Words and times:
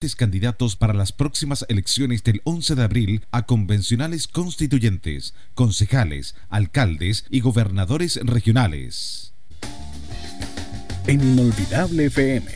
candidatos 0.00 0.76
para 0.76 0.94
las 0.94 1.12
próximas 1.12 1.66
elecciones 1.68 2.24
del 2.24 2.40
11 2.44 2.74
de 2.74 2.82
abril 2.82 3.26
a 3.32 3.44
convencionales 3.44 4.28
constituyentes, 4.28 5.34
concejales, 5.54 6.34
alcaldes 6.48 7.26
y 7.28 7.40
gobernadores 7.40 8.18
regionales. 8.22 9.34
En 11.06 11.20
Inolvidable 11.20 12.06
FM, 12.06 12.46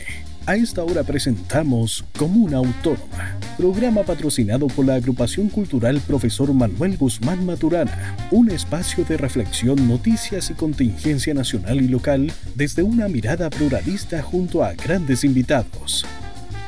a 0.47 0.55
esta 0.55 0.83
hora 0.83 1.03
presentamos 1.03 2.03
Comuna 2.17 2.57
Autónoma, 2.57 3.37
programa 3.57 4.01
patrocinado 4.01 4.65
por 4.65 4.87
la 4.87 4.95
agrupación 4.95 5.49
cultural 5.49 6.01
Profesor 6.01 6.51
Manuel 6.51 6.97
Guzmán 6.97 7.45
Maturana, 7.45 8.17
un 8.31 8.49
espacio 8.49 9.05
de 9.05 9.17
reflexión, 9.17 9.87
noticias 9.87 10.49
y 10.49 10.55
contingencia 10.55 11.35
nacional 11.35 11.79
y 11.79 11.89
local 11.89 12.33
desde 12.55 12.81
una 12.81 13.07
mirada 13.07 13.51
pluralista 13.51 14.23
junto 14.23 14.63
a 14.63 14.73
grandes 14.73 15.23
invitados 15.23 16.07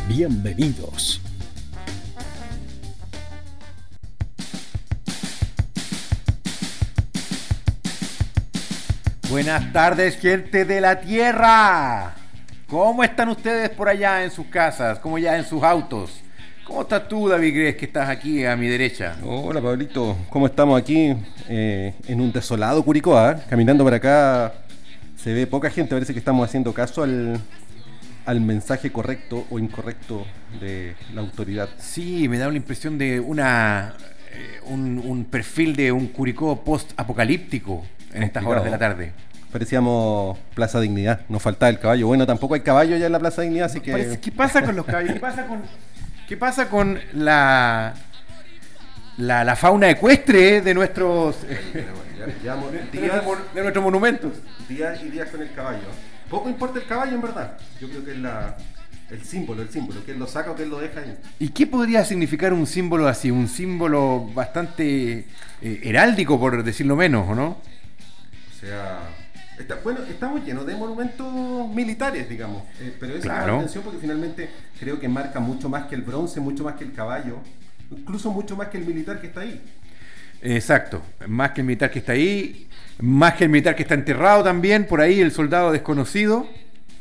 bienvenidos. 0.07 1.21
Buenas 9.29 9.73
tardes, 9.73 10.17
gente 10.17 10.65
de 10.65 10.81
la 10.81 11.01
Tierra. 11.01 12.15
¿Cómo 12.67 13.03
están 13.03 13.29
ustedes 13.29 13.69
por 13.69 13.89
allá 13.89 14.23
en 14.23 14.31
sus 14.31 14.47
casas? 14.47 14.99
¿Cómo 14.99 15.17
ya 15.17 15.37
en 15.37 15.45
sus 15.45 15.61
autos? 15.63 16.21
¿Cómo 16.65 16.81
estás 16.81 17.07
tú, 17.07 17.27
David 17.27 17.55
Gres, 17.55 17.75
que 17.75 17.85
estás 17.85 18.09
aquí 18.09 18.45
a 18.45 18.55
mi 18.55 18.67
derecha? 18.67 19.15
Hola, 19.23 19.61
Pablito. 19.61 20.17
¿Cómo 20.29 20.47
estamos 20.47 20.79
aquí 20.79 21.15
eh, 21.47 21.93
en 22.07 22.21
un 22.21 22.31
desolado 22.31 22.83
Curicó? 22.83 23.17
Ah? 23.17 23.39
Caminando 23.49 23.83
por 23.83 23.93
acá 23.93 24.53
se 25.15 25.33
ve 25.33 25.47
poca 25.47 25.69
gente. 25.69 25.93
Parece 25.93 26.13
que 26.13 26.19
estamos 26.19 26.47
haciendo 26.47 26.73
caso 26.73 27.03
al, 27.03 27.39
al 28.27 28.41
mensaje 28.41 28.91
correcto 28.91 29.47
o 29.49 29.57
incorrecto 29.57 30.27
de 30.59 30.95
la 31.13 31.21
autoridad. 31.21 31.69
Sí, 31.79 32.27
me 32.27 32.37
da 32.37 32.49
una 32.49 32.57
impresión 32.57 32.97
de 32.97 33.21
una 33.21 33.93
eh, 34.33 34.59
un, 34.65 35.25
perfil 35.31 35.77
de 35.77 35.93
un 35.93 36.07
Curicó 36.07 36.61
post-apocalíptico 36.61 37.85
en 38.13 38.23
estas 38.23 38.45
horas 38.45 38.65
de 38.65 38.69
la 38.69 38.77
tarde. 38.77 39.13
Parecíamos 39.49 40.37
Plaza 40.53 40.81
Dignidad, 40.81 41.21
nos 41.29 41.41
faltaba 41.41 41.69
el 41.69 41.79
caballo. 41.79 42.07
Bueno, 42.07 42.27
tampoco 42.27 42.53
hay 42.55 42.61
caballo 42.61 42.97
ya 42.97 43.05
en 43.05 43.13
la 43.13 43.19
Plaza 43.19 43.43
Dignidad, 43.43 43.67
así 43.67 43.79
que... 43.79 44.19
¿Qué 44.21 44.31
pasa 44.33 44.61
con 44.61 44.75
los 44.75 44.85
caballos? 44.85 45.13
¿Qué 45.13 45.19
pasa 45.21 45.47
con, 45.47 45.61
qué 46.27 46.35
pasa 46.35 46.69
con 46.69 46.99
la, 47.13 47.93
la, 49.15 49.55
fauna 49.55 49.89
ecuestre 49.89 50.59
de 50.59 50.73
nuestros, 50.73 51.37
de 53.53 53.61
nuestros 53.61 53.83
monumentos? 53.83 54.33
Días 54.67 55.01
y 55.01 55.11
días 55.11 55.29
con 55.29 55.41
el 55.41 55.53
caballo. 55.53 55.87
Poco 56.29 56.49
importa 56.49 56.79
el 56.79 56.85
caballo, 56.85 57.15
en 57.15 57.21
verdad. 57.21 57.57
Yo 57.79 57.89
creo 57.89 58.03
que 58.03 58.11
es 58.11 58.17
la, 58.17 58.57
el 59.09 59.23
símbolo, 59.23 59.61
el 59.61 59.69
símbolo, 59.69 60.03
que 60.03 60.11
él 60.11 60.19
lo 60.19 60.27
saca 60.27 60.51
o 60.51 60.55
que 60.55 60.63
él 60.63 60.69
lo 60.69 60.79
deja 60.79 60.99
ahí. 60.99 61.17
¿Y 61.39 61.49
qué 61.49 61.67
podría 61.67 62.03
significar 62.03 62.53
un 62.53 62.67
símbolo 62.67 63.07
así? 63.07 63.31
Un 63.31 63.47
símbolo 63.47 64.29
bastante 64.33 65.25
eh, 65.61 65.81
heráldico, 65.83 66.39
por 66.39 66.63
decirlo 66.63 66.95
menos, 66.95 67.27
¿o 67.29 67.35
no? 67.35 67.47
O 67.49 68.59
sea, 68.59 68.99
bueno, 69.83 70.01
estamos 70.09 70.43
llenos 70.45 70.65
de 70.65 70.75
monumentos 70.75 71.33
militares, 71.69 72.27
digamos. 72.29 72.63
Eh, 72.79 72.95
pero 72.99 73.13
eso 73.13 73.23
claro. 73.23 73.53
la 73.53 73.57
atención 73.59 73.83
porque 73.83 73.99
finalmente 73.99 74.49
creo 74.79 74.99
que 74.99 75.07
marca 75.07 75.39
mucho 75.39 75.69
más 75.69 75.87
que 75.87 75.95
el 75.95 76.01
bronce, 76.01 76.39
mucho 76.39 76.63
más 76.63 76.75
que 76.75 76.83
el 76.83 76.93
caballo, 76.93 77.39
incluso 77.89 78.31
mucho 78.31 78.55
más 78.55 78.67
que 78.67 78.77
el 78.77 78.85
militar 78.85 79.21
que 79.21 79.27
está 79.27 79.41
ahí. 79.41 79.61
Exacto, 80.41 81.01
más 81.27 81.51
que 81.51 81.61
el 81.61 81.67
militar 81.67 81.89
que 81.89 81.99
está 81.99 82.11
ahí, 82.13 82.67
más 82.99 83.33
que 83.33 83.45
el 83.45 83.49
militar 83.49 83.75
que 83.75 83.83
está 83.83 83.95
enterrado 83.95 84.43
también, 84.43 84.85
por 84.85 85.01
ahí 85.01 85.19
el 85.19 85.31
soldado 85.31 85.71
desconocido, 85.71 86.47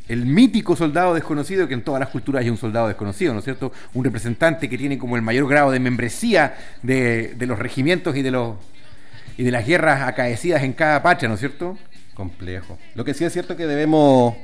el 0.08 0.24
mítico 0.24 0.76
soldado 0.76 1.14
desconocido, 1.14 1.66
que 1.66 1.74
en 1.74 1.82
todas 1.82 2.00
las 2.00 2.10
culturas 2.10 2.42
hay 2.42 2.50
un 2.50 2.56
soldado 2.56 2.88
desconocido, 2.88 3.32
¿no 3.32 3.40
es 3.40 3.44
cierto? 3.44 3.72
Un 3.94 4.04
representante 4.04 4.68
que 4.68 4.78
tiene 4.78 4.98
como 4.98 5.16
el 5.16 5.22
mayor 5.22 5.48
grado 5.48 5.70
de 5.70 5.80
membresía 5.80 6.56
de, 6.82 7.34
los 7.40 7.58
regimientos 7.58 8.16
y 8.16 8.22
de, 8.22 8.30
los, 8.30 8.56
y 9.36 9.42
de 9.42 9.50
las 9.50 9.66
guerras 9.66 10.02
acaecidas 10.02 10.62
en 10.62 10.72
cada 10.72 11.02
patria, 11.02 11.28
¿no 11.28 11.34
es 11.34 11.40
cierto? 11.40 11.76
Complejo. 12.14 12.78
Lo 12.94 13.04
que 13.04 13.14
sí 13.14 13.24
es 13.24 13.32
cierto 13.32 13.56
que 13.56 13.66
debemos 13.66 14.36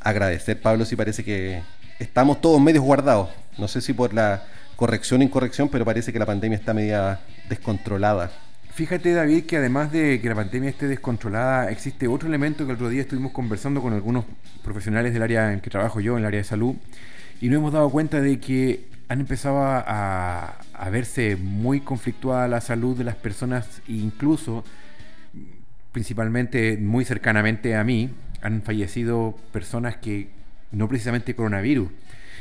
agradecer, 0.00 0.60
Pablo, 0.60 0.84
si 0.84 0.96
parece 0.96 1.24
que 1.24 1.62
estamos 1.98 2.40
todos 2.40 2.60
medios 2.60 2.84
guardados. 2.84 3.30
No 3.56 3.68
sé 3.68 3.80
si 3.80 3.92
por 3.92 4.12
la 4.12 4.44
corrección 4.76 5.20
o 5.20 5.24
incorrección, 5.24 5.68
pero 5.68 5.84
parece 5.84 6.12
que 6.12 6.18
la 6.18 6.26
pandemia 6.26 6.58
está 6.58 6.74
media 6.74 7.20
descontrolada. 7.48 8.30
Fíjate, 8.72 9.12
David, 9.12 9.44
que 9.44 9.58
además 9.58 9.92
de 9.92 10.20
que 10.20 10.28
la 10.28 10.34
pandemia 10.34 10.70
esté 10.70 10.88
descontrolada, 10.88 11.70
existe 11.70 12.08
otro 12.08 12.28
elemento 12.28 12.64
que 12.64 12.72
el 12.72 12.76
otro 12.76 12.88
día 12.88 13.02
estuvimos 13.02 13.30
conversando 13.30 13.80
con 13.80 13.92
algunos 13.92 14.24
profesionales 14.64 15.12
del 15.12 15.22
área 15.22 15.52
en 15.52 15.60
que 15.60 15.70
trabajo 15.70 16.00
yo, 16.00 16.14
en 16.14 16.20
el 16.20 16.26
área 16.26 16.38
de 16.38 16.44
salud, 16.44 16.74
y 17.40 17.48
nos 17.48 17.58
hemos 17.58 17.72
dado 17.72 17.88
cuenta 17.90 18.20
de 18.20 18.40
que 18.40 18.86
han 19.06 19.20
empezado 19.20 19.58
a, 19.62 20.58
a 20.72 20.90
verse 20.90 21.36
muy 21.36 21.82
conflictuada 21.82 22.48
la 22.48 22.60
salud 22.60 22.98
de 22.98 23.04
las 23.04 23.14
personas, 23.14 23.80
e 23.86 23.92
incluso, 23.92 24.64
principalmente 25.92 26.76
muy 26.76 27.04
cercanamente 27.04 27.76
a 27.76 27.84
mí, 27.84 28.10
han 28.42 28.62
fallecido 28.62 29.38
personas 29.52 29.98
que 29.98 30.30
no 30.72 30.88
precisamente 30.88 31.36
coronavirus, 31.36 31.90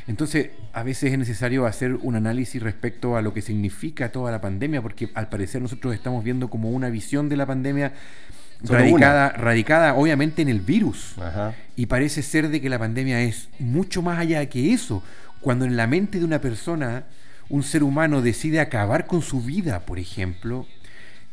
entonces, 0.08 0.50
a 0.74 0.84
veces 0.84 1.14
es 1.14 1.18
necesario 1.18 1.66
hacer 1.66 1.96
un 1.96 2.16
análisis 2.16 2.62
respecto 2.62 3.16
a 3.16 3.22
lo 3.22 3.34
que 3.34 3.41
significa 3.41 4.12
toda 4.12 4.31
la 4.31 4.41
pandemia, 4.41 4.81
porque 4.81 5.09
al 5.14 5.30
parecer 5.30 5.62
nosotros 5.62 5.94
estamos 5.94 6.24
viendo 6.24 6.50
como 6.50 6.72
una 6.72 6.90
visión 6.90 7.30
de 7.30 7.38
la 7.38 7.46
pandemia 7.46 7.94
radicada, 8.63 9.30
radicada 9.30 9.94
obviamente 9.96 10.42
en 10.42 10.50
el 10.50 10.59
virus. 10.59 11.16
Y 11.75 11.86
parece 11.86 12.22
ser 12.22 12.50
de 12.50 12.59
que 12.62 12.69
la 12.69 12.80
pandemia 12.80 13.22
es 13.22 13.50
mucho 13.59 14.02
más 14.02 14.19
allá 14.19 14.46
que 14.47 14.74
eso. 14.74 15.03
Cuando 15.40 15.66
en 15.66 15.78
la 15.78 15.88
mente 15.88 16.19
de 16.19 16.25
una 16.25 16.40
persona, 16.40 17.06
un 17.50 17.63
ser 17.63 17.84
humano 17.84 18.22
decide 18.22 18.59
acabar 18.59 19.08
con 19.08 19.22
su 19.22 19.42
vida, 19.42 19.86
por 19.86 20.00
ejemplo, 20.00 20.66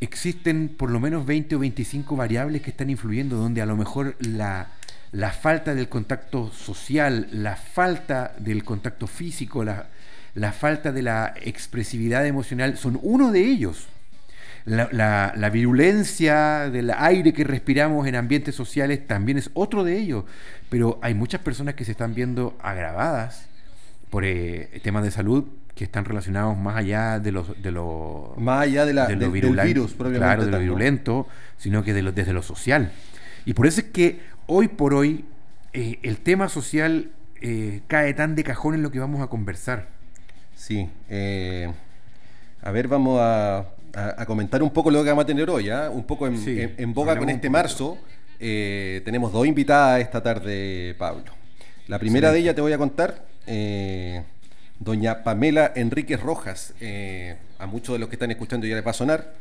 existen 0.00 0.68
por 0.68 0.90
lo 0.90 1.00
menos 1.00 1.26
20 1.26 1.56
o 1.56 1.58
25 1.58 2.16
variables 2.16 2.62
que 2.62 2.70
están 2.70 2.90
influyendo, 2.90 3.36
donde 3.36 3.62
a 3.62 3.66
lo 3.66 3.76
mejor 3.76 4.16
la 4.20 4.68
la 5.12 5.32
falta 5.32 5.74
del 5.74 5.88
contacto 5.88 6.52
social, 6.52 7.28
la 7.32 7.56
falta 7.56 8.32
del 8.38 8.62
contacto 8.62 9.06
físico, 9.06 9.64
la, 9.64 10.52
falta 10.52 10.92
de 10.92 11.02
la 11.02 11.34
expresividad 11.42 12.26
emocional 12.26 12.76
son 12.76 12.98
uno 13.02 13.32
de 13.32 13.40
ellos. 13.40 13.88
La, 14.66 15.50
virulencia 15.52 16.70
del 16.70 16.92
aire 16.96 17.32
que 17.32 17.44
respiramos 17.44 18.06
en 18.06 18.14
ambientes 18.14 18.54
sociales 18.54 19.06
también 19.06 19.38
es 19.38 19.50
otro 19.54 19.82
de 19.82 19.98
ellos. 19.98 20.24
Pero 20.68 21.00
hay 21.02 21.14
muchas 21.14 21.40
personas 21.40 21.74
que 21.74 21.84
se 21.84 21.92
están 21.92 22.14
viendo 22.14 22.56
agravadas 22.62 23.46
por 24.10 24.24
eh, 24.24 24.80
temas 24.82 25.02
de 25.02 25.10
salud 25.10 25.44
que 25.74 25.84
están 25.84 26.04
relacionados 26.04 26.58
más 26.58 26.76
allá 26.76 27.20
de 27.20 27.32
los 27.32 27.62
de 27.62 27.70
lo 27.70 28.34
más 28.36 28.62
allá 28.64 28.84
de 28.84 28.92
la, 28.92 29.06
del 29.06 29.30
virus 29.30 29.94
claro 29.94 30.44
de 30.44 30.50
lo 30.50 30.58
virulento 30.58 31.28
sino 31.56 31.84
que 31.84 31.94
de 31.94 32.02
lo, 32.02 32.10
desde 32.10 32.32
lo 32.32 32.42
social 32.42 32.90
y 33.44 33.54
por 33.54 33.68
eso 33.68 33.80
es 33.80 33.86
que 33.86 34.20
hoy 34.52 34.66
por 34.66 34.94
hoy 34.94 35.24
eh, 35.72 36.00
el 36.02 36.18
tema 36.18 36.48
social 36.48 37.12
eh, 37.40 37.82
cae 37.86 38.12
tan 38.14 38.34
de 38.34 38.42
cajón 38.42 38.74
en 38.74 38.82
lo 38.82 38.90
que 38.90 38.98
vamos 38.98 39.22
a 39.22 39.28
conversar. 39.28 39.88
Sí. 40.56 40.90
Eh, 41.08 41.72
a 42.60 42.70
ver, 42.72 42.88
vamos 42.88 43.20
a, 43.22 43.66
comentar 44.26 44.62
un 44.62 44.70
poco 44.70 44.90
lo 44.90 45.02
que 45.02 45.10
vamos 45.10 45.22
a 45.22 45.26
tener 45.26 45.48
hoy, 45.48 45.70
¿ah? 45.70 45.88
un 45.90 46.04
poco 46.04 46.26
en, 46.26 46.94
boga 46.94 47.16
con 47.16 47.30
este 47.30 47.48
marzo. 47.48 47.96
tenemos 48.38 49.32
dos 49.32 49.46
invitadas 49.46 50.00
esta 50.00 50.22
tarde, 50.22 50.94
Pablo. 50.98 51.32
La 51.86 51.98
primera 51.98 52.32
de 52.32 52.40
ellas 52.40 52.54
te 52.54 52.60
voy 52.60 52.72
a 52.72 52.78
contar, 52.78 53.24
doña 54.78 55.22
Pamela 55.22 55.72
Enríquez 55.74 56.20
Rojas. 56.20 56.74
a 57.58 57.66
muchos 57.66 57.94
de 57.94 58.00
los 58.00 58.08
que 58.08 58.16
están 58.16 58.30
escuchando 58.30 58.66
ya 58.66 58.74
les 58.74 58.86
va 58.86 58.90
a 58.90 58.94
sonar. 58.94 59.32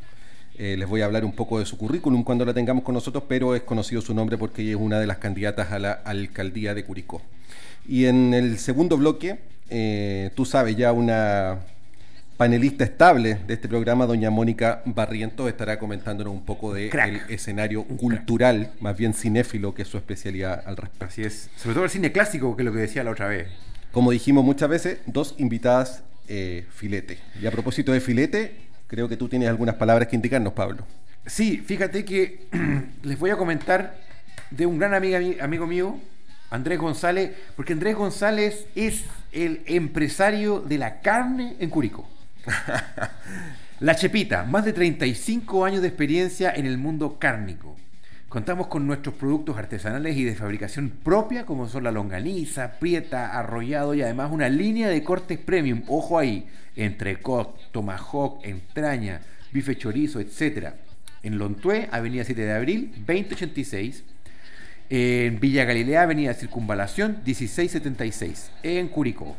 Eh, 0.61 0.75
les 0.75 0.89
voy 0.89 0.99
a 0.99 1.05
hablar 1.05 1.23
un 1.23 1.31
poco 1.31 1.57
de 1.57 1.65
su 1.65 1.77
currículum 1.77 2.21
cuando 2.21 2.43
la 2.43 2.53
tengamos 2.53 2.83
con 2.83 2.93
nosotros, 2.93 3.23
pero 3.29 3.55
es 3.55 3.61
conocido 3.61 4.01
su 4.01 4.13
nombre 4.13 4.37
porque 4.37 4.61
ella 4.61 4.71
es 4.71 4.77
una 4.77 4.99
de 4.99 5.07
las 5.07 5.17
candidatas 5.17 5.71
a 5.71 5.79
la 5.79 5.93
alcaldía 5.93 6.73
de 6.73 6.83
Curicó. 6.83 7.21
Y 7.87 8.07
en 8.07 8.33
el 8.33 8.59
segundo 8.59 8.97
bloque, 8.97 9.39
eh, 9.69 10.31
tú 10.35 10.43
sabes, 10.43 10.75
ya 10.75 10.91
una 10.91 11.59
panelista 12.35 12.83
estable 12.83 13.37
de 13.47 13.53
este 13.53 13.69
programa, 13.69 14.05
doña 14.05 14.31
Mónica 14.31 14.81
Barrientos, 14.83 15.47
estará 15.47 15.79
comentándonos 15.79 16.33
un 16.33 16.43
poco 16.43 16.73
del 16.73 16.91
escenario 17.29 17.85
cultural, 17.85 18.73
más 18.81 18.97
bien 18.97 19.13
cinéfilo, 19.13 19.73
que 19.73 19.83
es 19.83 19.87
su 19.87 19.95
especialidad 19.95 20.61
al 20.65 20.75
respecto. 20.75 21.05
Así 21.05 21.21
es, 21.21 21.49
sobre 21.55 21.75
todo 21.75 21.85
el 21.85 21.89
cine 21.89 22.11
clásico, 22.11 22.57
que 22.57 22.63
es 22.63 22.65
lo 22.65 22.73
que 22.73 22.79
decía 22.79 23.05
la 23.05 23.11
otra 23.11 23.29
vez. 23.29 23.47
Como 23.93 24.11
dijimos 24.11 24.43
muchas 24.43 24.67
veces, 24.67 24.97
dos 25.05 25.35
invitadas 25.37 26.03
eh, 26.27 26.65
filete. 26.69 27.17
Y 27.41 27.47
a 27.47 27.51
propósito 27.51 27.93
de 27.93 28.01
filete, 28.01 28.68
Creo 28.89 29.07
que 29.07 29.17
tú 29.17 29.29
tienes 29.29 29.47
algunas 29.47 29.75
palabras 29.75 30.07
que 30.07 30.15
indicarnos, 30.15 30.53
Pablo. 30.53 30.83
Sí, 31.27 31.57
fíjate 31.57 32.03
que 32.03 32.47
les 33.03 33.19
voy 33.19 33.29
a 33.29 33.37
comentar 33.37 33.95
de 34.49 34.65
un 34.65 34.79
gran 34.79 34.95
amiga, 34.95 35.19
amigo 35.43 35.67
mío, 35.67 35.99
Andrés 36.49 36.79
González, 36.79 37.31
porque 37.55 37.73
Andrés 37.73 37.95
González 37.95 38.65
es 38.73 39.05
el 39.31 39.61
empresario 39.67 40.59
de 40.59 40.79
la 40.79 41.01
carne 41.01 41.55
en 41.59 41.69
Curicó. 41.69 42.09
La 43.79 43.95
Chepita, 43.95 44.43
más 44.43 44.65
de 44.65 44.73
35 44.73 45.63
años 45.63 45.81
de 45.81 45.87
experiencia 45.87 46.51
en 46.51 46.65
el 46.65 46.77
mundo 46.77 47.17
cárnico. 47.17 47.77
Contamos 48.29 48.67
con 48.67 48.85
nuestros 48.85 49.15
productos 49.15 49.57
artesanales 49.57 50.15
y 50.15 50.23
de 50.23 50.35
fabricación 50.35 50.91
propia, 51.03 51.47
como 51.47 51.67
son 51.67 51.83
la 51.83 51.91
longaniza, 51.91 52.73
prieta, 52.73 53.35
arrollado 53.35 53.95
y 53.95 54.03
además 54.03 54.31
una 54.31 54.49
línea 54.49 54.87
de 54.87 55.03
cortes 55.03 55.39
premium. 55.39 55.81
Ojo 55.87 56.19
ahí, 56.19 56.47
entrecot, 56.75 57.71
tomahawk, 57.71 58.45
entraña, 58.45 59.21
bife 59.51 59.75
chorizo, 59.75 60.19
etc. 60.19 60.73
En 61.23 61.39
Lontué, 61.39 61.89
Avenida 61.91 62.23
7 62.23 62.39
de 62.39 62.53
Abril, 62.53 62.91
2086. 62.97 64.03
En 64.91 65.39
Villa 65.39 65.65
Galilea, 65.65 66.03
Avenida 66.03 66.35
Circunvalación, 66.35 67.21
1676. 67.25 68.51
En 68.61 68.89
Curicó. 68.89 69.35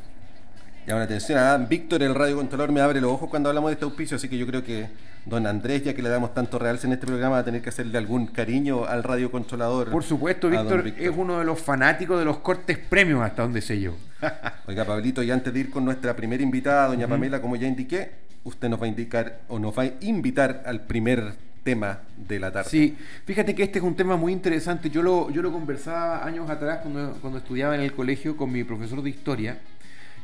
Y 0.91 0.93
ahora 0.93 1.05
atención, 1.05 1.39
a 1.39 1.57
Víctor, 1.57 2.03
el 2.03 2.17
radio 2.17 2.35
controlador, 2.35 2.73
me 2.73 2.81
abre 2.81 3.01
los 3.01 3.13
ojos 3.13 3.31
cuando 3.31 3.49
hablamos 3.49 3.71
de 3.71 3.75
este 3.75 3.85
auspicio, 3.85 4.17
así 4.17 4.29
que 4.29 4.37
yo 4.37 4.45
creo 4.45 4.65
que 4.65 4.89
don 5.25 5.47
Andrés, 5.47 5.85
ya 5.85 5.95
que 5.95 6.03
le 6.03 6.09
damos 6.09 6.35
tanto 6.35 6.59
realce 6.59 6.89
en 6.89 6.95
este 6.95 7.07
programa, 7.07 7.37
va 7.37 7.43
a 7.43 7.45
tener 7.45 7.63
que 7.63 7.69
hacerle 7.69 7.97
algún 7.97 8.27
cariño 8.27 8.87
al 8.87 9.05
radio 9.05 9.31
controlador. 9.31 9.89
Por 9.89 10.03
supuesto, 10.03 10.51
Víctor, 10.51 10.89
es 10.99 11.13
uno 11.17 11.39
de 11.39 11.45
los 11.45 11.61
fanáticos 11.61 12.19
de 12.19 12.25
los 12.25 12.39
cortes 12.39 12.77
premios, 12.77 13.23
hasta 13.23 13.43
donde 13.43 13.63
sé 13.63 13.81
yo. 13.81 13.95
Oiga, 14.67 14.85
Pablito, 14.85 15.23
y 15.23 15.31
antes 15.31 15.55
de 15.55 15.61
ir 15.61 15.71
con 15.71 15.85
nuestra 15.85 16.17
primera 16.17 16.43
invitada, 16.43 16.89
doña 16.89 17.07
Pamela, 17.07 17.41
como 17.41 17.55
ya 17.55 17.69
indiqué, 17.69 18.11
usted 18.43 18.69
nos 18.69 18.83
va 18.83 18.87
a 18.87 18.89
indicar 18.89 19.43
o 19.47 19.61
nos 19.61 19.79
va 19.79 19.85
a 19.85 19.93
invitar 20.01 20.65
al 20.67 20.81
primer 20.81 21.35
tema 21.63 22.01
de 22.17 22.41
la 22.41 22.51
tarde. 22.51 22.69
Sí, 22.69 22.99
fíjate 23.27 23.55
que 23.55 23.63
este 23.63 23.79
es 23.79 23.85
un 23.85 23.95
tema 23.95 24.17
muy 24.17 24.33
interesante. 24.33 24.91
Yo 24.91 25.05
lo, 25.05 25.31
yo 25.31 25.41
lo 25.41 25.53
conversaba 25.53 26.27
años 26.27 26.51
atrás 26.51 26.81
cuando, 26.83 27.13
cuando 27.21 27.39
estudiaba 27.39 27.77
en 27.77 27.83
el 27.83 27.93
colegio 27.93 28.37
con 28.37 28.51
mi 28.51 28.65
profesor 28.65 29.01
de 29.05 29.11
historia 29.11 29.57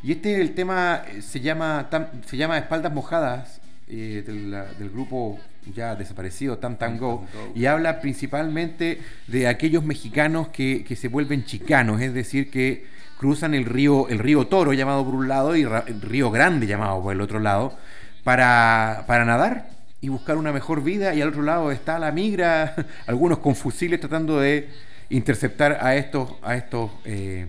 y 0.06 0.12
este 0.12 0.40
el 0.40 0.54
tema, 0.54 1.02
eh, 1.08 1.20
se 1.20 1.40
llama, 1.40 1.90
se 2.26 2.36
llama 2.36 2.58
Espaldas 2.58 2.92
Mojadas, 2.92 3.60
eh, 3.88 4.22
del, 4.24 4.90
grupo 4.90 5.40
ya 5.74 5.96
desaparecido 5.96 6.58
Tam 6.58 6.76
Tam 6.76 6.96
Go, 6.96 7.26
y 7.56 7.66
habla 7.66 8.00
principalmente 8.00 9.00
de 9.26 9.48
aquellos 9.48 9.82
mexicanos 9.82 10.46
que, 10.46 10.86
se 10.94 11.08
vuelven 11.08 11.44
chicanos, 11.44 12.00
es 12.00 12.14
decir, 12.14 12.52
que 12.52 12.86
cruzan 13.18 13.52
el 13.52 13.64
río, 13.64 14.08
el 14.08 14.20
río 14.20 14.46
Toro 14.46 14.72
llamado 14.72 15.04
por 15.04 15.16
un 15.16 15.26
lado 15.26 15.56
y 15.56 15.62
el 15.62 16.00
río 16.00 16.30
Grande 16.30 16.68
llamado 16.68 17.02
por 17.02 17.12
el 17.12 17.20
otro 17.20 17.40
lado, 17.40 17.76
para, 18.22 19.06
para 19.08 19.24
nadar 19.24 19.70
y 20.00 20.08
buscar 20.08 20.36
una 20.36 20.52
mejor 20.52 20.84
vida, 20.84 21.16
y 21.16 21.20
al 21.20 21.30
otro 21.30 21.42
lado 21.42 21.72
está 21.72 21.98
la 21.98 22.12
migra, 22.12 22.76
algunos 23.08 23.38
con 23.38 23.56
fusiles 23.56 23.98
tratando 23.98 24.38
de 24.38 24.68
interceptar 25.10 25.78
a 25.80 25.96
estos, 25.96 26.34
a 26.42 26.54
estos 26.54 26.92
eh, 27.04 27.46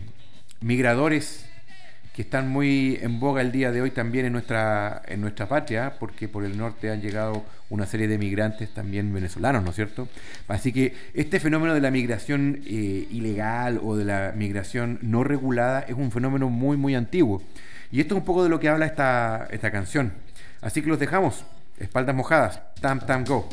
migradores 0.62 1.47
que 2.18 2.24
están 2.24 2.50
muy 2.50 2.98
en 3.04 3.20
boga 3.20 3.42
el 3.42 3.52
día 3.52 3.72
de 3.72 3.80
hoy 3.80 3.92
también 3.92 4.26
en 4.26 4.34
nuestra, 4.34 5.04
en 5.06 5.22
nuestra 5.22 5.48
patria, 5.48 5.94
porque 6.00 6.28
por 6.28 6.44
el 6.46 6.58
norte 6.58 6.90
han 6.90 7.00
llegado 7.00 7.46
una 7.70 7.86
serie 7.86 8.08
de 8.08 8.18
migrantes 8.18 8.74
también 8.74 9.14
venezolanos, 9.14 9.64
¿no 9.64 9.70
es 9.70 9.76
cierto? 9.76 10.08
Así 10.48 10.74
que 10.74 10.96
este 11.14 11.40
fenómeno 11.40 11.76
de 11.76 11.80
la 11.80 11.92
migración 11.92 12.64
eh, 12.66 13.08
ilegal 13.12 13.80
o 13.84 13.96
de 13.96 14.06
la 14.06 14.34
migración 14.36 14.98
no 15.04 15.24
regulada 15.24 15.82
es 15.82 15.94
un 15.94 16.12
fenómeno 16.12 16.50
muy, 16.50 16.76
muy 16.76 16.96
antiguo. 16.96 17.44
Y 17.92 18.02
esto 18.02 18.16
es 18.16 18.22
un 18.22 18.26
poco 18.26 18.42
de 18.42 18.50
lo 18.50 18.60
que 18.60 18.70
habla 18.70 18.88
esta, 18.88 19.48
esta 19.52 19.70
canción. 19.70 20.12
Así 20.62 20.82
que 20.82 20.88
los 20.88 20.98
dejamos, 20.98 21.46
espaldas 21.78 22.16
mojadas, 22.16 22.60
tam, 22.82 23.00
tam, 23.00 23.26
go. 23.26 23.48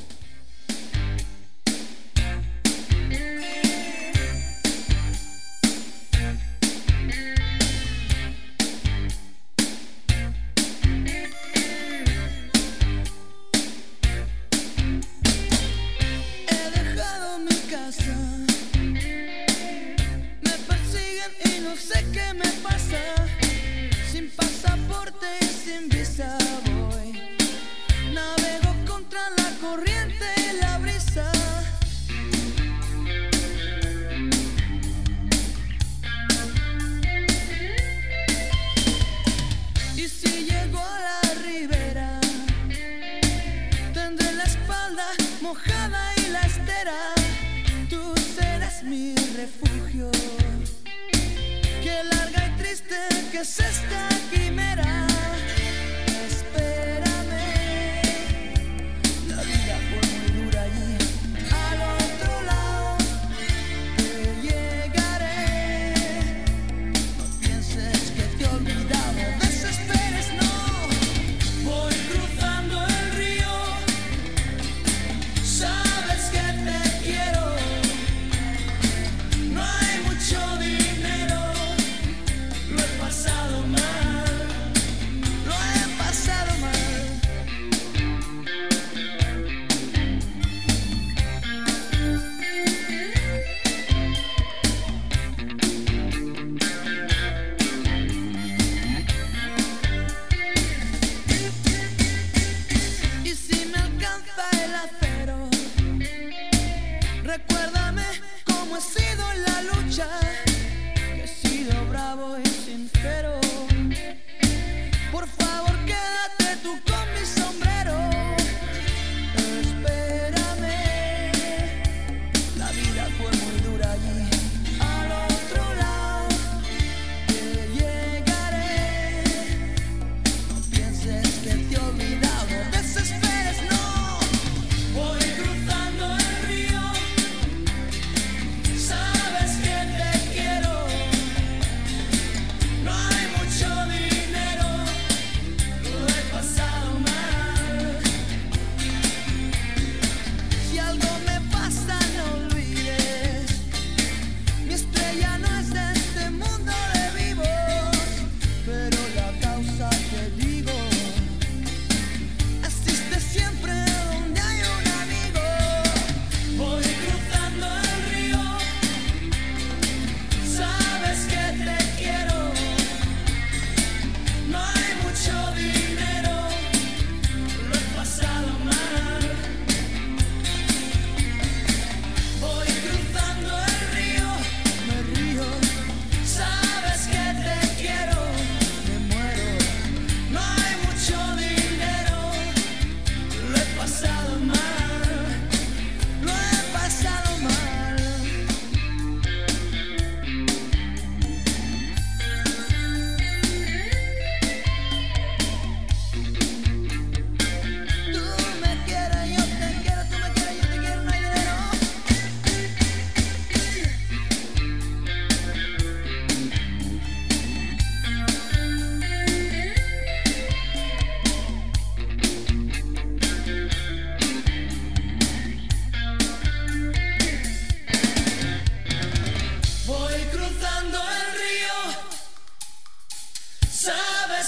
sister. 53.55 54.14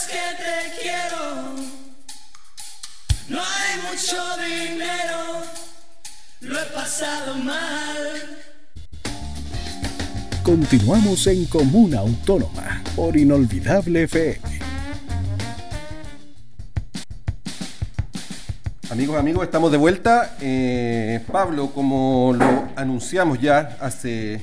Que 0.06 0.26
te 0.42 0.82
quiero. 0.82 1.54
No 3.28 3.40
hay 3.40 3.90
mucho 3.90 4.16
dinero, 4.38 5.42
lo 6.40 6.60
he 6.60 6.64
pasado 6.66 7.34
mal. 7.36 8.38
Continuamos 10.42 11.26
en 11.26 11.44
Comuna 11.46 12.00
Autónoma 12.00 12.82
por 12.94 13.16
Inolvidable 13.16 14.04
FM. 14.04 14.60
Amigos, 18.90 19.18
amigos, 19.18 19.44
estamos 19.44 19.72
de 19.72 19.78
vuelta. 19.78 20.36
Eh, 20.40 21.20
Pablo, 21.30 21.72
como 21.72 22.32
lo 22.32 22.68
anunciamos 22.76 23.40
ya 23.40 23.76
hace 23.80 24.40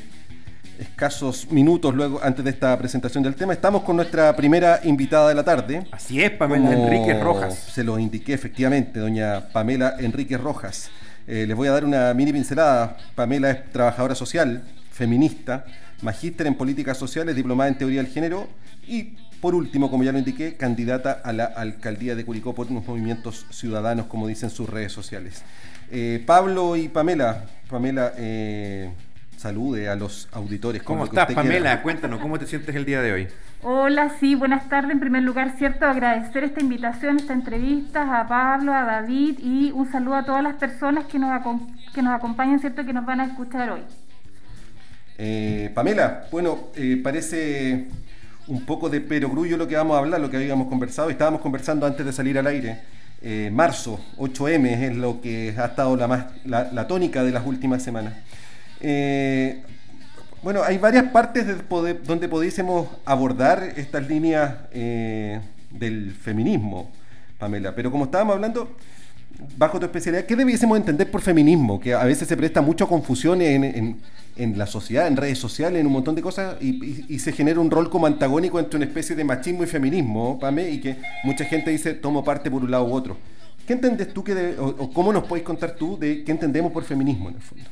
escasos 0.94 1.50
minutos 1.50 1.96
luego 1.96 2.20
antes 2.22 2.46
de 2.46 2.52
esta 2.52 2.78
presentación 2.78 3.24
del 3.24 3.34
tema, 3.34 3.52
estamos 3.52 3.82
con 3.82 3.96
nuestra 3.96 4.36
primera 4.36 4.80
invitada 4.84 5.30
de 5.30 5.34
la 5.34 5.44
tarde. 5.44 5.88
Así 5.92 6.22
es, 6.22 6.30
Pamela 6.30 6.72
Enrique 6.72 7.20
Rojas. 7.20 7.56
Se 7.56 7.84
lo 7.84 7.98
indiqué 7.98 8.34
efectivamente, 8.34 9.00
doña 9.00 9.50
Pamela 9.52 9.96
Enrique 9.98 10.38
Rojas. 10.38 10.92
Eh, 11.26 11.46
les 11.48 11.58
voy 11.58 11.68
a 11.68 11.72
dar 11.72 11.84
una 11.84 12.14
mini 12.14 12.32
pincelada. 12.32 12.96
Pamela 13.16 13.50
es 13.50 13.72
trabajadora 13.72 14.14
social, 14.14 14.62
feminista, 14.92 15.66
magíster 16.04 16.46
en 16.46 16.54
políticas 16.54 16.96
sociales, 16.96 17.36
diplomada 17.36 17.70
en 17.70 17.78
teoría 17.80 18.04
del 18.04 18.12
género 18.12 18.48
y, 18.88 19.16
por 19.42 19.56
último, 19.56 19.90
como 19.90 20.04
ya 20.04 20.12
lo 20.12 20.20
indiqué, 20.20 20.58
candidata 20.58 21.12
a 21.24 21.34
la 21.34 21.46
alcaldía 21.46 22.14
de 22.16 22.24
Curicó 22.24 22.54
por 22.54 22.68
unos 22.68 22.86
movimientos 22.86 23.48
ciudadanos, 23.50 24.06
como 24.06 24.28
dicen 24.28 24.52
sus 24.52 24.70
redes 24.70 24.92
sociales. 24.92 25.42
Eh, 25.90 26.24
Pablo 26.24 26.76
y 26.76 26.88
Pamela, 26.88 27.46
Pamela, 27.68 28.14
eh, 28.16 28.92
salude 29.44 29.90
a 29.90 29.96
los 29.96 30.30
auditores. 30.32 30.82
¿Cómo 30.84 31.04
estás, 31.04 31.34
Pamela? 31.34 31.82
Cuéntanos, 31.82 32.22
¿cómo 32.22 32.40
te 32.40 32.48
sientes 32.48 32.74
el 32.78 32.86
día 32.86 33.02
de 33.02 33.12
hoy? 33.12 33.28
Hola, 33.62 34.16
sí, 34.18 34.36
buenas 34.36 34.70
tardes. 34.70 34.92
En 34.92 35.02
primer 35.02 35.22
lugar, 35.24 35.56
cierto, 35.58 35.86
agradecer 35.86 36.46
esta 36.46 36.62
invitación, 36.62 37.18
esta 37.18 37.34
entrevista 37.34 38.22
a 38.22 38.26
Pablo, 38.26 38.74
a 38.74 38.84
David 38.84 39.40
y 39.40 39.72
un 39.72 39.92
saludo 39.92 40.16
a 40.16 40.24
todas 40.24 40.44
las 40.44 40.56
personas 40.56 41.06
que 41.08 41.20
nos, 41.20 41.30
que 41.94 42.02
nos 42.02 42.14
acompañan, 42.14 42.62
cierto, 42.62 42.86
que 42.86 42.94
nos 42.94 43.06
van 43.06 43.20
a 43.20 43.26
escuchar 43.26 43.70
hoy. 43.70 43.82
Eh, 45.18 45.72
Pamela, 45.76 46.24
bueno, 46.32 46.70
eh, 46.76 47.02
parece 47.04 47.88
un 48.48 48.66
poco 48.66 48.90
de 48.90 49.02
perogrullo 49.02 49.58
lo 49.58 49.68
que 49.68 49.76
vamos 49.76 49.98
a 49.98 50.00
hablar, 50.00 50.22
lo 50.22 50.30
que 50.30 50.38
habíamos 50.38 50.70
conversado. 50.70 51.10
Estábamos 51.10 51.42
conversando 51.42 51.86
antes 51.86 52.06
de 52.06 52.14
salir 52.14 52.40
al 52.40 52.48
aire. 52.48 52.80
Eh, 53.22 53.50
marzo, 53.52 54.00
8M 54.18 54.84
es 54.84 54.96
lo 54.96 55.20
que 55.20 55.54
ha 55.58 55.66
estado 55.66 55.98
la, 55.98 56.08
más, 56.08 56.26
la, 56.46 56.88
tónica 56.88 57.24
de 57.24 57.32
las 57.32 57.46
últimas 57.46 57.84
semanas. 57.84 58.14
Bueno, 60.42 60.62
hay 60.64 60.78
varias 60.78 61.06
partes 61.06 61.48
de 61.48 61.94
donde 62.06 62.28
pudiésemos 62.28 62.88
abordar 63.06 63.64
estas 63.76 64.08
líneas 64.08 64.56
del 64.72 66.12
feminismo, 66.14 66.92
Pamela, 67.40 67.74
pero 67.76 67.92
como 67.92 68.06
estábamos 68.06 68.36
hablando, 68.36 68.76
bajo 69.58 69.80
tu 69.80 69.86
especialidad, 69.86 70.26
¿qué 70.26 70.36
debiésemos 70.36 70.78
entender 70.78 71.10
por 71.10 71.22
feminismo? 71.22 71.80
Que 71.80 71.94
a 71.94 72.04
veces 72.04 72.28
se 72.28 72.38
presta 72.38 72.62
mucha 72.62 72.86
confusión 72.86 73.42
en, 73.42 74.00
la 74.58 74.68
sociedad, 74.68 75.08
en 75.08 75.18
redes 75.18 75.38
sociales, 75.38 75.80
en 75.80 75.88
un 75.88 75.94
montón 75.94 76.16
de 76.16 76.22
cosas, 76.22 76.62
y, 76.62 77.20
se 77.20 77.32
genera 77.32 77.60
un 77.60 77.72
rol 77.72 77.90
como 77.90 78.08
antagónico 78.08 78.60
entre 78.60 78.78
una 78.78 78.86
especie 78.86 79.16
de 79.16 79.24
machismo 79.24 79.64
y 79.64 79.68
feminismo, 79.68 80.40
Pame, 80.40 80.70
y 80.70 80.80
que 80.80 80.98
mucha 81.24 81.46
gente 81.46 81.72
dice, 81.72 81.94
tomo 81.94 82.24
parte 82.24 82.50
por 82.50 82.64
un 82.64 82.72
lado 82.72 82.86
u 82.86 82.94
otro. 82.94 83.18
¿Qué 83.66 83.74
entiendes 83.74 84.14
tú 84.14 84.24
que 84.24 84.56
o, 84.60 84.92
cómo 84.92 85.14
nos 85.14 85.24
podéis 85.24 85.46
contar 85.46 85.76
tú 85.76 85.98
de 85.98 86.24
qué 86.24 86.32
entendemos 86.32 86.72
por 86.72 86.84
feminismo 86.84 87.30
en 87.30 87.36
el 87.36 87.42
fondo? 87.42 87.64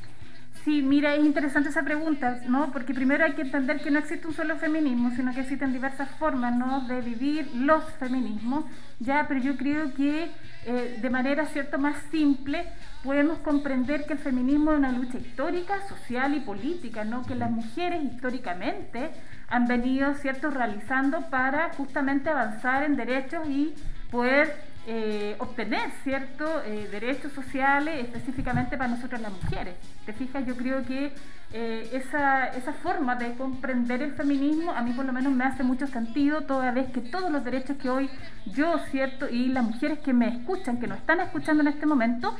Sí, 0.63 0.84
mira, 0.84 1.15
es 1.15 1.25
interesante 1.25 1.70
esa 1.70 1.82
pregunta, 1.82 2.39
¿no? 2.48 2.72
Porque 2.72 2.94
primero 2.94 3.25
hay 3.25 3.34
que 3.34 3.41
entender 3.41 3.82
que 3.82 3.89
no 3.89 3.98
existe 3.98 4.27
un 4.27 4.34
solo 4.36 4.58
feminismo, 4.58 5.10
sino 5.15 5.34
que 5.34 5.41
existen 5.41 5.74
diversas 5.74 6.08
formas, 6.20 6.56
¿no? 6.56 6.82
De 6.88 7.01
vivir 7.01 7.50
los 7.56 7.84
feminismos, 7.94 8.65
ya, 9.00 9.25
pero 9.27 9.39
yo 9.39 9.58
creo 9.58 9.91
que 9.96 10.30
eh, 10.68 11.00
de 11.01 11.10
manera, 11.10 11.48
¿cierto?, 11.48 11.80
más 11.80 11.96
simple 12.12 12.68
podemos 13.03 13.39
comprender 13.39 14.06
que 14.06 14.13
el 14.13 14.20
feminismo 14.20 14.72
es 14.74 14.77
una 14.77 14.91
lucha 14.91 15.18
histórica, 15.18 15.82
social 15.88 16.36
y 16.36 16.41
política, 16.41 17.06
¿no? 17.06 17.24
Que 17.24 17.34
las 17.34 17.50
mujeres 17.50 18.03
históricamente 18.03 19.10
han 19.48 19.65
venido, 19.65 20.13
¿cierto?, 20.13 20.51
realizando 20.51 21.22
para 21.32 21.74
justamente 21.74 22.30
avanzar 22.30 22.84
en 22.84 22.96
derechos 22.98 23.50
y 23.50 23.74
poder 24.12 24.71
eh, 24.88 25.36
obtener 25.38 25.92
ciertos 26.04 26.50
eh, 26.66 26.88
derechos 26.92 27.32
sociales 27.34 28.04
específicamente 28.04 28.78
para 28.78 28.90
nosotras 28.90 29.22
las 29.22 29.32
mujeres. 29.32 29.76
¿Te 30.08 30.14
fijas? 30.14 30.44
Yo 30.44 30.58
creo 30.58 30.84
que 30.84 31.14
eh, 31.54 31.90
esa, 31.94 32.48
esa 32.48 32.74
forma 32.74 33.14
de 33.16 33.36
comprender 33.36 34.02
el 34.02 34.14
feminismo 34.14 34.72
a 34.72 34.82
mí 34.82 34.94
por 34.94 35.06
lo 35.06 35.14
menos 35.14 35.34
me 35.34 35.44
hace 35.44 35.62
mucho 35.62 35.86
sentido 35.86 36.42
toda 36.42 36.72
vez 36.72 36.92
que 36.92 37.02
todos 37.02 37.30
los 37.32 37.44
derechos 37.44 37.78
que 37.78 37.92
hoy 37.92 38.10
yo, 38.48 38.80
¿cierto? 38.90 39.30
Y 39.30 39.50
las 39.50 39.64
mujeres 39.64 40.00
que 40.00 40.14
me 40.14 40.28
escuchan, 40.30 40.80
que 40.80 40.88
nos 40.88 40.98
están 40.98 41.20
escuchando 41.20 41.62
en 41.62 41.68
este 41.68 41.86
momento, 41.86 42.36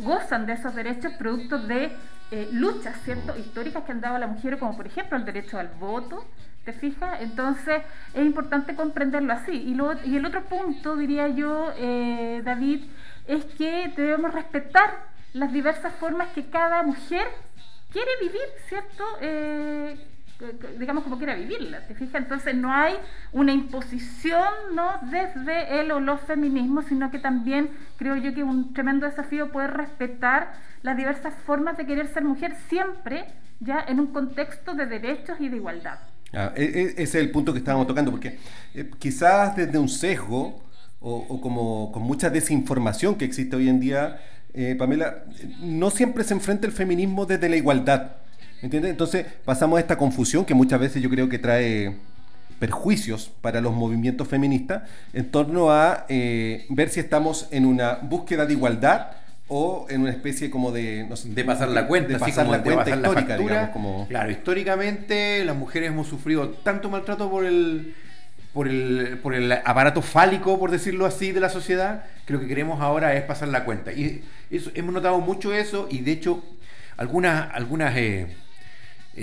gozan 0.00 0.46
de 0.46 0.54
esos 0.54 0.74
derechos 0.74 1.12
producto 1.18 1.58
de 1.58 1.92
luchas, 2.52 2.96
¿cierto? 3.04 3.36
Históricas 3.36 3.84
que 3.84 3.92
han 3.92 4.00
dado 4.00 4.16
a 4.16 4.18
la 4.18 4.26
mujer, 4.26 4.58
como 4.58 4.74
por 4.74 4.86
ejemplo 4.86 5.18
el 5.18 5.26
derecho 5.26 5.58
al 5.58 5.68
voto, 5.78 6.24
¿Te 6.64 6.72
fijas? 6.72 7.20
Entonces 7.20 7.82
es 8.14 8.24
importante 8.24 8.74
comprenderlo 8.74 9.32
así. 9.32 9.52
Y, 9.52 9.76
y 10.08 10.16
el 10.16 10.26
otro 10.26 10.44
punto, 10.44 10.96
diría 10.96 11.28
yo, 11.28 11.72
eh, 11.76 12.42
David, 12.44 12.84
es 13.26 13.44
que 13.44 13.92
debemos 13.96 14.34
respetar 14.34 15.10
las 15.32 15.52
diversas 15.52 15.94
formas 15.94 16.28
que 16.34 16.46
cada 16.50 16.82
mujer 16.82 17.26
quiere 17.90 18.10
vivir, 18.20 18.40
¿cierto? 18.68 19.04
Eh, 19.20 19.96
digamos 20.78 21.04
como 21.04 21.18
quiera 21.18 21.34
vivirla, 21.34 21.86
¿te 21.86 21.94
fijas? 21.94 22.22
Entonces 22.22 22.54
no 22.54 22.72
hay 22.72 22.94
una 23.32 23.52
imposición 23.52 24.48
¿no? 24.74 24.98
desde 25.02 25.80
el 25.80 25.92
o 25.92 26.00
los 26.00 26.20
feminismos, 26.22 26.86
sino 26.86 27.10
que 27.10 27.18
también 27.18 27.70
creo 27.98 28.16
yo 28.16 28.32
que 28.32 28.40
es 28.40 28.46
un 28.46 28.72
tremendo 28.72 29.06
desafío 29.06 29.52
poder 29.52 29.72
respetar 29.72 30.52
las 30.82 30.96
diversas 30.96 31.34
formas 31.44 31.76
de 31.76 31.86
querer 31.86 32.08
ser 32.08 32.24
mujer 32.24 32.54
siempre 32.68 33.26
ya 33.60 33.84
en 33.86 34.00
un 34.00 34.08
contexto 34.08 34.74
de 34.74 34.86
derechos 34.86 35.38
y 35.40 35.48
de 35.48 35.56
igualdad. 35.56 35.98
Ah, 36.32 36.52
e, 36.56 36.62
e, 36.62 36.82
ese 36.92 37.02
es 37.02 37.14
el 37.16 37.30
punto 37.30 37.52
que 37.52 37.58
estábamos 37.58 37.86
tocando, 37.86 38.10
porque 38.10 38.38
eh, 38.74 38.88
quizás 38.98 39.56
desde 39.56 39.78
un 39.78 39.88
sesgo 39.88 40.62
o, 41.00 41.40
como 41.40 41.90
con 41.92 42.02
mucha 42.02 42.30
desinformación 42.30 43.16
que 43.16 43.24
existe 43.24 43.56
hoy 43.56 43.68
en 43.68 43.80
día, 43.80 44.20
eh, 44.52 44.76
Pamela, 44.78 45.24
no 45.60 45.90
siempre 45.90 46.24
se 46.24 46.34
enfrenta 46.34 46.66
el 46.66 46.72
feminismo 46.72 47.26
desde 47.26 47.48
la 47.48 47.56
igualdad. 47.56 48.12
¿Entiendes? 48.62 48.90
Entonces 48.90 49.26
pasamos 49.44 49.78
a 49.78 49.80
esta 49.80 49.96
confusión 49.96 50.44
que 50.44 50.52
muchas 50.54 50.78
veces 50.78 51.02
yo 51.02 51.08
creo 51.08 51.28
que 51.28 51.38
trae 51.38 51.96
perjuicios 52.58 53.30
para 53.40 53.62
los 53.62 53.74
movimientos 53.74 54.28
feministas 54.28 54.82
en 55.14 55.30
torno 55.30 55.70
a 55.70 56.04
eh, 56.10 56.66
ver 56.68 56.90
si 56.90 57.00
estamos 57.00 57.48
en 57.50 57.64
una 57.64 57.94
búsqueda 57.94 58.44
de 58.44 58.52
igualdad 58.52 59.12
o 59.52 59.86
en 59.90 60.02
una 60.02 60.10
especie 60.10 60.48
como 60.48 60.70
de 60.70 61.08
de 61.24 61.44
pasar 61.44 61.68
la 61.68 61.88
cuenta, 61.88 62.12
de 62.12 62.18
pasar 62.20 62.46
la 62.46 62.62
cuenta 62.62 62.88
histórica, 62.88 63.36
digamos, 63.36 63.70
como... 63.70 64.06
Claro, 64.06 64.30
históricamente 64.30 65.44
las 65.44 65.56
mujeres 65.56 65.90
hemos 65.90 66.06
sufrido 66.06 66.50
tanto 66.50 66.88
maltrato 66.88 67.28
por 67.28 67.44
el 67.44 67.94
por 68.52 68.68
el, 68.68 69.18
por 69.22 69.34
el 69.34 69.50
aparato 69.52 70.02
fálico, 70.02 70.58
por 70.58 70.70
decirlo 70.70 71.04
así, 71.04 71.32
de 71.32 71.40
la 71.40 71.48
sociedad, 71.48 72.04
que 72.26 72.32
lo 72.32 72.40
que 72.40 72.46
queremos 72.46 72.80
ahora 72.80 73.14
es 73.14 73.22
pasar 73.22 73.48
la 73.48 73.64
cuenta. 73.64 73.92
Y 73.92 74.22
eso, 74.50 74.70
hemos 74.74 74.94
notado 74.94 75.18
mucho 75.20 75.52
eso 75.52 75.88
y 75.90 75.98
de 76.00 76.12
hecho 76.12 76.42
algunas, 76.96 77.52
algunas 77.52 77.96
eh, 77.96 78.28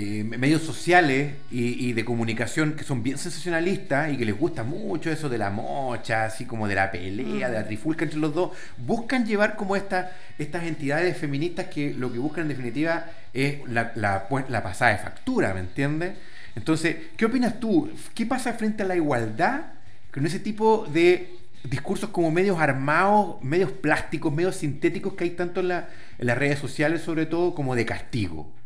eh, 0.00 0.22
medios 0.22 0.62
sociales 0.62 1.34
y, 1.50 1.92
de 1.92 2.04
comunicación 2.04 2.74
que 2.74 2.84
son 2.84 3.02
bien 3.02 3.18
sensacionalistas 3.18 4.12
y 4.12 4.16
que 4.16 4.24
les 4.24 4.38
gusta 4.38 4.62
mucho 4.62 5.10
eso 5.10 5.28
de 5.28 5.38
la 5.38 5.50
mocha, 5.50 6.26
así 6.26 6.44
como 6.44 6.68
de 6.68 6.76
la 6.76 6.92
pelea, 6.92 7.48
de 7.50 7.58
la 7.58 7.66
trifulca 7.66 8.04
entre 8.04 8.20
los 8.20 8.32
dos, 8.32 8.52
buscan 8.76 9.26
llevar 9.26 9.56
como 9.56 9.74
esta, 9.74 10.12
estas 10.38 10.62
entidades 10.62 11.16
feministas 11.16 11.66
que 11.66 11.92
lo 11.94 12.12
que 12.12 12.20
buscan 12.20 12.42
en 12.42 12.48
definitiva 12.50 13.06
es 13.34 13.68
la, 13.68 13.90
la, 13.96 14.28
la 14.48 14.62
pasada 14.62 14.92
de 14.92 14.98
factura, 14.98 15.52
¿me 15.52 15.60
entiendes? 15.60 16.12
Entonces, 16.54 16.94
¿qué 17.16 17.24
opinas 17.24 17.58
tú? 17.58 17.90
¿Qué 18.14 18.24
pasa 18.24 18.52
frente 18.52 18.84
a 18.84 18.86
la 18.86 18.94
igualdad 18.94 19.62
con 20.12 20.24
ese 20.24 20.38
tipo 20.38 20.86
de 20.92 21.34
discursos 21.64 22.10
como 22.10 22.30
medios 22.30 22.60
armados, 22.60 23.42
medios 23.42 23.72
plásticos, 23.72 24.32
medios 24.32 24.54
sintéticos 24.54 25.14
que 25.14 25.24
hay 25.24 25.30
tanto 25.30 25.58
en, 25.58 25.68
la, 25.68 25.88
en 26.18 26.26
las 26.28 26.38
redes 26.38 26.60
sociales 26.60 27.02
sobre 27.02 27.26
todo 27.26 27.52
como 27.52 27.74
de 27.74 27.84
castigo? 27.84 28.57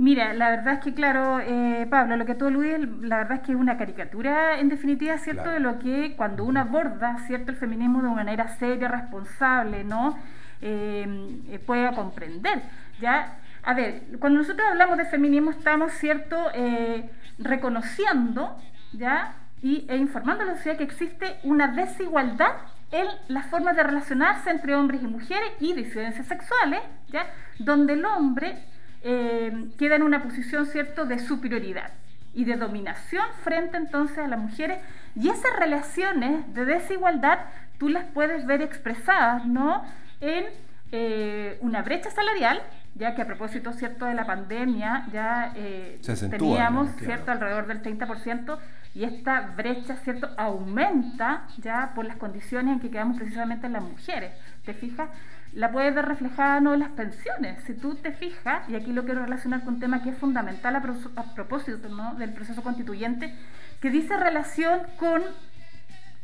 Mira, 0.00 0.32
la 0.32 0.48
verdad 0.48 0.74
es 0.76 0.80
que, 0.80 0.94
claro, 0.94 1.40
eh, 1.40 1.86
Pablo, 1.90 2.16
lo 2.16 2.24
que 2.24 2.34
tú 2.34 2.46
aludes, 2.46 2.80
la 3.02 3.18
verdad 3.18 3.34
es 3.34 3.40
que 3.40 3.52
es 3.52 3.58
una 3.58 3.76
caricatura, 3.76 4.58
en 4.58 4.70
definitiva, 4.70 5.18
¿cierto?, 5.18 5.50
de 5.50 5.60
lo 5.60 5.78
que 5.78 6.14
cuando 6.16 6.44
uno 6.44 6.60
aborda, 6.60 7.18
¿cierto?, 7.26 7.50
el 7.50 7.58
feminismo 7.58 8.00
de 8.00 8.06
una 8.06 8.16
manera 8.16 8.48
seria, 8.48 8.88
responsable, 8.88 9.84
¿no?, 9.84 10.18
eh, 10.62 11.06
eh 11.50 11.58
pueda 11.58 11.92
comprender, 11.92 12.62
¿ya? 12.98 13.40
A 13.62 13.74
ver, 13.74 14.04
cuando 14.18 14.38
nosotros 14.38 14.66
hablamos 14.70 14.96
de 14.96 15.04
feminismo 15.04 15.50
estamos, 15.50 15.92
¿cierto?, 15.92 16.46
eh, 16.54 17.10
reconociendo, 17.38 18.56
¿ya?, 18.94 19.34
y, 19.60 19.84
e 19.86 19.98
informando 19.98 20.44
a 20.44 20.46
la 20.46 20.54
sociedad 20.54 20.78
que 20.78 20.84
existe 20.84 21.36
una 21.42 21.68
desigualdad 21.68 22.52
en 22.90 23.06
las 23.28 23.48
formas 23.48 23.76
de 23.76 23.82
relacionarse 23.82 24.48
entre 24.48 24.74
hombres 24.74 25.02
y 25.02 25.06
mujeres 25.06 25.50
y 25.60 25.74
disidencias 25.74 26.26
sexuales, 26.26 26.80
¿ya?, 27.08 27.26
donde 27.58 27.92
el 27.92 28.06
hombre 28.06 28.69
eh, 29.02 29.68
queda 29.78 29.96
en 29.96 30.02
una 30.02 30.22
posición 30.22 30.66
cierto 30.66 31.06
de 31.06 31.18
superioridad 31.18 31.90
y 32.34 32.44
de 32.44 32.56
dominación 32.56 33.24
frente 33.42 33.76
entonces 33.76 34.18
a 34.18 34.28
las 34.28 34.38
mujeres 34.38 34.78
Y 35.16 35.28
esas 35.28 35.58
relaciones 35.58 36.54
de 36.54 36.64
desigualdad 36.64 37.38
tú 37.78 37.88
las 37.88 38.04
puedes 38.04 38.46
ver 38.46 38.62
expresadas, 38.62 39.46
¿no? 39.46 39.82
En 40.20 40.44
eh, 40.92 41.58
una 41.62 41.82
brecha 41.82 42.10
salarial, 42.10 42.60
ya 42.94 43.14
que 43.14 43.22
a 43.22 43.26
propósito, 43.26 43.72
¿cierto?, 43.72 44.04
de 44.04 44.14
la 44.14 44.26
pandemia, 44.26 45.06
ya 45.12 45.52
eh, 45.56 45.98
teníamos, 46.30 46.90
¿cierto?, 46.98 47.30
alrededor 47.32 47.66
del 47.66 47.82
30%, 47.82 48.58
y 48.94 49.04
esta 49.04 49.40
brecha, 49.56 49.96
¿cierto?, 49.96 50.28
aumenta 50.36 51.46
ya 51.58 51.92
por 51.94 52.04
las 52.04 52.16
condiciones 52.16 52.74
en 52.74 52.80
que 52.80 52.90
quedamos 52.90 53.16
precisamente 53.16 53.68
las 53.68 53.82
mujeres. 53.82 54.32
¿Te 54.64 54.74
fijas? 54.74 55.08
La 55.52 55.72
puedes 55.72 55.94
ver 55.94 56.06
reflejada 56.06 56.60
¿no? 56.60 56.74
en 56.74 56.80
las 56.80 56.90
pensiones. 56.90 57.62
Si 57.64 57.74
tú 57.74 57.96
te 57.96 58.12
fijas, 58.12 58.68
y 58.68 58.76
aquí 58.76 58.92
lo 58.92 59.04
quiero 59.04 59.22
relacionar 59.22 59.64
con 59.64 59.74
un 59.74 59.80
tema 59.80 60.02
que 60.02 60.10
es 60.10 60.18
fundamental 60.18 60.76
a, 60.76 61.34
propósito 61.34 61.88
¿no? 61.88 62.14
del 62.14 62.32
proceso 62.32 62.62
constituyente, 62.62 63.34
que 63.80 63.90
dice 63.90 64.16
relación 64.16 64.80
con 64.96 65.22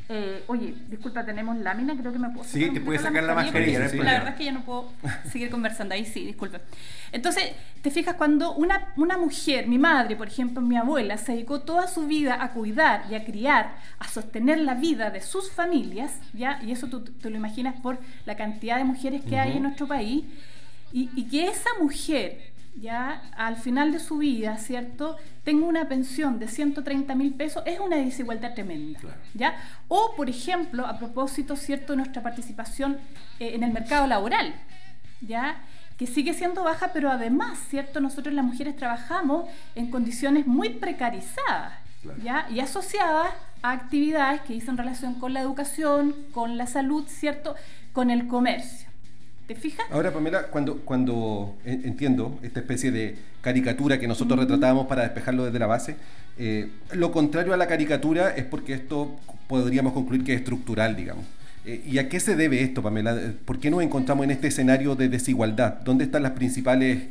eh, 0.09 0.45
oye, 0.47 0.73
disculpa, 0.89 1.25
tenemos 1.25 1.57
lámina, 1.57 1.97
creo 1.97 2.13
que 2.13 2.19
me 2.19 2.31
puedo 2.31 2.45
Sí, 2.45 2.71
te 2.71 2.81
puedes 2.81 3.03
sacar 3.03 3.25
la, 3.25 3.35
mascarilla. 3.35 3.81
la 3.81 3.89
verdad 3.89 4.29
es 4.29 4.35
que 4.37 4.45
ya 4.45 4.53
no 4.53 4.65
puedo 4.65 4.93
seguir 5.31 5.51
conversando 5.51 5.95
ahí, 5.95 6.05
sí, 6.05 6.25
disculpe. 6.25 6.61
Entonces, 7.11 7.53
te 7.83 7.91
fijas, 7.91 8.15
cuando 8.15 8.55
una, 8.55 8.93
una 8.97 9.19
mujer, 9.19 9.67
mi 9.67 9.79
madre, 9.79 10.15
por 10.15 10.29
ejemplo, 10.29 10.61
mi 10.61 10.77
abuela, 10.77 11.19
se 11.19 11.33
dedicó 11.33 11.61
toda 11.61 11.89
su 11.89 12.07
vida 12.07 12.41
a 12.41 12.53
cuidar 12.53 13.05
y 13.11 13.17
a 13.17 13.25
criar, 13.25 13.77
a 13.99 14.07
sostener 14.07 14.59
la 14.59 14.75
vida 14.75 15.11
de 15.11 15.21
sus 15.21 15.51
familias, 15.51 16.21
¿ya? 16.33 16.61
Y 16.65 16.71
eso 16.71 16.87
tú 16.87 17.03
te 17.03 17.29
lo 17.29 17.37
imaginas 17.37 17.75
por 17.81 17.99
la 18.27 18.37
cantidad 18.37 18.77
de 18.77 18.85
mujeres 18.85 19.23
que 19.23 19.39
hay 19.39 19.57
en 19.57 19.65
nuestro 19.65 19.89
país, 19.89 20.25
y, 20.93 21.11
y 21.17 21.25
que 21.25 21.49
esa 21.49 21.71
mujer 21.81 22.56
ya 22.81 23.23
al 23.37 23.57
final 23.57 23.93
de 23.93 23.99
su 23.99 24.19
vida, 24.19 24.57
¿cierto? 24.59 25.17
Tengo 25.45 25.67
una 25.67 25.89
pensión 25.89 26.39
de 26.39 26.49
130 26.49 27.15
mil 27.15 27.35
pesos, 27.35 27.63
es 27.67 27.81
una 27.81 27.97
desigualdad 27.97 28.55
tremenda, 28.55 29.01
¿ya? 29.35 29.57
O, 29.89 30.15
por 30.17 30.29
ejemplo, 30.29 30.87
a 30.87 30.99
propósito, 30.99 31.57
¿cierto?, 31.57 31.93
de 31.93 31.99
nuestra 31.99 32.23
participación 32.23 32.99
eh, 33.41 33.53
en 33.55 33.63
el 33.63 33.73
mercado 33.73 34.07
laboral, 34.07 34.55
¿ya? 35.21 35.57
que 35.97 36.07
sigue 36.07 36.35
siendo 36.35 36.63
baja, 36.63 36.91
pero 36.93 37.11
además, 37.11 37.59
¿cierto? 37.71 38.01
Nosotros 38.01 38.35
las 38.35 38.45
mujeres 38.45 38.77
trabajamos 38.77 39.49
en 39.75 39.91
condiciones 39.91 40.47
muy 40.47 40.71
precarizadas, 40.71 41.73
¿ya? 42.23 42.47
Y 42.51 42.61
asociadas 42.61 43.29
a 43.63 43.73
actividades 43.73 44.43
que 44.43 44.53
dicen 44.53 44.77
relación 44.77 45.15
con 45.15 45.33
la 45.33 45.41
educación, 45.41 46.15
con 46.33 46.59
la 46.59 46.67
salud, 46.67 47.07
¿cierto? 47.09 47.55
Con 47.95 48.11
el 48.11 48.27
comercio. 48.27 48.86
¿Te 49.47 49.55
fijas? 49.55 49.87
Ahora, 49.91 50.13
Pamela, 50.13 50.49
cuando, 50.49 50.79
cuando 50.79 51.57
entiendo 51.65 52.39
esta 52.43 52.61
especie 52.61 52.91
de 52.91 53.17
caricatura 53.41 54.01
que 54.01 54.09
nosotros 54.09 54.41
retratábamos 54.41 54.89
para 54.89 55.03
despejarlo 55.03 55.45
desde 55.45 55.61
la 55.61 55.67
base, 55.67 55.95
eh, 56.39 56.69
lo 56.93 57.13
contrario 57.13 57.55
a 57.55 57.57
la 57.57 57.69
caricatura 57.69 58.31
es 58.31 58.45
porque 58.45 58.75
esto 58.75 59.17
podríamos 59.47 59.93
concluir 59.93 60.25
que 60.25 60.35
es 60.35 60.41
estructural, 60.41 60.97
digamos. 60.97 61.25
Eh, 61.65 61.83
¿Y 61.87 61.99
a 61.99 62.09
qué 62.09 62.19
se 62.19 62.35
debe 62.35 62.61
esto, 62.61 62.83
Pamela? 62.83 63.17
¿Por 63.45 63.61
qué 63.61 63.71
nos 63.71 63.83
encontramos 63.83 64.25
en 64.25 64.33
este 64.33 64.49
escenario 64.49 64.97
de 64.97 65.09
desigualdad? 65.09 65.81
¿Dónde 65.85 66.05
están 66.05 66.25
las 66.25 66.33
principales 66.33 67.05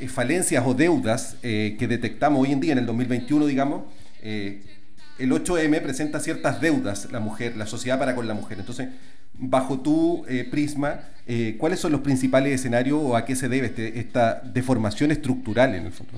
eh, 0.00 0.08
falencias 0.08 0.64
o 0.66 0.72
deudas 0.72 1.36
que 1.42 1.86
detectamos 1.86 2.42
hoy 2.42 2.52
en 2.52 2.60
día, 2.60 2.72
en 2.72 2.78
el 2.78 2.86
2021, 2.86 3.46
digamos? 3.46 3.82
el 5.18 5.30
8M 5.30 5.82
presenta 5.82 6.18
ciertas 6.18 6.62
deudas, 6.62 7.12
la 7.12 7.20
mujer, 7.20 7.58
la 7.58 7.66
sociedad 7.66 7.98
para 7.98 8.14
con 8.14 8.26
la 8.26 8.32
mujer. 8.32 8.58
Entonces, 8.58 8.88
bajo 9.38 9.80
tu 9.80 10.24
eh, 10.28 10.46
prisma, 10.50 11.00
eh, 11.26 11.56
¿cuáles 11.58 11.80
son 11.80 11.92
los 11.92 12.02
principales 12.02 12.52
escenarios 12.52 13.00
o 13.02 13.16
a 13.16 13.24
qué 13.24 13.34
se 13.34 13.48
debe 13.48 13.68
este, 13.68 13.98
esta 13.98 14.40
deformación 14.40 15.10
estructural 15.10 15.74
en 15.74 15.86
el 15.86 15.92
fondo? 15.92 16.12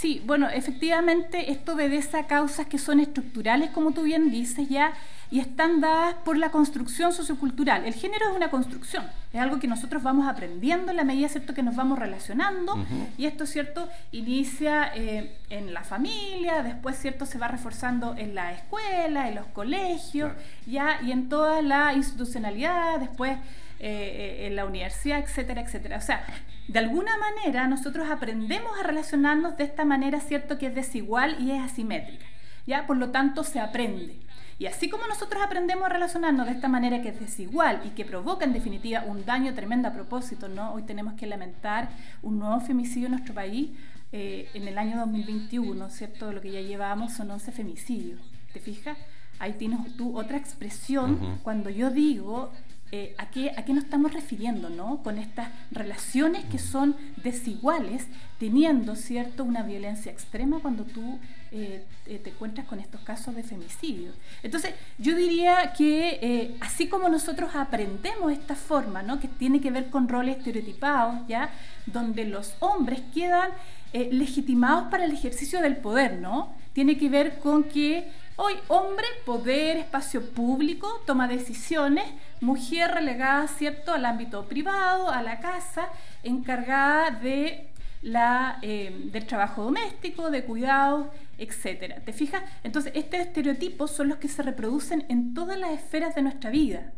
Sí, 0.00 0.22
bueno, 0.24 0.48
efectivamente 0.48 1.52
esto 1.52 1.74
obedece 1.74 2.16
a 2.16 2.26
causas 2.26 2.66
que 2.66 2.78
son 2.78 3.00
estructurales, 3.00 3.68
como 3.68 3.90
tú 3.90 4.04
bien 4.04 4.30
dices 4.30 4.66
ya, 4.66 4.94
y 5.30 5.40
están 5.40 5.82
dadas 5.82 6.14
por 6.24 6.38
la 6.38 6.50
construcción 6.50 7.12
sociocultural. 7.12 7.84
El 7.84 7.92
género 7.92 8.30
es 8.30 8.34
una 8.34 8.50
construcción, 8.50 9.04
es 9.30 9.38
algo 9.38 9.60
que 9.60 9.68
nosotros 9.68 10.02
vamos 10.02 10.26
aprendiendo 10.26 10.90
en 10.90 10.96
la 10.96 11.04
medida 11.04 11.28
cierto 11.28 11.52
que 11.52 11.62
nos 11.62 11.76
vamos 11.76 11.98
relacionando, 11.98 12.82
y 13.18 13.26
esto 13.26 13.44
cierto 13.44 13.90
inicia 14.10 14.90
eh, 14.94 15.36
en 15.50 15.74
la 15.74 15.84
familia, 15.84 16.62
después 16.62 16.96
cierto 16.96 17.26
se 17.26 17.36
va 17.36 17.48
reforzando 17.48 18.14
en 18.16 18.34
la 18.34 18.54
escuela, 18.54 19.28
en 19.28 19.34
los 19.34 19.48
colegios, 19.48 20.32
ya 20.64 20.98
y 21.02 21.12
en 21.12 21.28
toda 21.28 21.60
la 21.60 21.92
institucionalidad, 21.92 23.00
después 23.00 23.36
eh, 23.80 24.46
en 24.46 24.56
la 24.56 24.64
universidad, 24.64 25.18
etcétera, 25.18 25.60
etcétera. 25.60 25.98
O 25.98 26.00
sea, 26.00 26.24
de 26.70 26.78
alguna 26.78 27.12
manera 27.18 27.66
nosotros 27.66 28.08
aprendemos 28.08 28.78
a 28.78 28.84
relacionarnos 28.84 29.56
de 29.56 29.64
esta 29.64 29.84
manera, 29.84 30.20
cierto, 30.20 30.56
que 30.56 30.66
es 30.66 30.74
desigual 30.74 31.36
y 31.40 31.50
es 31.50 31.60
asimétrica. 31.60 32.24
¿ya? 32.64 32.86
Por 32.86 32.96
lo 32.96 33.10
tanto, 33.10 33.42
se 33.42 33.58
aprende. 33.58 34.20
Y 34.56 34.66
así 34.66 34.88
como 34.88 35.04
nosotros 35.08 35.42
aprendemos 35.42 35.86
a 35.86 35.88
relacionarnos 35.88 36.46
de 36.46 36.52
esta 36.52 36.68
manera 36.68 37.02
que 37.02 37.08
es 37.08 37.18
desigual 37.18 37.80
y 37.84 37.88
que 37.90 38.04
provoca 38.04 38.44
en 38.44 38.52
definitiva 38.52 39.02
un 39.04 39.24
daño 39.24 39.52
tremendo 39.52 39.88
a 39.88 39.92
propósito, 39.92 40.48
¿no? 40.48 40.72
Hoy 40.74 40.82
tenemos 40.82 41.14
que 41.14 41.26
lamentar 41.26 41.88
un 42.22 42.38
nuevo 42.38 42.60
femicidio 42.60 43.06
en 43.06 43.12
nuestro 43.12 43.34
país 43.34 43.70
eh, 44.12 44.48
en 44.54 44.68
el 44.68 44.78
año 44.78 44.98
2021, 44.98 45.90
¿cierto? 45.90 46.30
Lo 46.32 46.40
que 46.40 46.52
ya 46.52 46.60
llevábamos 46.60 47.14
son 47.14 47.32
11 47.32 47.50
femicidios. 47.50 48.20
¿Te 48.52 48.60
fijas? 48.60 48.96
Ahí 49.40 49.54
tienes 49.54 49.96
tú 49.96 50.16
otra 50.16 50.36
expresión 50.36 51.40
cuando 51.42 51.70
yo 51.70 51.90
digo 51.90 52.52
eh, 52.92 53.14
¿a, 53.18 53.30
qué, 53.30 53.52
¿a, 53.56 53.64
qué, 53.64 53.72
nos 53.72 53.84
estamos 53.84 54.12
refiriendo 54.12 54.68
¿no? 54.68 55.00
con 55.04 55.18
estas 55.18 55.48
relaciones 55.70 56.44
que 56.46 56.58
son 56.58 56.96
desiguales, 57.22 58.06
teniendo 58.40 58.96
cierto 58.96 59.44
una 59.44 59.62
violencia 59.62 60.10
extrema 60.10 60.58
cuando 60.58 60.82
tú 60.82 61.20
eh, 61.52 61.84
te 62.06 62.30
encuentras 62.30 62.66
con 62.66 62.80
estos 62.80 63.00
casos 63.02 63.36
de 63.36 63.44
femicidio. 63.44 64.10
Entonces, 64.42 64.74
yo 64.98 65.14
diría 65.14 65.72
que 65.72 66.18
eh, 66.20 66.56
así 66.60 66.88
como 66.88 67.08
nosotros 67.08 67.50
aprendemos 67.54 68.32
esta 68.32 68.56
forma, 68.56 69.02
¿no? 69.04 69.20
que 69.20 69.28
tiene 69.28 69.60
que 69.60 69.70
ver 69.70 69.88
con 69.90 70.08
roles 70.08 70.38
estereotipados, 70.38 71.28
¿ya? 71.28 71.50
donde 71.86 72.24
los 72.24 72.54
hombres 72.58 73.00
quedan 73.14 73.50
legitimados 73.92 74.88
para 74.88 75.04
el 75.04 75.12
ejercicio 75.12 75.60
del 75.60 75.76
poder, 75.76 76.18
¿no? 76.18 76.52
tiene 76.72 76.96
que 76.96 77.08
ver 77.08 77.38
con 77.40 77.64
que 77.64 78.08
Hoy, 78.42 78.54
hombre, 78.68 79.04
poder, 79.26 79.76
espacio 79.76 80.30
público, 80.30 81.02
toma 81.04 81.28
decisiones, 81.28 82.06
mujer 82.40 82.90
relegada, 82.90 83.46
¿cierto?, 83.48 83.92
al 83.92 84.06
ámbito 84.06 84.46
privado, 84.46 85.10
a 85.10 85.22
la 85.22 85.40
casa, 85.40 85.90
encargada 86.22 87.10
de 87.10 87.68
la, 88.00 88.58
eh, 88.62 89.08
del 89.12 89.26
trabajo 89.26 89.64
doméstico, 89.64 90.30
de 90.30 90.42
cuidados, 90.46 91.08
etcétera. 91.36 91.96
¿Te 92.02 92.14
fijas? 92.14 92.42
Entonces, 92.64 92.92
estos 92.94 93.20
estereotipos 93.20 93.90
son 93.90 94.08
los 94.08 94.16
que 94.16 94.28
se 94.28 94.42
reproducen 94.42 95.04
en 95.10 95.34
todas 95.34 95.58
las 95.58 95.72
esferas 95.72 96.14
de 96.14 96.22
nuestra 96.22 96.48
vida, 96.48 96.94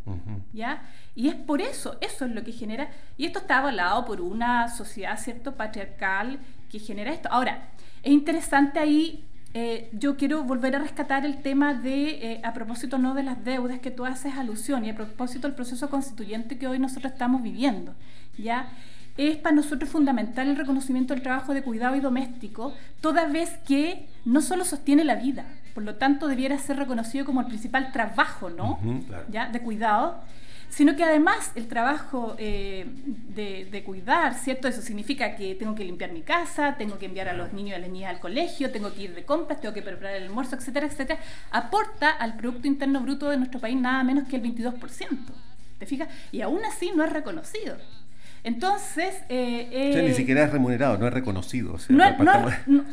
¿ya? 0.53 0.89
Y 1.17 1.27
es 1.27 1.35
por 1.35 1.61
eso, 1.61 1.99
eso 2.01 2.25
es 2.25 2.31
lo 2.31 2.45
que 2.45 2.53
genera, 2.53 2.89
y 3.17 3.27
esto 3.27 3.41
está 3.41 3.59
avalado 3.59 4.05
por 4.05 4.21
una 4.21 4.69
sociedad, 4.69 5.19
¿cierto?, 5.19 5.57
patriarcal 5.57 6.39
que 6.71 6.79
genera 6.79 7.13
esto. 7.13 7.29
Ahora, 7.33 7.71
es 8.05 8.13
interesante 8.13 8.79
ahí 8.79 9.25
eh, 9.55 9.91
yo 9.93 10.17
quiero 10.17 10.45
volver 10.45 10.77
a 10.77 10.79
rescatar 10.79 11.27
el 11.27 11.43
tema 11.43 11.75
de, 11.75 12.33
eh, 12.33 12.41
a 12.43 12.55
propósito 12.55 12.97
no 12.97 13.15
de 13.15 13.23
las 13.23 13.45
deudas 13.45 13.81
que 13.81 13.91
tú 13.91 14.07
haces 14.07 14.35
alusión 14.37 14.85
y 14.85 14.91
a 14.91 14.95
propósito 14.95 15.47
del 15.47 15.55
proceso 15.55 15.91
constituyente 15.91 16.59
que 16.59 16.67
hoy 16.67 16.79
nosotros 16.79 17.13
estamos 17.13 17.43
viviendo, 17.43 17.95
¿ya? 18.39 18.71
Es 19.19 19.37
para 19.37 19.55
nosotros 19.55 19.91
fundamental 19.91 20.49
el 20.49 20.57
reconocimiento 20.57 21.13
del 21.13 21.23
trabajo 21.23 21.53
de 21.53 21.63
cuidado 21.63 21.97
y 21.97 22.01
doméstico, 22.01 22.73
toda 23.03 23.27
vez 23.27 23.59
que 23.67 24.09
no 24.25 24.41
solo 24.41 24.65
sostiene 24.65 25.05
la 25.05 25.17
vida, 25.17 25.45
por 25.75 25.83
lo 25.83 25.97
tanto 25.97 26.29
debiera 26.29 26.57
ser 26.57 26.79
reconocido 26.79 27.27
como 27.27 27.43
el 27.43 27.47
principal 27.47 27.93
trabajo, 27.93 28.49
¿no? 28.49 28.79
¿Ya? 29.29 29.49
De 29.49 29.61
cuidado 29.61 30.23
sino 30.73 30.97
que 30.97 31.05
además 31.05 31.53
el 31.55 31.69
trabajo 31.69 32.35
eh, 32.39 32.87
de, 32.87 33.83
cuidar, 33.85 34.35
¿cierto? 34.35 34.69
Eso 34.69 34.81
significa 34.81 35.37
que 35.37 35.55
tengo 35.55 35.75
que 35.75 35.85
limpiar 35.85 36.13
mi 36.13 36.23
casa, 36.23 36.77
tengo 36.79 36.99
que 36.99 37.07
enviar 37.07 37.29
a 37.29 37.35
los 37.35 37.53
niños 37.53 37.73
y 37.73 37.75
a 37.75 37.79
las 37.79 37.91
niñas 37.91 38.11
al 38.11 38.21
colegio, 38.21 38.71
tengo 38.71 38.93
que 38.95 39.03
ir 39.03 39.15
de 39.15 39.25
compras, 39.25 39.61
tengo 39.61 39.75
que 39.75 39.83
preparar 39.83 40.17
el 40.17 40.25
almuerzo, 40.25 40.57
etcétera, 40.57 40.87
etcétera, 40.87 41.21
aporta 41.51 42.11
al 42.11 42.37
Producto 42.39 42.67
Interno 42.67 43.01
Bruto 43.01 43.29
de 43.29 43.37
nuestro 43.37 43.61
país 43.61 43.77
nada 43.77 44.03
menos 44.03 44.27
que 44.27 44.37
el 44.37 44.43
22%. 44.43 45.19
¿Te 45.79 45.85
fijas? 45.85 46.09
Y 46.31 46.41
aún 46.41 46.65
así 46.65 46.91
no 46.97 47.05
es 47.05 47.13
reconocido. 47.13 47.77
Entonces... 48.45 49.23
Eh, 49.29 50.01
ni 50.03 50.11
eh, 50.11 50.15
siquiera 50.15 50.45
es 50.45 50.53
remunerado, 50.53 50.99
no 50.99 51.07
es 51.07 51.13
reconocido. 51.13 51.77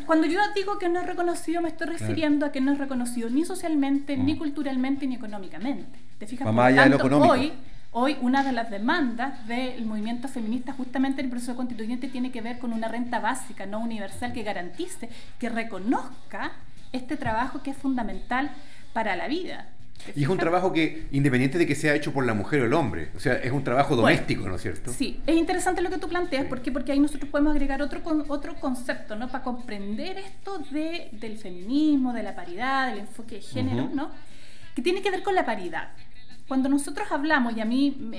cuando 0.06 0.28
yo 0.28 0.40
digo 0.56 0.78
que 0.78 0.90
no 0.90 1.00
es 1.00 1.08
reconocido, 1.08 1.62
me 1.62 1.70
estoy 1.70 1.88
refiriendo 1.88 2.46
a 2.46 2.52
que 2.52 2.62
no 2.62 2.72
es 2.72 2.78
reconocido 2.78 3.30
ni 3.30 3.46
socialmente, 3.46 4.16
ni 4.16 4.36
mm. 4.36 4.38
culturalmente, 4.38 5.08
ni 5.08 5.16
económicamente. 5.16 6.00
¿Te 6.20 6.28
fijas? 6.28 6.48
hoy, 7.14 7.54
hoy 7.92 8.18
una 8.22 8.44
de 8.44 8.52
las 8.52 8.70
demandas 8.70 9.48
del 9.48 9.86
movimiento 9.86 10.28
feminista 10.28 10.74
justamente 10.74 11.22
en 11.22 11.26
el 11.26 11.32
proceso 11.32 11.56
constituyente 11.56 12.10
tiene 12.10 12.32
que 12.32 12.42
ver 12.42 12.60
con 12.60 12.72
una 12.72 12.88
renta 12.88 13.20
básica, 13.20 13.66
no 13.66 13.80
universal, 13.80 14.34
que 14.34 14.44
garantice, 14.44 15.10
que 15.40 15.50
reconozca 15.50 16.52
este 16.92 17.18
trabajo 17.18 17.64
que 17.64 17.72
es 17.72 17.78
fundamental 17.78 18.52
para 18.94 19.16
la 19.16 19.28
vida. 19.28 19.68
Y 20.16 20.24
es 20.24 20.30
un 20.30 20.38
trabajo 20.38 20.72
que, 20.72 21.08
independiente 21.12 21.58
de 21.58 21.68
que 21.68 21.76
sea 21.76 21.94
hecho 21.94 22.14
por 22.14 22.26
la 22.26 22.34
mujer 22.34 22.62
o 22.62 22.66
el 22.66 22.74
hombre, 22.74 23.10
o 23.16 23.20
sea, 23.20 23.34
es 23.34 23.52
un 23.52 23.64
trabajo 23.64 23.96
doméstico, 23.96 24.48
¿no 24.48 24.56
es 24.56 24.62
cierto? 24.62 24.92
Sí, 24.94 25.20
es 25.28 25.36
interesante 25.36 25.82
lo 25.82 25.90
que 25.90 25.98
tú 25.98 26.08
planteas, 26.08 26.46
porque 26.46 26.72
porque 26.72 26.92
ahí 26.92 27.00
nosotros 27.00 27.30
podemos 27.30 27.52
agregar 27.52 27.82
otro 27.82 28.02
otro 28.30 28.56
concepto, 28.56 29.16
¿no? 29.16 29.28
Para 29.28 29.44
comprender 29.44 30.18
esto 30.18 30.60
de, 30.72 31.10
del 31.12 31.38
feminismo, 31.38 32.14
de 32.14 32.24
la 32.24 32.36
paridad, 32.36 32.90
del 32.90 33.00
enfoque 33.00 33.36
de 33.36 33.42
género, 33.42 33.90
¿no? 33.94 34.12
que 34.76 34.82
tiene 34.82 35.02
que 35.02 35.12
ver 35.12 35.24
con 35.24 35.36
la 35.36 35.46
paridad. 35.46 35.90
Cuando 36.48 36.68
nosotros 36.68 37.12
hablamos, 37.12 37.56
y 37.56 37.60
a 37.60 37.66
mí 37.66 38.12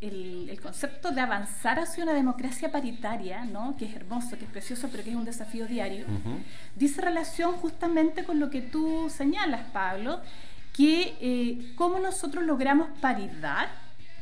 el, 0.00 0.60
concepto 0.62 1.10
de 1.10 1.20
avanzar 1.20 1.78
hacia 1.78 2.04
una 2.04 2.14
democracia 2.14 2.70
paritaria, 2.70 3.44
¿no? 3.44 3.76
que 3.76 3.86
es 3.86 3.94
hermoso, 3.94 4.38
que 4.38 4.44
es 4.44 4.50
precioso, 4.50 4.88
pero 4.90 5.02
que 5.04 5.10
es 5.10 5.16
un 5.16 5.24
desafío 5.24 5.66
diario, 5.66 6.06
dice 6.76 7.02
relación 7.02 7.52
justamente 7.54 8.24
con 8.24 8.40
lo 8.40 8.50
que 8.50 8.62
tú 8.62 9.10
señalas, 9.10 9.62
Pablo, 9.72 10.20
que 10.80 11.16
eh, 11.20 11.72
cómo 11.76 11.98
nosotros 11.98 12.44
logramos 12.44 12.88
paridad, 13.00 13.68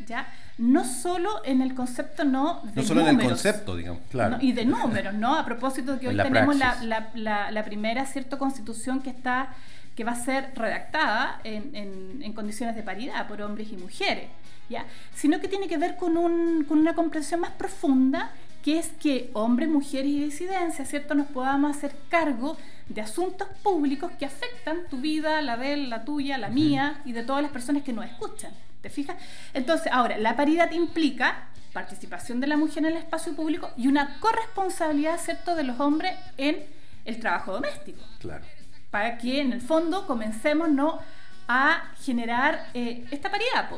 ¿ya? 0.07 0.27
no 0.59 0.85
solo 0.85 1.41
en 1.45 1.63
el 1.63 1.73
concepto 1.73 2.25
no 2.25 2.63
de 2.65 2.83
no 2.83 2.83
solo 2.83 3.03
en 3.03 3.21
el 3.21 3.29
concepto 3.29 3.77
digamos 3.77 4.03
claro 4.11 4.39
y 4.41 4.51
de 4.51 4.65
números 4.65 5.15
no 5.15 5.37
a 5.37 5.45
propósito 5.45 5.93
de 5.93 6.01
que 6.01 6.09
hoy 6.09 6.17
tenemos 6.17 6.57
la, 6.57 6.77
la, 7.15 7.53
la, 7.53 7.65
primera 7.65 8.05
cierta 8.07 8.39
constitución 8.39 9.01
que 9.01 9.11
está 9.11 9.51
que 9.99 10.05
va 10.05 10.13
a 10.13 10.15
ser 10.15 10.53
redactada 10.55 11.41
en, 11.43 12.23
en, 12.23 12.33
condiciones 12.33 12.77
de 12.77 12.85
paridad 12.85 13.27
por 13.27 13.43
hombres 13.43 13.73
y 13.73 13.77
mujeres, 13.77 14.29
¿ya? 14.71 14.87
sino 15.13 15.41
que 15.41 15.49
tiene 15.49 15.67
que 15.67 15.77
ver 15.77 15.97
con, 15.97 16.17
un, 16.17 16.63
con 16.69 16.79
una 16.79 16.95
comprensión 16.95 17.41
más 17.41 17.51
profunda, 17.51 18.31
que 18.63 18.79
es 18.79 18.91
que 19.01 19.29
hombres, 19.33 19.69
mujeres 19.69 20.07
y 20.07 20.23
disidencias, 20.23 20.89
¿cierto?, 20.89 21.17
nos 21.17 21.27
podamos 21.27 21.77
hacer 21.77 21.97
cargo 22.09 22.57
de 22.89 23.01
asuntos 23.01 23.49
públicos 23.63 24.13
que 24.19 24.27
afectan 24.27 24.89
tu 24.89 24.99
vida, 24.99 25.43
la 25.43 25.57
de 25.57 25.75
él, 25.75 25.91
la 25.91 26.05
tuya, 26.05 26.39
la 26.39 26.49
mía 26.49 27.03
y 27.05 27.13
de 27.13 27.23
todas 27.23 27.43
las 27.43 27.53
personas 27.53 27.83
que 27.83 27.93
nos 27.93 28.05
escuchan. 28.05 28.53
¿Te 28.81 28.91
fijas? 28.91 29.17
Entonces, 29.55 29.93
ahora, 29.93 30.19
la 30.19 30.37
paridad 30.37 30.71
implica 30.73 31.49
participación 31.73 32.41
de 32.41 32.47
la 32.47 32.57
mujer 32.57 32.79
en 32.79 32.87
el 32.87 32.97
espacio 32.97 33.35
público 33.35 33.71
y 33.77 33.89
una 33.89 34.19
corresponsabilidad, 34.21 35.19
¿cierto?, 35.19 35.55
de 35.55 35.65
los 35.65 35.79
hombres 35.81 36.15
en 36.37 36.65
el 37.05 37.21
trabajo 37.21 37.53
doméstico. 37.53 38.01
Claro 38.21 38.45
para 38.91 39.19
que 39.19 39.41
en 39.41 39.53
el 39.53 39.61
fondo 39.61 40.07
comencemos 40.07 40.71
¿no? 40.71 40.99
a 41.47 41.93
generar 42.03 42.69
eh, 42.75 43.05
esta 43.11 43.31
paridad, 43.31 43.71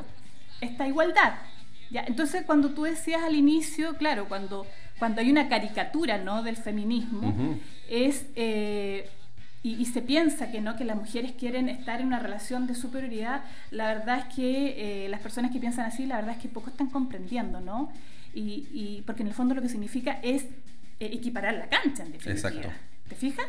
esta 0.60 0.86
igualdad. 0.86 1.34
¿ya? 1.90 2.04
Entonces, 2.06 2.44
cuando 2.46 2.70
tú 2.70 2.84
decías 2.84 3.22
al 3.22 3.34
inicio, 3.34 3.96
claro, 3.96 4.28
cuando, 4.28 4.66
cuando 5.00 5.20
hay 5.22 5.30
una 5.30 5.48
caricatura 5.48 6.18
¿no? 6.18 6.44
del 6.44 6.56
feminismo, 6.56 7.34
es... 7.88 8.26
Eh, 8.36 9.08
y, 9.62 9.84
se 9.84 10.00
piensa 10.00 10.50
que 10.50 10.62
no 10.62 10.76
que 10.76 10.84
las 10.84 10.96
mujeres 10.96 11.32
quieren 11.32 11.68
estar 11.68 12.00
en 12.00 12.06
una 12.06 12.18
relación 12.18 12.66
de 12.66 12.74
superioridad, 12.74 13.42
la 13.70 13.88
verdad 13.88 14.20
es 14.20 14.34
que 14.34 15.04
eh, 15.04 15.08
las 15.10 15.20
personas 15.20 15.50
que 15.50 15.58
piensan 15.58 15.84
así, 15.84 16.06
la 16.06 16.16
verdad 16.16 16.36
es 16.36 16.40
que 16.40 16.48
poco 16.48 16.70
están 16.70 16.88
comprendiendo, 16.88 17.60
¿no? 17.60 17.92
Y, 18.34 18.68
y 18.72 19.02
porque 19.04 19.20
en 19.20 19.28
el 19.28 19.34
fondo 19.34 19.54
lo 19.54 19.60
que 19.60 19.68
significa 19.68 20.18
es 20.22 20.46
equiparar 20.98 21.54
la 21.54 21.68
cancha, 21.68 22.04
en 22.04 22.12
definitiva. 22.12 22.32
Exacto. 22.32 22.70
¿Te 23.10 23.16
fijas? 23.16 23.44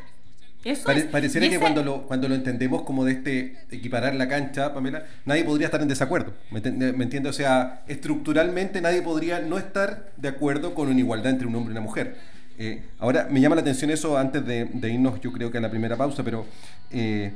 Pareciera 1.12 1.50
que 1.50 1.60
cuando 1.60 1.84
lo, 1.84 2.04
cuando 2.04 2.28
lo 2.28 2.36
entendemos 2.36 2.84
como 2.84 3.04
de 3.06 3.13
este 3.13 3.58
equiparar 3.71 4.15
la 4.15 4.28
cancha, 4.28 4.74
Pamela, 4.74 5.06
nadie 5.26 5.43
podría 5.43 5.67
estar 5.67 5.82
en 5.82 5.88
desacuerdo. 5.88 6.34
¿Me, 6.52 6.60
entiendes? 6.60 7.30
O 7.30 7.34
sea, 7.34 7.84
estructuralmente 7.88 8.82
nadie 8.82 9.02
podría 9.02 9.39
no 9.39 9.58
estar 9.58 10.12
de 10.17 10.28
acuerdo 10.28 10.74
con 10.74 10.89
una 10.89 11.00
igualdad 11.00 11.32
entre 11.32 11.47
un 11.47 11.56
hombre 11.56 11.71
y 11.74 11.78
una 11.78 11.82
mujer. 11.82 12.15
Eh, 12.60 12.84
ahora, 13.00 13.28
me 13.30 13.41
llama 13.41 13.56
la 13.56 13.62
atención 13.62 13.89
eso 13.89 14.17
antes 14.17 14.45
de, 14.45 14.67
irnos, 14.84 15.19
yo 15.21 15.32
creo 15.32 15.50
que 15.50 15.58
a 15.58 15.62
la 15.62 15.71
primera 15.71 15.97
pausa, 15.97 16.24
pero 16.24 16.45
eh, 16.91 17.32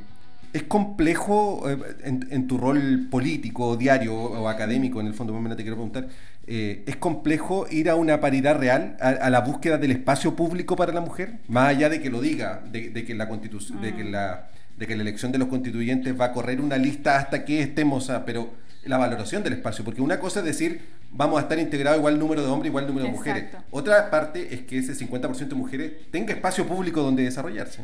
es 0.56 0.64
complejo 0.64 1.70
eh, 1.70 1.78
en, 2.06 2.48
tu 2.48 2.58
rol 2.58 3.08
político, 3.12 3.76
diario 3.76 4.16
o 4.16 4.48
académico, 4.48 5.02
en 5.02 5.08
el 5.08 5.14
fondo, 5.14 5.34
te 5.54 5.64
quiero 5.64 5.76
preguntar, 5.76 6.08
eh, 6.48 6.82
¿es 6.88 6.96
complejo 6.96 7.68
ir 7.70 7.90
a 7.90 7.96
una 7.96 8.22
paridad 8.22 8.58
real, 8.58 8.96
a, 9.02 9.30
la 9.30 9.42
búsqueda 9.42 9.78
del 9.78 9.92
espacio 9.92 10.34
público 10.34 10.78
para 10.78 10.94
la 10.94 11.02
mujer? 11.02 11.40
Más 11.50 11.68
allá 11.68 11.90
de 11.90 12.00
que 12.00 12.10
lo 12.10 12.22
diga, 12.22 12.62
de, 12.72 12.94
que 12.94 13.16
la 13.16 13.28
constitución, 13.28 13.82
de 13.82 13.96
que 13.96 14.06
la 14.06 14.48
de 14.78 14.88
que 14.88 14.96
la 14.96 15.04
elección 15.04 15.32
de 15.32 15.38
los 15.38 15.48
constituyentes 15.48 16.20
va 16.20 16.26
a 16.26 16.32
correr 16.34 16.60
una 16.60 16.78
lista 16.78 17.18
hasta 17.18 17.46
que 17.46 17.62
estemos 17.62 18.10
a, 18.10 18.26
pero 18.26 18.50
la 18.86 18.98
valoración 18.98 19.44
del 19.44 19.54
espacio, 19.54 19.84
porque 19.86 20.02
una 20.02 20.20
cosa 20.20 20.40
es 20.40 20.46
decir, 20.46 20.82
vamos 21.12 21.40
a 21.40 21.44
estar 21.44 21.60
integrados 21.60 22.00
igual 22.00 22.18
número 22.20 22.44
de 22.44 22.50
hombres, 22.50 22.70
igual 22.70 22.88
número 22.88 23.06
de 23.06 23.12
mujeres. 23.12 23.46
Otra 23.72 24.10
parte 24.10 24.54
es 24.54 24.62
que 24.62 24.78
ese 24.78 24.94
50% 24.94 25.48
de 25.48 25.56
mujeres 25.56 25.92
tenga 26.12 26.34
espacio 26.34 26.66
público 26.66 27.02
donde 27.02 27.24
desarrollarse. 27.24 27.82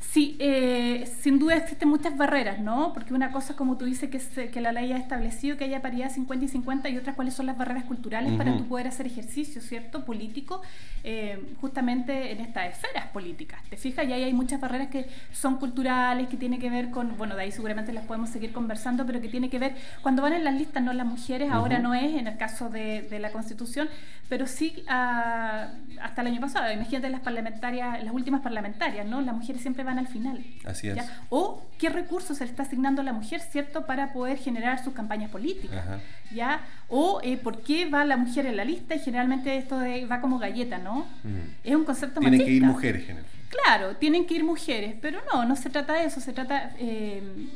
Sí, 0.00 0.34
eh, 0.40 1.06
sin 1.20 1.38
duda 1.38 1.56
existen 1.56 1.88
muchas 1.88 2.16
barreras, 2.16 2.58
¿no? 2.58 2.94
Porque 2.94 3.12
una 3.12 3.30
cosa, 3.30 3.54
como 3.54 3.76
tú 3.76 3.84
dices, 3.84 4.08
que, 4.08 4.48
que 4.48 4.60
la 4.62 4.72
ley 4.72 4.90
ha 4.92 4.96
establecido 4.96 5.58
que 5.58 5.64
haya 5.64 5.82
paridad 5.82 6.10
50 6.10 6.46
y 6.46 6.48
50 6.48 6.88
y 6.88 6.96
otras 6.96 7.14
cuáles 7.14 7.34
son 7.34 7.44
las 7.46 7.58
barreras 7.58 7.84
culturales 7.84 8.32
para 8.32 8.56
tú 8.56 8.66
poder 8.66 8.88
hacer 8.88 9.06
ejercicio, 9.06 9.60
¿cierto? 9.60 10.06
Político, 10.06 10.62
eh, 11.04 11.54
justamente 11.60 12.32
en 12.32 12.40
estas 12.40 12.70
esferas 12.70 13.08
políticas. 13.08 13.62
¿Te 13.68 13.76
fijas? 13.76 14.08
Y 14.08 14.12
ahí 14.14 14.24
hay 14.24 14.32
muchas 14.32 14.58
barreras 14.58 14.88
que 14.88 15.06
son 15.32 15.58
culturales, 15.58 16.28
que 16.28 16.38
tienen 16.38 16.60
que 16.60 16.70
ver 16.70 16.90
con, 16.90 17.18
bueno, 17.18 17.36
de 17.36 17.42
ahí 17.42 17.52
seguramente 17.52 17.92
las 17.92 18.06
podemos 18.06 18.30
seguir 18.30 18.52
conversando, 18.52 19.04
pero 19.04 19.20
que 19.20 19.28
tiene 19.28 19.50
que 19.50 19.58
ver, 19.58 19.76
cuando 20.00 20.22
van 20.22 20.32
en 20.32 20.44
las 20.44 20.54
listas, 20.54 20.82
no 20.82 20.94
las 20.94 21.06
mujeres, 21.06 21.50
ahora 21.52 21.78
no 21.78 21.94
es 21.94 22.14
en 22.14 22.26
el 22.26 22.38
caso 22.38 22.70
de, 22.70 23.02
de 23.02 23.18
la 23.18 23.30
Constitución, 23.32 23.88
pero 24.30 24.46
sí 24.46 24.84
ah, 24.88 25.66
hasta 26.00 26.20
el 26.22 26.28
año 26.28 26.40
pasado. 26.40 26.72
Imagínate 26.72 27.10
las 27.10 27.20
parlamentarias, 27.20 28.02
las 28.02 28.14
últimas 28.14 28.40
parlamentarias, 28.40 29.04
¿no? 29.04 29.20
Las 29.20 29.34
mujeres 29.34 29.60
siempre 29.60 29.82
van 29.82 29.89
al 29.98 30.08
final. 30.08 30.44
Así 30.64 30.88
es. 30.88 30.98
O 31.28 31.62
qué 31.78 31.88
recursos 31.88 32.38
se 32.38 32.44
le 32.44 32.50
está 32.50 32.62
asignando 32.62 33.02
a 33.02 33.04
la 33.04 33.12
mujer, 33.12 33.40
¿cierto?, 33.40 33.86
para 33.86 34.12
poder 34.12 34.38
generar 34.38 34.82
sus 34.82 34.92
campañas 34.92 35.30
políticas. 35.30 35.84
¿Ya? 36.32 36.60
O 36.88 37.20
eh, 37.22 37.36
por 37.36 37.62
qué 37.62 37.88
va 37.88 38.04
la 38.04 38.16
mujer 38.16 38.46
en 38.46 38.56
la 38.56 38.64
lista 38.64 38.94
y 38.94 38.98
generalmente 39.00 39.56
esto 39.56 39.78
va 40.10 40.20
como 40.20 40.38
galleta, 40.38 40.78
¿no? 40.78 41.06
Mm. 41.24 41.38
Es 41.64 41.74
un 41.74 41.84
concepto 41.84 42.20
Tienen 42.20 42.44
que 42.44 42.52
ir 42.52 42.62
mujeres, 42.62 43.02
generalmente. 43.02 43.38
Claro, 43.50 43.96
tienen 43.96 44.26
que 44.26 44.34
ir 44.34 44.44
mujeres, 44.44 44.94
pero 45.00 45.20
no, 45.32 45.44
no 45.44 45.56
se 45.56 45.70
trata 45.70 45.94
de 45.94 46.04
eso, 46.04 46.20
se 46.20 46.32
trata 46.32 46.70
eh, 46.78 47.48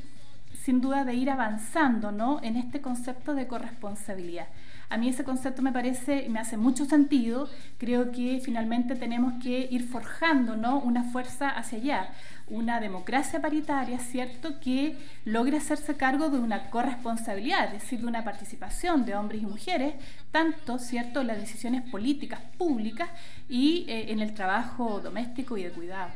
sin 0.61 0.81
duda 0.81 1.05
de 1.05 1.15
ir 1.15 1.31
avanzando, 1.31 2.11
¿no?, 2.11 2.41
en 2.43 2.57
este 2.57 2.81
concepto 2.81 3.35
de 3.35 3.47
corresponsabilidad. 3.47 4.49
A 4.95 4.97
mí 4.97 5.09
ese 5.09 5.25
concepto 5.25 5.61
me 5.61 5.73
parece, 5.73 6.29
me 6.29 6.39
hace 6.39 6.57
mucho 6.57 6.85
sentido. 6.85 7.51
Creo 7.79 8.13
que 8.13 8.41
finalmente 8.45 8.95
tenemos 8.95 9.43
que 9.43 9.67
ir 9.69 9.89
forjando 9.89 10.55
¿no? 10.55 10.79
una 10.79 11.03
fuerza 11.03 11.49
hacia 11.49 11.79
allá, 11.79 12.09
una 12.47 12.79
democracia 12.79 13.43
paritaria, 13.43 13.99
¿cierto?, 13.99 14.61
que 14.61 14.97
logre 15.25 15.57
hacerse 15.57 15.97
cargo 15.97 16.31
de 16.31 16.39
una 16.39 16.71
corresponsabilidad, 16.71 17.75
es 17.75 17.83
decir, 17.83 18.03
de 18.03 18.07
una 18.07 18.23
participación 18.23 19.05
de 19.05 19.17
hombres 19.17 19.43
y 19.43 19.47
mujeres, 19.47 19.95
tanto, 20.31 20.79
¿cierto?, 20.79 21.23
en 21.23 21.27
las 21.27 21.41
decisiones 21.41 21.83
políticas 21.91 22.39
públicas 22.57 23.11
y 23.49 23.87
eh, 23.89 24.13
en 24.13 24.21
el 24.21 24.33
trabajo 24.33 25.01
doméstico 25.01 25.57
y 25.59 25.65
de 25.65 25.71
cuidado. 25.71 26.13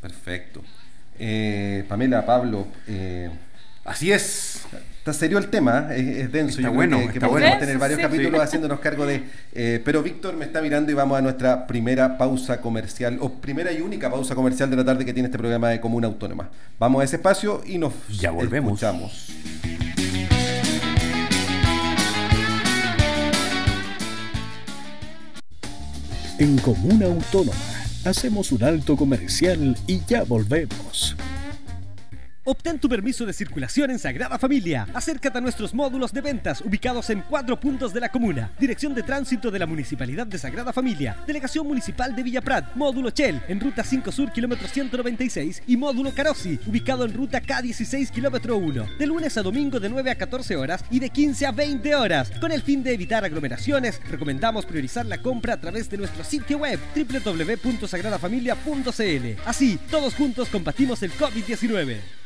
Perfecto. 0.00 0.62
Eh, 1.18 1.84
Pamela, 1.86 2.24
Pablo, 2.24 2.66
eh, 2.88 3.28
Así 3.84 4.12
es. 4.12 4.60
Está 4.98 5.14
serio 5.14 5.38
el 5.38 5.48
tema, 5.48 5.88
es, 5.94 6.30
denso. 6.30 6.58
Está 6.58 6.68
bueno, 6.68 7.00
que, 7.10 7.18
podemos 7.20 7.58
tener 7.58 7.78
varios 7.78 7.98
capítulos 8.00 8.38
haciéndonos 8.38 8.80
cargo 8.80 9.06
de. 9.06 9.22
Eh, 9.54 9.80
pero 9.82 10.02
Víctor 10.02 10.36
me 10.36 10.44
está 10.44 10.60
mirando 10.60 10.92
y 10.92 10.94
vamos 10.94 11.18
a 11.18 11.22
nuestra 11.22 11.66
primera 11.66 12.18
pausa 12.18 12.60
comercial, 12.60 13.16
o 13.22 13.30
primera 13.32 13.72
y 13.72 13.80
única 13.80 14.10
pausa 14.10 14.34
comercial 14.34 14.68
de 14.68 14.76
la 14.76 14.84
tarde 14.84 15.06
que 15.06 15.14
tiene 15.14 15.28
este 15.28 15.38
programa 15.38 15.70
de 15.70 15.80
Comuna 15.80 16.06
Autónoma. 16.06 16.50
Vamos 16.78 17.00
a 17.00 17.04
ese 17.04 17.16
espacio 17.16 17.62
y 17.66 17.78
nos 17.78 17.94
ya 18.10 18.30
volvemos. 18.30 18.74
escuchamos. 18.74 19.32
En 26.38 26.58
Comuna 26.58 27.06
Autónoma 27.06 27.56
hacemos 28.04 28.52
un 28.52 28.64
alto 28.64 28.96
comercial 28.96 29.76
y 29.86 30.02
ya 30.06 30.24
volvemos. 30.24 31.16
Obtén 32.50 32.80
tu 32.80 32.88
permiso 32.88 33.24
de 33.24 33.32
circulación 33.32 33.92
en 33.92 34.00
Sagrada 34.00 34.36
Familia. 34.36 34.88
Acércate 34.92 35.38
a 35.38 35.40
nuestros 35.40 35.72
módulos 35.72 36.12
de 36.12 36.20
ventas 36.20 36.60
ubicados 36.62 37.08
en 37.10 37.20
cuatro 37.20 37.60
puntos 37.60 37.94
de 37.94 38.00
la 38.00 38.08
comuna. 38.08 38.50
Dirección 38.58 38.92
de 38.92 39.04
Tránsito 39.04 39.52
de 39.52 39.60
la 39.60 39.66
Municipalidad 39.66 40.26
de 40.26 40.36
Sagrada 40.36 40.72
Familia. 40.72 41.16
Delegación 41.28 41.64
Municipal 41.64 42.16
de 42.16 42.24
Villa 42.24 42.40
Prat. 42.40 42.74
Módulo 42.74 43.10
Chel 43.10 43.40
en 43.46 43.60
Ruta 43.60 43.84
5 43.84 44.10
Sur, 44.10 44.32
kilómetro 44.32 44.66
196. 44.66 45.62
Y 45.68 45.76
módulo 45.76 46.12
Carosi, 46.12 46.58
ubicado 46.66 47.04
en 47.04 47.14
Ruta 47.14 47.40
K16, 47.40 48.10
kilómetro 48.10 48.56
1. 48.56 48.96
De 48.98 49.06
lunes 49.06 49.38
a 49.38 49.42
domingo 49.42 49.78
de 49.78 49.88
9 49.88 50.10
a 50.10 50.16
14 50.16 50.56
horas 50.56 50.84
y 50.90 50.98
de 50.98 51.10
15 51.10 51.46
a 51.46 51.52
20 51.52 51.94
horas. 51.94 52.32
Con 52.40 52.50
el 52.50 52.62
fin 52.62 52.82
de 52.82 52.94
evitar 52.94 53.24
aglomeraciones, 53.24 54.00
recomendamos 54.10 54.66
priorizar 54.66 55.06
la 55.06 55.18
compra 55.18 55.54
a 55.54 55.60
través 55.60 55.88
de 55.88 55.98
nuestro 55.98 56.24
sitio 56.24 56.58
web 56.58 56.80
www.sagradafamilia.cl. 56.96 59.40
Así, 59.46 59.78
todos 59.88 60.16
juntos 60.16 60.48
combatimos 60.48 61.04
el 61.04 61.12
COVID-19. 61.12 62.18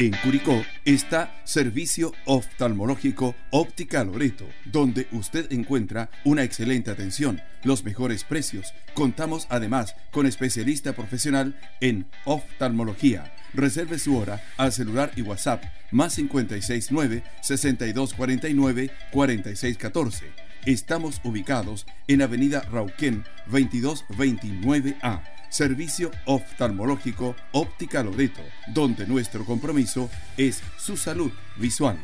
En 0.00 0.12
Curicó 0.12 0.64
está 0.86 1.42
Servicio 1.44 2.14
Oftalmológico 2.24 3.34
Óptica 3.50 4.02
Loreto, 4.02 4.46
donde 4.64 5.06
usted 5.12 5.52
encuentra 5.52 6.08
una 6.24 6.42
excelente 6.42 6.90
atención, 6.90 7.42
los 7.64 7.84
mejores 7.84 8.24
precios. 8.24 8.72
Contamos 8.94 9.46
además 9.50 9.94
con 10.10 10.24
especialista 10.24 10.94
profesional 10.94 11.54
en 11.82 12.06
oftalmología. 12.24 13.30
Reserve 13.52 13.98
su 13.98 14.16
hora 14.16 14.42
al 14.56 14.72
celular 14.72 15.12
y 15.16 15.20
WhatsApp 15.20 15.62
más 15.90 16.14
569 16.14 17.22
6249 17.42 18.90
4614. 19.12 20.24
Estamos 20.64 21.20
ubicados 21.24 21.84
en 22.08 22.22
Avenida 22.22 22.62
Rauquén 22.62 23.24
2229A 23.50 25.39
Servicio 25.50 26.10
Oftalmológico 26.24 27.36
Óptica 27.52 28.02
Loreto, 28.02 28.40
donde 28.72 29.06
nuestro 29.06 29.44
compromiso 29.44 30.08
es 30.36 30.62
su 30.78 30.96
salud 30.96 31.30
visual. 31.58 31.98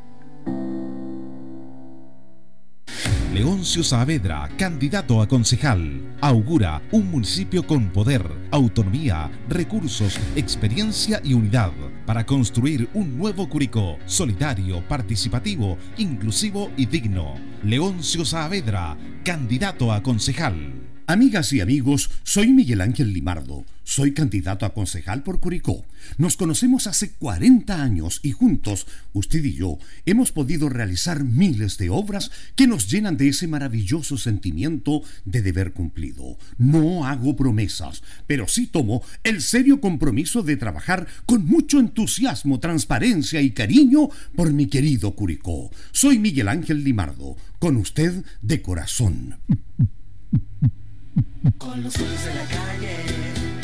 Leoncio 3.34 3.84
Saavedra, 3.84 4.50
candidato 4.58 5.22
a 5.22 5.28
concejal, 5.28 6.16
augura 6.22 6.82
un 6.94 7.12
municipio 7.12 7.68
con 7.68 7.92
poder, 7.92 8.24
autonomía, 8.52 9.30
recursos, 9.50 10.18
experiencia 10.38 11.20
y 11.22 11.34
unidad 11.34 11.74
para 12.06 12.26
construir 12.26 12.90
un 12.94 13.18
nuevo 13.18 13.48
Curicó, 13.50 13.98
solidario, 14.06 14.82
participativo, 14.88 15.78
inclusivo 15.98 16.72
y 16.78 16.86
digno. 16.86 17.36
Leoncio 17.64 18.26
Saavedra, 18.26 18.98
candidato 19.24 19.92
a 19.92 20.02
concejal. 20.02 20.95
Amigas 21.08 21.54
y 21.54 21.62
amigos, 21.62 22.10
soy 22.24 22.48
Miguel 22.48 22.82
Ángel 22.82 23.14
Limardo. 23.14 23.64
Soy 23.84 24.14
candidato 24.14 24.66
a 24.66 24.74
concejal 24.74 25.22
por 25.22 25.40
Curicó. 25.40 25.86
Nos 26.18 26.36
conocemos 26.36 26.88
hace 26.88 27.12
40 27.12 27.80
años 27.80 28.22
y 28.24 28.32
juntos, 28.32 28.88
usted 29.14 29.44
y 29.46 29.54
yo, 29.54 29.78
hemos 30.08 30.32
podido 30.32 30.68
realizar 30.68 31.24
miles 31.24 31.78
de 31.78 31.92
obras 31.92 32.32
que 32.56 32.66
nos 32.66 32.90
llenan 32.90 33.18
de 33.18 33.28
ese 33.28 33.48
maravilloso 33.48 34.18
sentimiento 34.18 35.04
de 35.26 35.44
deber 35.44 35.74
cumplido. 35.74 36.40
No 36.58 37.06
hago 37.06 37.36
promesas, 37.36 38.02
pero 38.26 38.48
sí 38.48 38.66
tomo 38.66 39.04
el 39.24 39.44
serio 39.44 39.80
compromiso 39.80 40.42
de 40.42 40.58
trabajar 40.58 41.06
con 41.28 41.46
mucho 41.46 41.80
entusiasmo, 41.80 42.60
transparencia 42.60 43.42
y 43.42 43.52
cariño 43.52 44.10
por 44.36 44.52
mi 44.52 44.66
querido 44.66 45.12
Curicó. 45.12 45.70
Soy 45.92 46.18
Miguel 46.18 46.48
Ángel 46.48 46.84
Limardo, 46.84 47.38
con 47.60 47.78
usted 47.78 48.26
de 48.42 48.64
corazón. 48.64 49.36
Con 51.58 51.84
los 51.84 51.94
sueños 51.94 52.26
de 52.26 52.34
la 52.34 52.46
calle, 52.46 53.55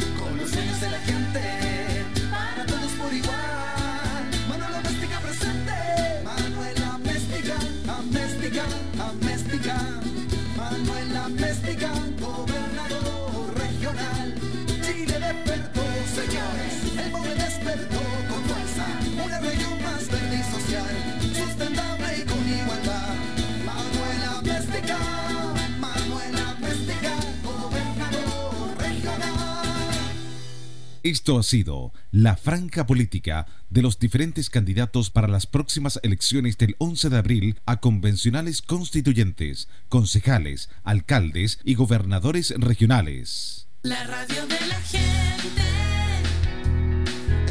Esto 31.04 31.40
ha 31.40 31.44
sido 31.44 31.94
la 32.12 32.36
franja 32.36 32.86
política 32.86 33.48
de 33.72 33.82
los 33.82 33.98
diferentes 33.98 34.52
candidatos 34.52 35.10
para 35.10 35.28
las 35.28 35.48
próximas 35.48 36.00
elecciones 36.04 36.60
del 36.60 36.76
11 36.78 37.10
de 37.10 37.18
abril 37.18 37.60
a 37.66 37.80
convencionales 37.80 38.62
constituyentes, 38.62 39.68
concejales, 39.90 40.70
alcaldes 40.84 41.60
y 41.64 41.74
gobernadores 41.74 42.54
regionales. 42.56 43.68
La 43.82 44.04
radio 44.04 44.46
de 44.46 44.68
la 44.68 44.80
gente 44.82 45.62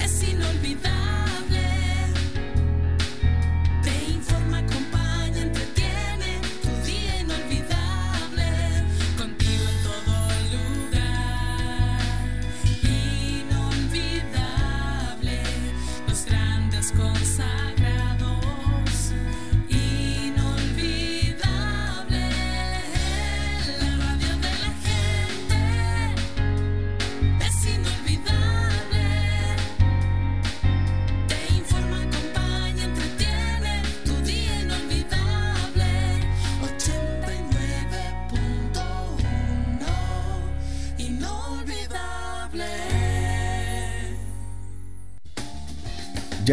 es 0.01 0.23
inolvidable. 0.29 1.10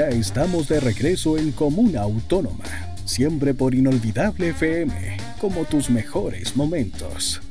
Estamos 0.10 0.70
de 0.70 0.80
regreso 0.80 1.38
en 1.38 1.52
Comuna 1.52 2.02
Autónoma, 2.02 2.64
siempre 3.04 3.54
por 3.54 3.76
Inolvidable 3.76 4.50
FM, 4.50 5.18
como 5.42 5.66
tus 5.66 5.90
mejores 5.90 6.56
momentos. 6.56 7.42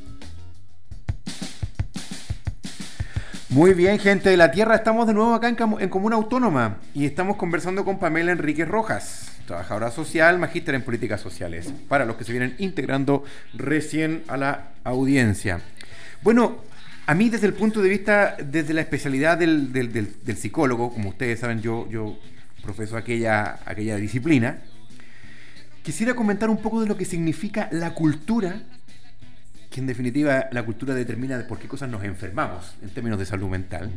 Muy 3.50 3.74
bien, 3.74 3.98
gente 3.98 4.30
de 4.30 4.38
la 4.38 4.50
Tierra, 4.52 4.74
estamos 4.76 5.06
de 5.06 5.12
nuevo 5.12 5.34
acá 5.34 5.48
en, 5.48 5.88
Comuna 5.90 6.16
Autónoma 6.16 6.78
y 6.94 7.04
estamos 7.04 7.36
conversando 7.36 7.84
con 7.84 7.98
Pamela 7.98 8.32
Enríquez 8.32 8.66
Rojas, 8.66 9.32
trabajadora 9.46 9.90
social, 9.90 10.38
magíster 10.38 10.74
en 10.76 10.82
políticas 10.82 11.20
sociales, 11.20 11.74
para 11.88 12.06
los 12.06 12.16
que 12.16 12.24
se 12.24 12.32
vienen 12.32 12.54
integrando 12.58 13.22
recién 13.52 14.22
a 14.28 14.38
la 14.38 14.70
audiencia. 14.82 15.60
Bueno, 16.22 16.56
a 17.06 17.14
mí 17.14 17.28
desde 17.28 17.48
el 17.48 17.52
punto 17.52 17.82
de 17.82 17.90
vista, 17.90 18.34
desde 18.42 18.72
la 18.72 18.80
especialidad 18.80 19.36
del, 19.36 20.16
psicólogo, 20.38 20.90
como 20.92 21.10
ustedes 21.10 21.40
saben, 21.40 21.60
yo 21.60 21.86
profeso 22.66 22.96
aquella, 22.96 23.60
aquella 23.64 23.96
disciplina, 23.96 24.58
quisiera 25.82 26.14
comentar 26.14 26.50
un 26.50 26.60
poco 26.60 26.80
de 26.80 26.88
lo 26.88 26.96
que 26.96 27.04
significa 27.04 27.68
la 27.70 27.94
cultura 27.94 28.62
que 29.70 29.80
en 29.80 29.86
definitiva 29.86 30.46
la 30.52 30.64
cultura 30.64 30.94
determina 30.94 31.38
de 31.38 31.44
por 31.44 31.58
qué 31.58 31.68
cosas 31.68 31.88
nos 31.88 32.02
enfermamos 32.02 32.74
en 32.82 32.90
términos 32.90 33.18
de 33.18 33.26
salud 33.26 33.48
mental. 33.48 33.90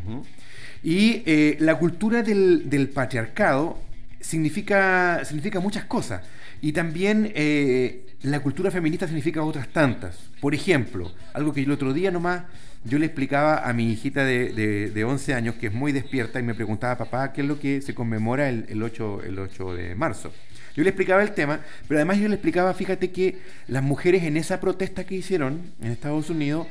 Y 0.83 1.23
eh, 1.25 1.57
la 1.59 1.75
cultura 1.79 2.21
del, 2.21 2.69
del 2.69 2.89
patriarcado 2.89 3.79
significa, 4.19 5.23
significa 5.25 5.59
muchas 5.59 5.85
cosas. 5.85 6.21
Y 6.61 6.73
también 6.73 7.31
eh, 7.33 8.05
la 8.23 8.39
cultura 8.41 8.71
feminista 8.71 9.07
significa 9.07 9.41
otras 9.43 9.69
tantas. 9.69 10.17
Por 10.41 10.53
ejemplo, 10.53 11.11
algo 11.33 11.53
que 11.53 11.63
el 11.63 11.71
otro 11.71 11.93
día 11.93 12.11
nomás 12.11 12.43
yo 12.85 12.97
le 12.97 13.05
explicaba 13.05 13.67
a 13.67 13.73
mi 13.73 13.91
hijita 13.91 14.23
de, 14.23 14.53
de, 14.53 14.89
de 14.91 15.03
11 15.03 15.33
años, 15.33 15.55
que 15.55 15.67
es 15.67 15.73
muy 15.73 15.91
despierta, 15.91 16.39
y 16.39 16.43
me 16.43 16.55
preguntaba, 16.55 16.97
papá, 16.97 17.33
¿qué 17.33 17.41
es 17.41 17.47
lo 17.47 17.59
que 17.59 17.81
se 17.81 17.93
conmemora 17.93 18.49
el, 18.49 18.65
el 18.69 18.81
8, 18.81 19.23
el 19.23 19.37
8 19.39 19.73
de 19.73 19.95
marzo? 19.95 20.31
Yo 20.75 20.83
le 20.83 20.89
explicaba 20.89 21.21
el 21.21 21.31
tema, 21.31 21.59
pero 21.87 21.97
además 21.99 22.17
yo 22.19 22.27
le 22.29 22.35
explicaba, 22.35 22.73
fíjate 22.73 23.11
que 23.11 23.37
las 23.67 23.83
mujeres 23.83 24.23
en 24.23 24.37
esa 24.37 24.59
protesta 24.61 25.03
que 25.03 25.15
hicieron 25.15 25.61
en 25.81 25.91
Estados 25.91 26.29
Unidos, 26.29 26.67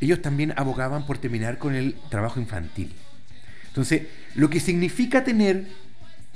ellos 0.00 0.22
también 0.22 0.54
abogaban 0.56 1.06
por 1.06 1.18
terminar 1.18 1.58
con 1.58 1.74
el 1.74 1.96
trabajo 2.08 2.40
infantil. 2.40 2.92
Entonces, 3.68 4.02
lo 4.34 4.48
que 4.48 4.58
significa 4.60 5.22
tener 5.22 5.66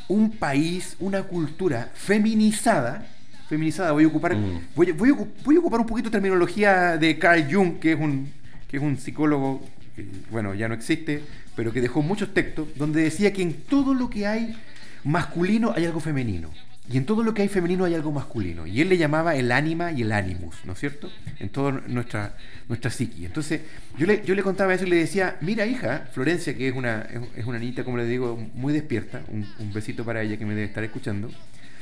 un 0.09 0.31
país, 0.31 0.95
una 1.01 1.23
cultura 1.23 1.91
feminizada, 1.95 3.07
feminizada, 3.49 3.93
voy 3.93 4.05
a 4.05 4.09
ocupar, 4.09 4.37
voy, 4.75 4.91
a- 4.91 4.95
voy 4.95 5.09
a 5.11 5.13
ocu- 5.13 5.29
voy 5.45 5.57
a 5.57 5.59
ocupar 5.61 5.81
un 5.81 5.87
poquito 5.87 6.11
terminología 6.11 6.97
de 6.99 7.19
Carl 7.19 7.47
Jung, 7.53 7.79
que 7.79 7.93
es 7.93 7.99
un, 7.99 8.31
que 8.69 8.77
es 8.79 8.83
un 8.83 8.99
psicólogo 8.99 9.63
que, 9.95 10.05
bueno, 10.31 10.55
ya 10.55 10.69
no 10.69 10.75
existe, 10.75 11.23
pero 11.55 11.73
que 11.73 11.81
dejó 11.81 12.03
muchos 12.03 12.35
textos, 12.35 12.69
donde 12.77 13.03
decía 13.03 13.33
que 13.33 13.43
en 13.43 13.53
todo 13.55 13.95
lo 13.95 14.11
que 14.11 14.27
hay 14.27 14.57
masculino 15.05 15.73
hay 15.75 15.85
algo 15.87 16.01
femenino. 16.01 16.51
Y 16.89 16.99
en 16.99 17.05
todo 17.05 17.25
lo 17.25 17.35
que 17.35 17.43
hay 17.43 17.49
femenino 17.49 17.85
hay 17.85 17.95
algo 17.95 18.13
masculino. 18.13 18.65
Y 18.65 18.81
él 18.81 18.89
le 18.89 18.97
llamaba 18.97 19.35
el 19.35 19.51
ánima 19.51 19.91
y 19.91 20.03
el 20.03 20.13
animus, 20.13 20.55
¿no 20.65 20.75
es 20.75 20.79
cierto? 20.79 21.11
En 21.41 21.49
toda 21.49 21.73
nuestra, 21.89 22.37
nuestra 22.69 22.93
psiqui. 22.93 23.25
Entonces, 23.27 23.63
yo 23.99 24.07
le, 24.07 24.23
yo 24.25 24.37
le 24.37 24.43
contaba 24.45 24.73
eso 24.73 24.87
y 24.87 24.91
le 24.91 24.97
decía, 24.97 25.37
mira 25.41 25.67
hija, 25.67 26.07
Florencia, 26.13 26.57
que 26.57 26.69
es 26.69 26.77
una, 26.77 27.09
es, 27.37 27.45
una 27.45 27.59
niñita, 27.59 27.83
como 27.83 27.97
le 27.97 28.07
digo, 28.07 28.37
muy 28.55 28.73
despierta, 28.73 29.23
un, 29.33 29.45
un 29.59 29.73
besito 29.73 30.05
para 30.05 30.23
ella 30.23 30.37
que 30.37 30.47
me 30.47 30.55
debe 30.55 30.67
estar 30.67 30.85
escuchando. 30.85 31.31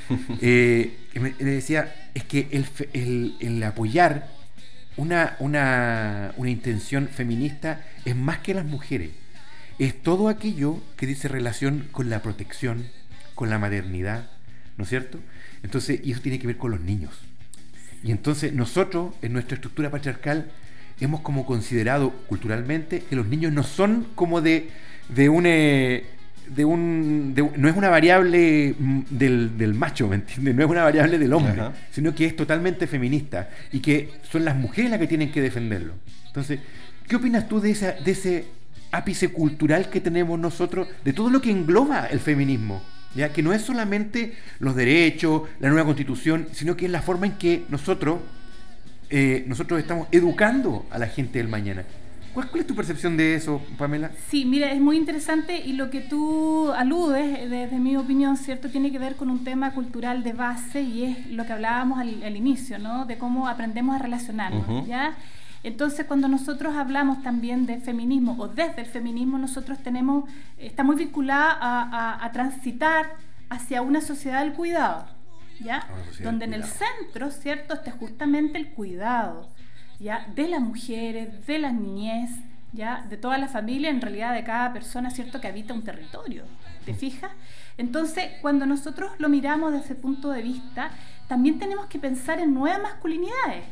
Eh, 0.41 0.97
me- 1.15 1.35
le 1.39 1.45
decía, 1.51 1.95
es 2.15 2.25
que 2.25 2.49
el, 2.51 2.67
el- 2.93 3.35
el 3.41 3.63
apoyar 3.63 4.29
una, 4.97 5.37
una, 5.39 6.33
una 6.37 6.51
intención 6.51 7.09
feminista 7.09 7.85
es 8.05 8.17
más 8.17 8.39
que 8.39 8.55
las 8.55 8.65
mujeres. 8.65 9.11
es 9.79 10.01
todo 10.03 10.29
aquello 10.29 10.81
que 10.97 11.07
dice 11.07 11.29
relación 11.29 11.89
con 11.91 12.11
la 12.11 12.23
protección, 12.23 12.87
con 13.35 13.51
la 13.51 13.59
maternidad, 13.59 14.31
¿no 14.77 14.85
es 14.85 14.91
cierto? 14.91 15.19
Entonces, 15.63 16.01
y 16.05 16.13
eso 16.13 16.21
tiene 16.21 16.39
que 16.39 16.47
ver 16.47 16.59
con 16.59 16.71
los 16.71 16.81
niños. 16.81 17.13
Y 18.05 18.13
entonces 18.13 18.53
nosotros, 18.53 19.15
en 19.23 19.33
nuestra 19.33 19.57
estructura 19.57 19.91
patriarcal, 19.91 20.51
hemos 21.01 21.23
como 21.23 21.47
considerado 21.47 22.11
culturalmente 22.29 23.01
que 23.01 23.17
los 23.17 23.27
niños 23.27 23.53
no 23.53 23.63
son 23.63 24.07
como 24.15 24.41
de, 24.41 24.71
de 25.09 25.29
un... 25.29 25.47
Eh, 25.47 26.07
de 26.49 26.65
un 26.65 27.35
no 27.57 27.69
es 27.69 27.77
una 27.77 27.89
variable 27.89 28.75
mm, 28.79 29.01
del, 29.11 29.75
macho, 29.75 30.09
¿me 30.09 30.17
entiendes? 30.17 30.55
No 30.55 30.65
es 30.65 30.71
una 30.71 30.85
variable 30.85 31.19
del 31.19 31.33
hombre, 31.33 31.63
sino 31.91 32.15
que 32.15 32.27
es 32.27 32.37
totalmente 32.37 32.87
feminista 32.87 33.49
y 33.73 33.81
que 33.81 34.11
son 34.31 34.45
las 34.45 34.57
mujeres 34.57 34.91
las 34.91 35.01
que 35.01 35.07
tienen 35.07 35.33
que 35.33 35.41
defenderlo. 35.41 35.95
Entonces, 36.27 36.61
¿qué 37.07 37.17
opinas 37.17 37.49
tú 37.49 37.61
de, 37.61 37.71
esa, 37.71 37.93
de 37.93 38.11
ese 38.11 38.47
ápice 38.91 39.29
cultural 39.29 39.91
que 39.91 40.01
tenemos 40.01 40.39
nosotros, 40.39 40.89
de 41.05 41.13
todo 41.13 41.31
lo 41.31 41.41
que 41.41 41.51
engloba 41.51 42.07
el 42.07 42.21
feminismo? 42.21 42.83
¿ya? 43.15 43.33
que 43.33 43.43
no 43.43 43.53
es 43.53 43.63
solamente 43.63 44.35
los 44.59 44.75
derechos, 44.75 45.43
la 45.61 45.69
nueva 45.69 45.85
constitución, 45.85 46.49
sino 46.53 46.77
que 46.77 46.87
es 46.87 46.91
la 46.91 47.03
forma 47.03 47.27
en 47.27 47.33
que 47.33 47.65
nosotros, 47.69 48.21
eh, 49.11 49.45
nosotros 49.47 49.81
estamos 49.81 50.09
educando 50.11 50.87
a 50.91 50.99
la 50.99 51.07
gente 51.07 51.39
del 51.39 51.49
mañana. 51.49 51.85
¿Cuál, 52.35 52.49
es 52.55 52.67
tu 52.67 52.75
percepción 52.75 53.17
de 53.17 53.37
eso, 53.37 53.63
Pamela? 53.79 54.11
Sí, 54.29 54.45
mira, 54.45 54.73
es 54.73 54.81
muy 54.81 54.97
interesante 54.97 55.65
y 55.65 55.75
lo 55.75 55.89
que 55.89 56.01
tú 56.01 56.73
aludes, 56.73 57.49
desde 57.49 57.79
mi 57.79 57.97
opinión, 57.97 58.37
¿cierto?, 58.37 58.69
tiene 58.69 58.91
que 58.91 58.99
ver 58.99 59.15
con 59.15 59.31
un 59.31 59.45
tema 59.45 59.73
cultural 59.73 60.25
de 60.25 60.33
base 60.33 60.83
y 60.83 61.05
es 61.05 61.31
lo 61.31 61.47
que 61.47 61.53
hablábamos 61.53 62.01
al, 62.01 62.37
inicio, 62.37 62.81
¿no?, 62.81 63.07
de 63.07 63.19
cómo 63.19 63.47
aprendemos 63.47 63.95
a 63.95 64.01
relacionarnos, 64.01 64.87
¿ya? 64.87 65.17
Entonces, 65.63 66.07
cuando 66.07 66.29
nosotros 66.29 66.75
hablamos 66.75 67.23
también 67.23 67.67
de 67.67 67.79
feminismo 67.79 68.37
o 68.39 68.49
desde 68.49 68.83
el 68.83 68.87
feminismo, 68.87 69.39
nosotros 69.39 69.79
tenemos, 69.79 70.29
está 70.59 70.83
muy 70.83 70.97
vinculada 70.97 71.57
a, 72.21 72.33
transitar 72.33 73.15
hacia 73.49 73.81
una 73.81 74.01
sociedad 74.01 74.41
del 74.41 74.55
cuidado, 74.55 75.07
¿ya? 75.61 75.87
Donde 76.21 76.47
en 76.47 76.55
el 76.55 76.65
centro, 76.65 77.31
¿cierto?, 77.31 77.75
está 77.75 77.93
justamente 77.93 78.59
el 78.59 78.73
cuidado, 78.73 79.54
¿ya? 79.99 80.27
De 80.35 80.49
las 80.49 80.61
mujeres, 80.61 81.47
de 81.47 81.59
las 81.59 81.73
niñez, 81.73 82.31
¿ya? 82.73 83.05
De 83.09 83.17
toda 83.17 83.39
la 83.39 83.49
familia, 83.49 83.91
en 83.91 84.01
realidad 84.01 84.35
de 84.35 84.45
cada 84.45 84.73
persona, 84.73 85.11
¿cierto?, 85.11 85.41
que 85.41 85.49
habita 85.49 85.75
un 85.75 85.83
territorio, 85.83 86.45
¿te 86.85 86.95
fijas? 86.95 87.31
Entonces, 87.77 88.33
cuando 88.43 88.67
nosotros 88.67 89.13
lo 89.19 89.29
miramos 89.29 89.73
desde 89.73 89.85
ese 89.85 89.95
punto 89.95 90.31
de 90.31 90.43
vista, 90.43 90.91
también 91.29 91.59
tenemos 91.59 91.87
que 91.87 91.99
pensar 91.99 92.39
en 92.41 92.55
nuevas 92.55 92.83
masculinidades. 92.83 93.65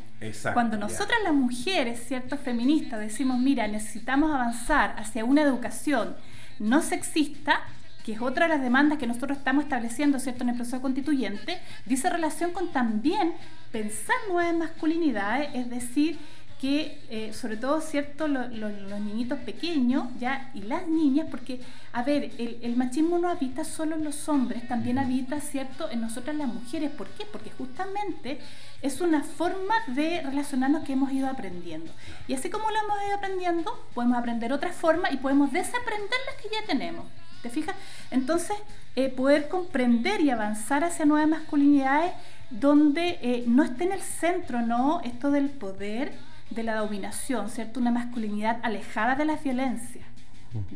Cuando 0.53 0.77
nosotras 0.77 1.19
las 1.25 1.35
mujeres, 1.35 2.05
cierto, 2.07 2.37
feministas, 2.37 3.01
decimos, 3.01 3.41
mira, 3.41 3.67
necesitamos 3.67 4.33
avanzar 4.33 4.95
hacia 4.97 5.25
una 5.25 5.43
educación 5.43 6.15
no 6.61 6.81
sexista, 6.81 7.61
que 8.05 8.13
es 8.13 8.21
otra 8.21 8.47
de 8.47 8.55
las 8.55 8.63
demandas 8.63 8.99
que 8.99 9.07
nosotros 9.07 9.39
estamos 9.39 9.65
estableciendo, 9.65 10.19
¿cierto?, 10.19 10.43
en 10.43 10.51
el 10.51 10.57
proceso 10.57 10.81
constituyente, 10.81 11.59
dice 11.87 12.11
relación 12.11 12.53
con 12.53 12.73
también 12.73 13.35
pensar 13.71 14.17
nuevas 14.29 14.57
masculinidades, 14.57 15.51
es 15.55 15.71
decir, 15.71 16.19
que 16.63 17.01
eh, 17.11 17.33
sobre 17.33 17.57
todo 17.57 17.81
cierto 17.81 18.29
los 18.29 19.01
niñitos 19.01 19.41
pequeños 19.41 20.07
ya 20.21 20.53
y 20.55 20.63
las 20.63 20.87
niñas 20.87 21.27
porque 21.29 21.61
a 21.93 22.05
ver 22.05 22.31
el, 22.39 22.77
machismo 22.77 23.19
no 23.19 23.29
habita 23.29 23.65
solo 23.65 23.97
en 23.97 24.05
los 24.05 24.29
hombres 24.29 24.69
también 24.69 24.97
habita 25.01 25.41
cierto 25.41 25.91
en 25.91 26.01
nosotras 26.01 26.37
las 26.37 26.47
mujeres. 26.47 26.93
¿por 26.93 27.09
qué? 27.09 27.27
porque 27.33 27.51
justamente 27.51 28.39
es 28.81 29.01
una 29.01 29.25
forma 29.25 29.75
de 29.89 30.23
relacionarnos 30.23 30.85
que 30.85 30.93
hemos 30.93 31.11
ido 31.11 31.27
aprendiendo. 31.27 31.91
Y 32.29 32.35
así 32.35 32.49
como 32.49 32.71
lo 32.71 32.77
hemos 32.79 33.09
ido 33.09 33.17
aprendiendo 33.17 33.87
podemos 33.93 34.19
aprender 34.19 34.53
otra 34.53 34.73
forma 34.73 35.11
y 35.11 35.17
podemos 35.17 35.51
desaprender 35.51 36.19
las 36.27 36.41
que 36.41 36.49
ya 36.49 36.65
tenemos 36.65 37.07
¿te 37.43 37.51
fijas? 37.51 37.75
entonces 38.11 38.57
eh, 38.97 39.09
poder 39.09 39.49
comprender 39.49 40.21
y 40.21 40.31
avanzar 40.31 40.85
hacia 40.85 41.05
nuevas 41.05 41.29
masculinidades 41.29 42.13
donde 42.51 43.19
eh, 43.23 43.45
no 43.47 43.63
esté 43.63 43.85
en 43.85 43.93
el 43.93 44.01
centro 44.01 44.63
no 44.63 45.01
esto 45.03 45.31
del 45.31 45.51
poder 45.51 46.13
de 46.51 46.63
la 46.63 46.77
dominación, 46.77 47.49
¿cierto? 47.49 47.81
Una 47.81 47.91
masculinidad 47.91 48.59
alejada 48.63 49.15
de 49.15 49.25
la 49.25 49.37
violencia. 49.37 50.03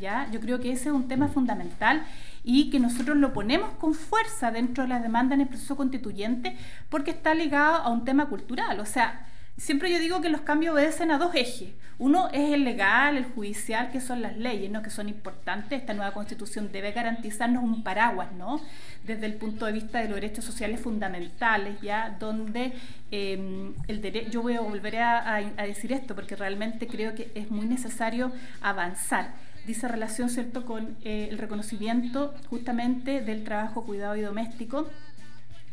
¿Ya? 0.00 0.26
Yo 0.32 0.40
creo 0.40 0.58
que 0.58 0.72
ese 0.72 0.88
es 0.88 0.94
un 0.94 1.06
tema 1.06 1.28
fundamental 1.28 2.02
y 2.42 2.70
que 2.70 2.80
nosotros 2.80 3.18
lo 3.18 3.34
ponemos 3.34 3.72
con 3.72 3.92
fuerza 3.92 4.50
dentro 4.50 4.84
de 4.84 4.88
la 4.88 5.00
demanda 5.00 5.34
en 5.34 5.42
el 5.42 5.48
proceso 5.48 5.76
constituyente 5.76 6.56
porque 6.88 7.10
está 7.10 7.34
ligado 7.34 7.76
a 7.76 7.90
un 7.90 8.06
tema 8.06 8.24
cultural. 8.26 8.80
O 8.80 8.86
sea, 8.86 9.26
Siempre 9.56 9.90
yo 9.90 9.98
digo 9.98 10.20
que 10.20 10.28
los 10.28 10.42
cambios 10.42 10.74
obedecen 10.74 11.10
a 11.10 11.18
dos 11.18 11.34
ejes. 11.34 11.70
Uno 11.98 12.28
es 12.30 12.52
el 12.52 12.64
legal, 12.64 13.16
el 13.16 13.24
judicial, 13.24 13.90
que 13.90 14.02
son 14.02 14.20
las 14.20 14.36
leyes, 14.36 14.70
¿no? 14.70 14.82
que 14.82 14.90
son 14.90 15.08
importantes. 15.08 15.80
Esta 15.80 15.94
nueva 15.94 16.12
constitución 16.12 16.70
debe 16.70 16.92
garantizarnos 16.92 17.64
un 17.64 17.82
paraguas, 17.82 18.32
¿no? 18.32 18.60
desde 19.04 19.24
el 19.24 19.34
punto 19.34 19.64
de 19.64 19.72
vista 19.72 20.00
de 20.00 20.08
los 20.08 20.16
derechos 20.16 20.44
sociales 20.44 20.80
fundamentales, 20.80 21.80
ya 21.80 22.16
donde 22.20 22.74
em, 23.10 23.72
el 23.88 24.02
derecho, 24.02 24.30
yo 24.30 24.42
voy 24.42 24.54
a 24.54 24.60
volver 24.60 24.98
a, 24.98 25.40
decir 25.66 25.92
esto 25.92 26.14
porque 26.14 26.36
realmente 26.36 26.86
creo 26.86 27.14
que 27.14 27.30
es 27.34 27.50
muy 27.50 27.66
necesario 27.66 28.32
avanzar. 28.60 29.32
Dice 29.66 29.88
relación, 29.88 30.28
¿cierto?, 30.28 30.66
con 30.66 30.96
eh, 31.02 31.28
el 31.30 31.38
reconocimiento 31.38 32.34
justamente 32.50 33.22
del 33.22 33.42
trabajo 33.42 33.84
cuidado 33.84 34.16
y 34.16 34.20
doméstico 34.20 34.88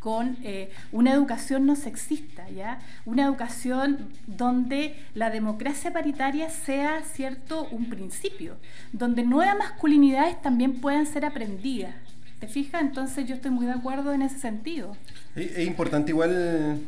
con 0.04 0.36
eh, 0.44 0.68
una 0.92 1.14
educación 1.14 1.64
no 1.64 1.76
sexista, 1.76 2.46
¿ya? 2.50 2.78
Una 3.06 3.24
educación 3.24 4.10
donde 4.26 4.96
la 5.14 5.30
democracia 5.30 5.94
paritaria 5.94 6.50
sea, 6.50 7.00
cierto, 7.10 7.66
un 7.70 7.88
principio, 7.88 8.58
donde 8.92 9.22
nuevas 9.22 9.56
masculinidades 9.56 10.42
también 10.42 10.74
puedan 10.74 11.06
ser 11.06 11.24
aprendidas. 11.24 11.94
¿Te 12.38 12.48
fijas? 12.48 12.82
Entonces 12.82 13.26
yo 13.26 13.34
estoy 13.34 13.50
muy 13.50 13.64
de 13.64 13.72
acuerdo 13.72 14.12
en 14.12 14.20
ese 14.20 14.38
sentido. 14.38 14.94
Es, 15.34 15.66
importante 15.66 16.10
igual 16.10 16.82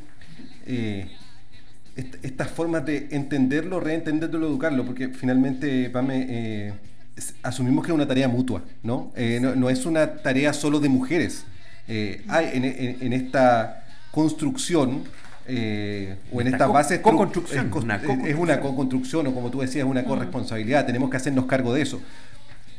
eh, 0.67 1.09
estas 2.23 2.51
formas 2.51 2.85
de 2.85 3.09
entenderlo, 3.13 3.81
reentenderlo, 3.81 4.47
educarlo, 4.47 4.85
porque 4.85 5.09
finalmente, 5.09 5.89
Pame, 5.89 6.27
eh, 6.29 6.75
asumimos 7.43 7.83
que 7.83 7.93
es 7.93 7.95
una 7.95 8.07
tarea 8.07 8.29
mutua, 8.29 8.63
¿no? 8.83 9.11
no, 9.41 9.55
no 9.57 9.71
es 9.71 9.87
una 9.87 10.19
tarea 10.19 10.53
solo 10.53 10.81
de 10.81 10.91
mujeres 10.91 11.47
eh, 11.89 12.23
hay 12.29 12.51
en, 12.55 13.13
esta 13.13 13.85
construcción 14.11 15.05
eh, 15.47 16.17
o 16.33 16.41
en 16.41 16.49
esta, 16.49 16.67
base 16.67 17.01
construcción 17.01 17.71
es, 18.25 18.35
una 18.35 18.61
co-construcción 18.61 19.27
o 19.29 19.35
como 19.35 19.51
tú 19.51 19.61
decías, 19.61 19.87
una 19.87 20.03
mm. 20.03 20.07
corresponsabilidad. 20.07 20.87
Tenemos 20.87 21.11
que 21.11 21.17
hacernos 21.17 21.47
cargo 21.47 21.73
de 21.73 21.83
eso. 21.83 22.01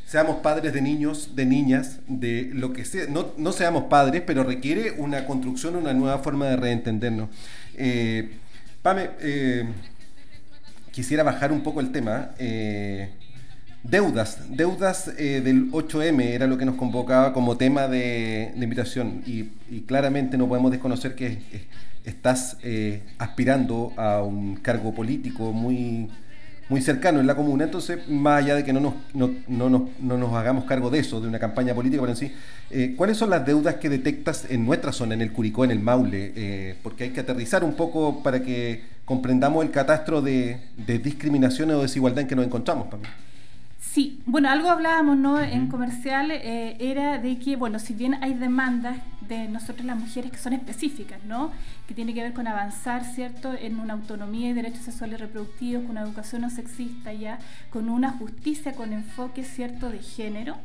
Seamos 0.05 0.37
padres 0.37 0.73
de 0.73 0.81
niños, 0.81 1.35
de 1.35 1.45
niñas, 1.45 1.99
de 2.07 2.49
lo 2.53 2.73
que 2.73 2.85
sea. 2.85 3.07
No, 3.07 3.27
no 3.37 3.51
seamos 3.51 3.85
padres, 3.85 4.23
pero 4.25 4.43
requiere 4.43 4.91
una 4.91 5.25
construcción, 5.25 5.75
una 5.75 5.93
nueva 5.93 6.19
forma 6.19 6.45
de 6.45 6.55
reentendernos. 6.55 7.29
Eh, 7.75 8.31
Pame, 8.81 9.09
quisiera 10.91 11.23
bajar 11.23 11.51
un 11.51 11.61
poco 11.61 11.81
el 11.81 11.91
tema. 11.91 12.31
Deudas, 13.89 14.39
deudas 14.49 15.13
eh, 15.17 15.39
del 15.41 15.71
8M 15.71 16.21
era 16.21 16.45
lo 16.45 16.57
que 16.57 16.65
nos 16.65 16.75
convocaba 16.75 17.31
como 17.31 17.55
tema 17.55 17.87
de, 17.87 18.51
invitación 18.57 19.23
y, 19.25 19.45
claramente 19.85 20.37
no 20.37 20.49
podemos 20.49 20.71
desconocer 20.71 21.15
que 21.15 21.39
estás 22.03 22.57
eh, 22.63 23.01
aspirando 23.17 23.93
a 23.95 24.21
un 24.23 24.57
cargo 24.57 24.93
político 24.93 25.53
muy, 25.53 26.09
muy 26.67 26.81
cercano 26.81 27.21
en 27.21 27.27
la 27.27 27.35
comuna, 27.35 27.63
entonces 27.63 28.09
más 28.09 28.43
allá 28.43 28.55
de 28.55 28.65
que 28.65 28.73
no 28.73 28.81
nos, 28.81 28.93
no, 29.13 29.31
no, 29.47 29.89
nos 30.17 30.33
hagamos 30.33 30.65
cargo 30.65 30.89
de 30.89 30.99
eso, 30.99 31.21
de 31.21 31.29
una 31.29 31.39
campaña 31.39 31.73
política 31.73 32.01
pero 32.01 32.11
en 32.11 32.17
sí, 32.17 32.33
eh, 32.69 32.93
¿cuáles 32.97 33.15
son 33.15 33.29
las 33.29 33.45
deudas 33.45 33.75
que 33.75 33.87
detectas 33.87 34.47
en 34.49 34.65
nuestra 34.65 34.91
zona, 34.91 35.13
en 35.13 35.21
el 35.21 35.31
Curicó, 35.31 35.63
en 35.63 35.71
el 35.71 35.79
Maule? 35.79 36.75
porque 36.83 37.05
hay 37.05 37.09
que 37.11 37.21
aterrizar 37.21 37.63
un 37.63 37.75
poco 37.75 38.21
para 38.21 38.43
que 38.43 38.83
comprendamos 39.05 39.63
el 39.63 39.71
catastro 39.71 40.21
de, 40.21 40.59
de 40.75 40.99
discriminación 40.99 41.71
o 41.71 41.81
desigualdad 41.83 42.23
en 42.23 42.27
que 42.27 42.35
nos 42.35 42.45
encontramos. 42.45 42.87
Para 42.87 43.03
Sí, 43.97 44.21
bueno, 44.27 44.51
algo 44.51 44.69
hablábamos 44.69 45.17
¿no? 45.17 45.41
en 45.41 45.69
comercial, 45.69 46.29
eh, 46.29 46.77
era 46.79 47.17
de 47.17 47.39
que, 47.39 47.55
bueno, 47.55 47.79
si 47.79 47.95
bien 47.95 48.23
hay 48.23 48.35
demandas 48.35 48.97
de 49.21 49.47
nosotros 49.47 49.87
las 49.87 49.97
mujeres 49.97 50.29
que 50.29 50.37
son 50.37 50.53
específicas, 50.53 51.23
¿no? 51.23 51.51
Que 51.87 51.95
tiene 51.95 52.13
que 52.13 52.21
ver 52.21 52.31
con 52.31 52.47
avanzar, 52.47 53.03
¿cierto?, 53.03 53.55
en 53.55 53.79
una 53.79 53.93
autonomía 53.93 54.51
y 54.51 54.53
derechos 54.53 54.81
sexuales 54.81 55.17
y 55.17 55.23
reproductivos, 55.23 55.81
con 55.81 55.91
una 55.93 56.03
educación 56.03 56.43
no 56.43 56.51
sexista 56.51 57.11
ya, 57.11 57.39
con 57.71 57.89
una 57.89 58.11
justicia 58.11 58.73
con 58.73 58.93
enfoque, 58.93 59.43
¿cierto?, 59.43 59.89
de 59.89 59.97
género. 59.97 60.57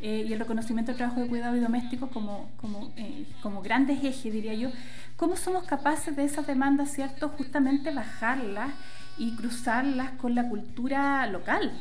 Eh, 0.00 0.24
y 0.28 0.32
el 0.32 0.38
reconocimiento 0.38 0.92
del 0.92 0.98
trabajo 0.98 1.20
de 1.20 1.26
cuidado 1.26 1.56
y 1.56 1.60
doméstico 1.60 2.06
como, 2.10 2.50
como, 2.60 2.92
eh, 2.96 3.26
como 3.42 3.62
grandes 3.62 3.98
ejes, 4.04 4.32
diría 4.32 4.54
yo, 4.54 4.70
¿cómo 5.16 5.34
somos 5.34 5.64
capaces 5.64 6.14
de 6.14 6.22
esas 6.22 6.46
demandas, 6.46 6.92
¿cierto?, 6.92 7.30
justamente 7.30 7.92
bajarlas 7.92 8.70
y 9.18 9.34
cruzarlas 9.34 10.12
con 10.12 10.36
la 10.36 10.48
cultura 10.48 11.26
local, 11.26 11.72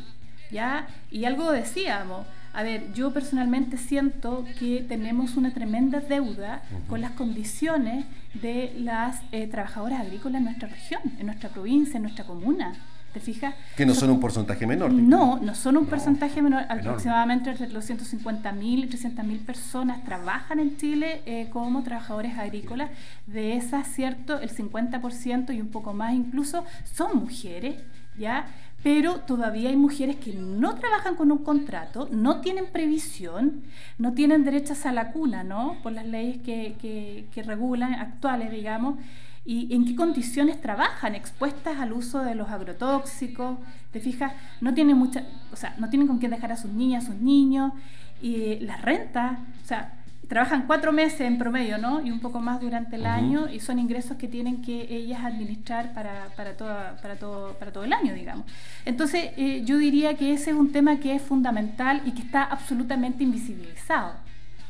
¿ya? 0.51 0.87
Y 1.11 1.25
algo 1.25 1.51
decíamos, 1.51 2.25
a 2.53 2.63
ver, 2.63 2.93
yo 2.93 3.11
personalmente 3.11 3.77
siento 3.77 4.45
que 4.57 4.85
tenemos 4.87 5.35
una 5.35 5.53
tremenda 5.53 5.99
deuda 5.99 6.61
con 6.87 7.01
las 7.01 7.11
condiciones 7.11 8.05
de 8.33 8.73
las 8.79 9.21
eh, 9.33 9.47
trabajadoras 9.47 9.99
agrícolas 9.99 10.39
en 10.39 10.45
nuestra 10.45 10.69
región, 10.69 11.01
en 11.19 11.25
nuestra 11.25 11.49
provincia, 11.49 11.97
en 11.97 12.03
nuestra 12.03 12.25
comuna. 12.25 12.73
¿Te 13.15 13.21
fijas? 13.21 13.55
Que 13.77 13.85
no 13.85 13.93
son, 13.93 14.09
un 14.09 14.19
porcentaje 14.19 14.67
menor. 14.67 14.91
No, 14.91 15.39
no 15.41 15.55
son 15.55 15.77
un 15.77 15.85
porcentaje 15.85 16.41
menor. 16.41 16.63
Aproximadamente 16.67 17.49
entre 17.49 17.69
los 17.69 17.89
150.000 17.89 18.61
y 18.61 18.89
300.000 18.89 19.39
personas 19.45 20.03
trabajan 20.03 20.59
en 20.59 20.75
Chile 20.75 21.21
eh, 21.25 21.49
como 21.51 21.81
trabajadores 21.83 22.37
agrícolas. 22.37 22.89
De 23.25 23.55
esas, 23.55 23.87
cierto, 23.87 24.39
el 24.41 24.49
50% 24.49 25.55
y 25.55 25.61
un 25.61 25.69
poco 25.69 25.93
más 25.93 26.13
incluso 26.13 26.65
son 26.83 27.17
mujeres, 27.17 27.75
¿ya? 28.17 28.47
Pero 28.85 29.21
todavía 29.21 29.69
hay 29.69 29.77
mujeres 29.77 30.17
que 30.17 30.31
no 30.31 30.75
trabajan 30.75 31.15
con 31.15 31.31
un 31.31 31.39
contrato, 31.39 32.07
no 32.11 32.41
tienen 32.41 32.67
previsión, 32.67 33.63
no 33.97 34.13
tienen 34.13 34.43
derechos 34.43 34.85
a 34.85 34.91
la 34.91 35.11
cuna, 35.11 35.43
¿no? 35.43 35.77
Por 35.81 35.93
las 35.93 36.05
leyes 36.05 36.37
que, 36.43 36.75
que, 36.79 37.25
que 37.33 37.41
regulan, 37.41 37.95
actuales, 37.95 38.51
digamos, 38.51 38.99
y 39.43 39.73
en 39.73 39.85
qué 39.85 39.95
condiciones 39.95 40.61
trabajan, 40.61 41.15
expuestas 41.15 41.79
al 41.79 41.93
uso 41.93 42.19
de 42.19 42.35
los 42.35 42.51
agrotóxicos, 42.51 43.57
te 43.91 43.99
fijas, 43.99 44.33
no 44.61 44.75
tienen 44.75 44.97
mucha, 44.97 45.23
o 45.51 45.55
sea, 45.55 45.73
no 45.79 45.89
tienen 45.89 46.07
con 46.07 46.19
qué 46.19 46.29
dejar 46.29 46.51
a 46.51 46.55
sus 46.55 46.69
niñas, 46.69 47.05
a 47.05 47.07
sus 47.07 47.19
niños, 47.19 47.73
y 48.21 48.59
la 48.59 48.77
renta, 48.77 49.39
o 49.63 49.65
sea, 49.65 49.94
trabajan 50.27 50.65
cuatro 50.67 50.91
meses 50.91 51.21
en 51.21 51.37
promedio, 51.37 51.77
¿no? 51.77 52.05
Y 52.05 52.11
un 52.11 52.19
poco 52.19 52.39
más 52.39 52.59
durante 52.59 52.95
el 52.95 53.05
año, 53.05 53.47
y 53.49 53.59
son 53.59 53.79
ingresos 53.79 54.17
que 54.17 54.27
tienen 54.27 54.61
que 54.61 54.87
ellas 54.89 55.23
administrar 55.23 55.93
para, 55.93 56.27
para, 56.35 56.57
toda, 56.57 56.97
para, 57.01 57.15
todo, 57.15 57.53
para 57.53 57.71
todo 57.71 57.83
el 57.83 57.93
año, 57.93 58.13
digamos. 58.13 58.45
Entonces, 58.85 59.31
eh, 59.37 59.63
yo 59.65 59.77
diría 59.77 60.15
que 60.15 60.33
ese 60.33 60.51
es 60.51 60.55
un 60.55 60.71
tema 60.71 60.99
que 60.99 61.15
es 61.15 61.21
fundamental 61.21 62.01
y 62.05 62.11
que 62.11 62.21
está 62.21 62.43
absolutamente 62.43 63.23
invisibilizado, 63.23 64.13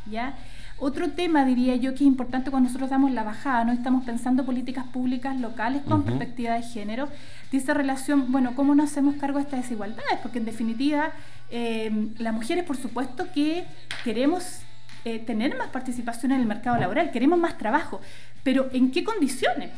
¿ya? 0.09 0.35
Otro 0.77 1.11
tema, 1.11 1.45
diría 1.45 1.77
yo, 1.77 1.91
que 1.91 2.03
es 2.03 2.07
importante 2.07 2.51
cuando 2.51 2.67
nosotros 2.67 2.89
damos 2.89 3.11
la 3.11 3.23
bajada, 3.23 3.63
no 3.63 3.71
estamos 3.71 4.03
pensando 4.03 4.45
políticas 4.45 4.85
públicas 4.85 5.39
locales 5.39 5.83
con 5.83 6.03
perspectiva 6.03 6.55
de 6.55 6.63
género, 6.63 7.07
dice 7.49 7.73
relación, 7.73 8.29
bueno, 8.29 8.55
¿cómo 8.55 8.75
nos 8.75 8.91
hacemos 8.91 9.15
cargo 9.15 9.37
de 9.37 9.45
estas 9.45 9.61
desigualdades? 9.61 10.19
Porque 10.21 10.39
en 10.39 10.45
definitiva, 10.45 11.11
eh, 11.49 12.09
las 12.17 12.33
mujeres, 12.33 12.65
por 12.65 12.75
supuesto, 12.75 13.31
que 13.33 13.63
queremos 14.03 14.64
eh, 15.05 15.19
tener 15.19 15.57
más 15.57 15.69
participación 15.69 16.31
en 16.33 16.41
el 16.41 16.47
mercado 16.47 16.77
laboral, 16.77 17.11
queremos 17.11 17.39
más 17.39 17.57
trabajo, 17.57 18.01
pero 18.43 18.69
¿en 18.73 18.91
qué 18.91 19.03
condiciones? 19.03 19.69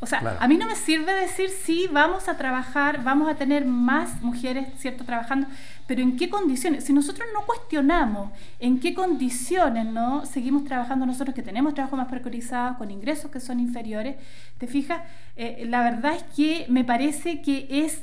O 0.00 0.06
sea, 0.06 0.36
a 0.38 0.48
mí 0.48 0.58
no 0.58 0.66
me 0.66 0.76
sirve 0.76 1.14
decir 1.14 1.48
sí, 1.48 1.88
vamos 1.90 2.28
a 2.28 2.36
trabajar, 2.36 3.02
vamos 3.02 3.26
a 3.26 3.36
tener 3.36 3.64
más 3.64 4.20
mujeres, 4.20 4.66
¿cierto?, 4.76 5.02
trabajando, 5.04 5.46
pero 5.86 6.02
¿en 6.02 6.18
qué 6.18 6.28
condiciones? 6.28 6.84
Si 6.84 6.92
nosotros 6.92 7.26
no 7.32 7.46
cuestionamos 7.46 8.30
en 8.58 8.80
qué 8.80 8.92
condiciones 8.92 9.86
no 9.86 10.26
seguimos 10.26 10.64
trabajando 10.64 11.06
nosotros 11.06 11.34
que 11.34 11.42
tenemos 11.42 11.72
trabajo 11.72 11.96
más 11.96 12.08
precarizado, 12.08 12.76
con 12.76 12.90
ingresos 12.90 13.30
que 13.30 13.40
son 13.40 13.60
inferiores, 13.60 14.16
¿te 14.58 14.66
fijas? 14.66 15.00
Eh, 15.36 15.64
la 15.68 15.82
verdad 15.82 16.16
es 16.16 16.22
que 16.36 16.66
me 16.68 16.84
parece 16.84 17.40
que 17.40 17.66
es, 17.70 18.02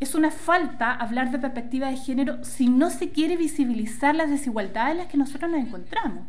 es 0.00 0.14
una 0.14 0.30
falta 0.30 0.92
hablar 0.92 1.30
de 1.30 1.38
perspectiva 1.38 1.88
de 1.88 1.96
género 1.96 2.42
si 2.42 2.68
no 2.68 2.90
se 2.90 3.10
quiere 3.10 3.36
visibilizar 3.36 4.14
las 4.14 4.30
desigualdades 4.30 4.92
en 4.92 4.98
las 4.98 5.06
que 5.06 5.18
nosotros 5.18 5.50
nos 5.50 5.60
encontramos. 5.60 6.24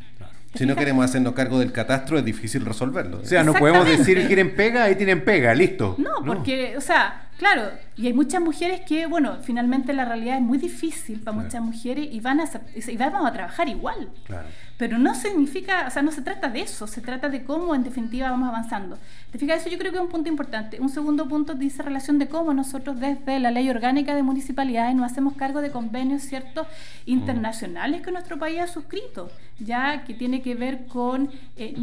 Si 0.54 0.66
no 0.66 0.76
queremos 0.76 1.06
hacernos 1.06 1.34
cargo 1.34 1.60
del 1.60 1.72
catastro, 1.72 2.18
es 2.18 2.26
difícil 2.26 2.66
resolverlo. 2.66 3.22
O 3.22 3.26
sea, 3.26 3.42
no 3.42 3.54
podemos 3.54 3.86
decir 3.86 4.28
quieren 4.28 4.54
pega, 4.54 4.84
ahí 4.84 4.96
tienen 4.96 5.24
pega, 5.24 5.54
listo. 5.54 5.96
No, 5.98 6.26
porque, 6.26 6.76
o 6.78 6.82
sea, 6.82 7.30
claro, 7.42 7.72
y 7.98 8.06
hay 8.06 8.14
muchas 8.14 8.40
mujeres 8.40 8.82
que, 8.82 9.08
bueno, 9.08 9.38
finalmente 9.42 9.94
la 9.94 10.06
realidad 10.06 10.36
es 10.36 10.44
muy 10.44 10.60
difícil 10.60 11.20
para 11.22 11.36
muchas 11.36 11.60
mujeres 11.60 12.08
y 12.12 12.20
van 12.20 12.40
a 12.40 12.44
y 12.76 12.98
vamos 12.98 13.26
a 13.26 13.34
trabajar 13.34 13.68
igual. 13.68 14.10
Claro. 14.26 14.48
Pero 14.78 15.00
no 15.00 15.16
significa, 15.16 15.86
o 15.88 15.90
sea, 15.90 16.04
no 16.04 16.12
se 16.12 16.22
trata 16.22 16.50
de 16.50 16.62
eso, 16.62 16.86
se 16.86 17.02
trata 17.02 17.30
de 17.30 17.44
cómo 17.44 17.74
en 17.74 17.84
definitiva 17.84 18.30
vamos 18.30 18.48
avanzando. 18.48 19.00
¿Te 19.32 19.40
fijas? 19.40 19.62
Eso 19.62 19.70
yo 19.70 19.80
creo 19.80 19.92
que 19.92 19.98
es 19.98 20.04
un 20.04 20.10
punto 20.10 20.30
importante. 20.30 20.80
Un 20.80 20.90
segundo 20.90 21.28
punto 21.28 21.56
dice 21.56 21.82
relación 21.82 22.20
de 22.20 22.28
cómo 22.28 22.54
nosotros 22.54 23.00
desde 23.00 23.40
la 23.40 23.50
ley 23.50 23.68
orgánica 23.72 24.14
de 24.14 24.22
municipalidades 24.22 24.96
nos 24.96 25.12
hacemos 25.12 25.34
cargo 25.34 25.62
de 25.62 25.72
convenios 25.72 26.22
ciertos 26.22 26.68
internacionales 27.08 28.04
que 28.04 28.12
nuestro 28.12 28.38
país 28.38 28.60
ha 28.60 28.68
suscrito, 28.68 29.32
ya 29.60 30.04
que 30.04 30.14
tiene 30.14 30.44
que 30.44 30.54
ver 30.54 30.86
con 30.86 31.32
eh, 31.58 31.74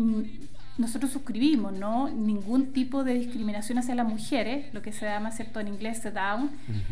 nosotros 0.78 1.10
suscribimos, 1.10 1.72
¿no? 1.72 2.08
Ningún 2.08 2.72
tipo 2.72 3.02
de 3.02 3.14
discriminación 3.14 3.78
hacia 3.78 3.96
las 3.96 4.06
mujeres, 4.06 4.72
lo 4.72 4.80
que 4.80 4.92
se 4.92 5.06
llama, 5.06 5.32
¿cierto? 5.32 5.58
En 5.58 5.68
inglés, 5.68 6.02
down, 6.14 6.50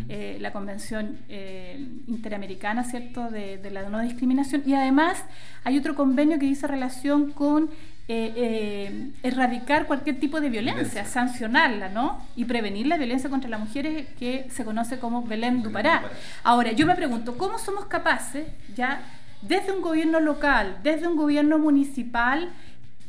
eh, 0.08 0.38
la 0.40 0.52
Convención 0.52 1.18
eh, 1.28 1.86
Interamericana, 2.08 2.82
¿cierto? 2.82 3.30
De, 3.30 3.60
la 3.70 3.88
no 3.88 4.00
discriminación. 4.00 4.62
Y 4.66 4.74
además 4.74 5.24
hay 5.62 5.78
otro 5.78 5.94
convenio 5.94 6.38
que 6.38 6.46
dice 6.46 6.66
relación 6.66 7.30
con 7.30 7.70
eh, 8.08 9.12
erradicar 9.22 9.86
cualquier 9.86 10.18
tipo 10.18 10.40
de 10.40 10.50
violencia, 10.50 11.04
sancionarla, 11.04 11.88
¿no? 11.88 12.20
Y 12.34 12.44
prevenir 12.44 12.88
la 12.88 12.96
violencia 12.96 13.30
contra 13.30 13.48
las 13.48 13.60
mujeres 13.60 14.08
que 14.18 14.48
se 14.50 14.64
conoce 14.64 14.98
como 14.98 15.22
Belén 15.22 15.62
Dupará. 15.62 16.02
Ahora, 16.42 16.72
yo 16.72 16.86
me 16.86 16.96
pregunto, 16.96 17.38
¿cómo 17.38 17.58
somos 17.58 17.86
capaces, 17.86 18.48
ya, 18.74 19.00
desde 19.42 19.70
un 19.70 19.80
gobierno 19.80 20.18
local, 20.18 20.78
desde 20.82 21.06
un 21.06 21.16
gobierno 21.16 21.58
municipal, 21.58 22.50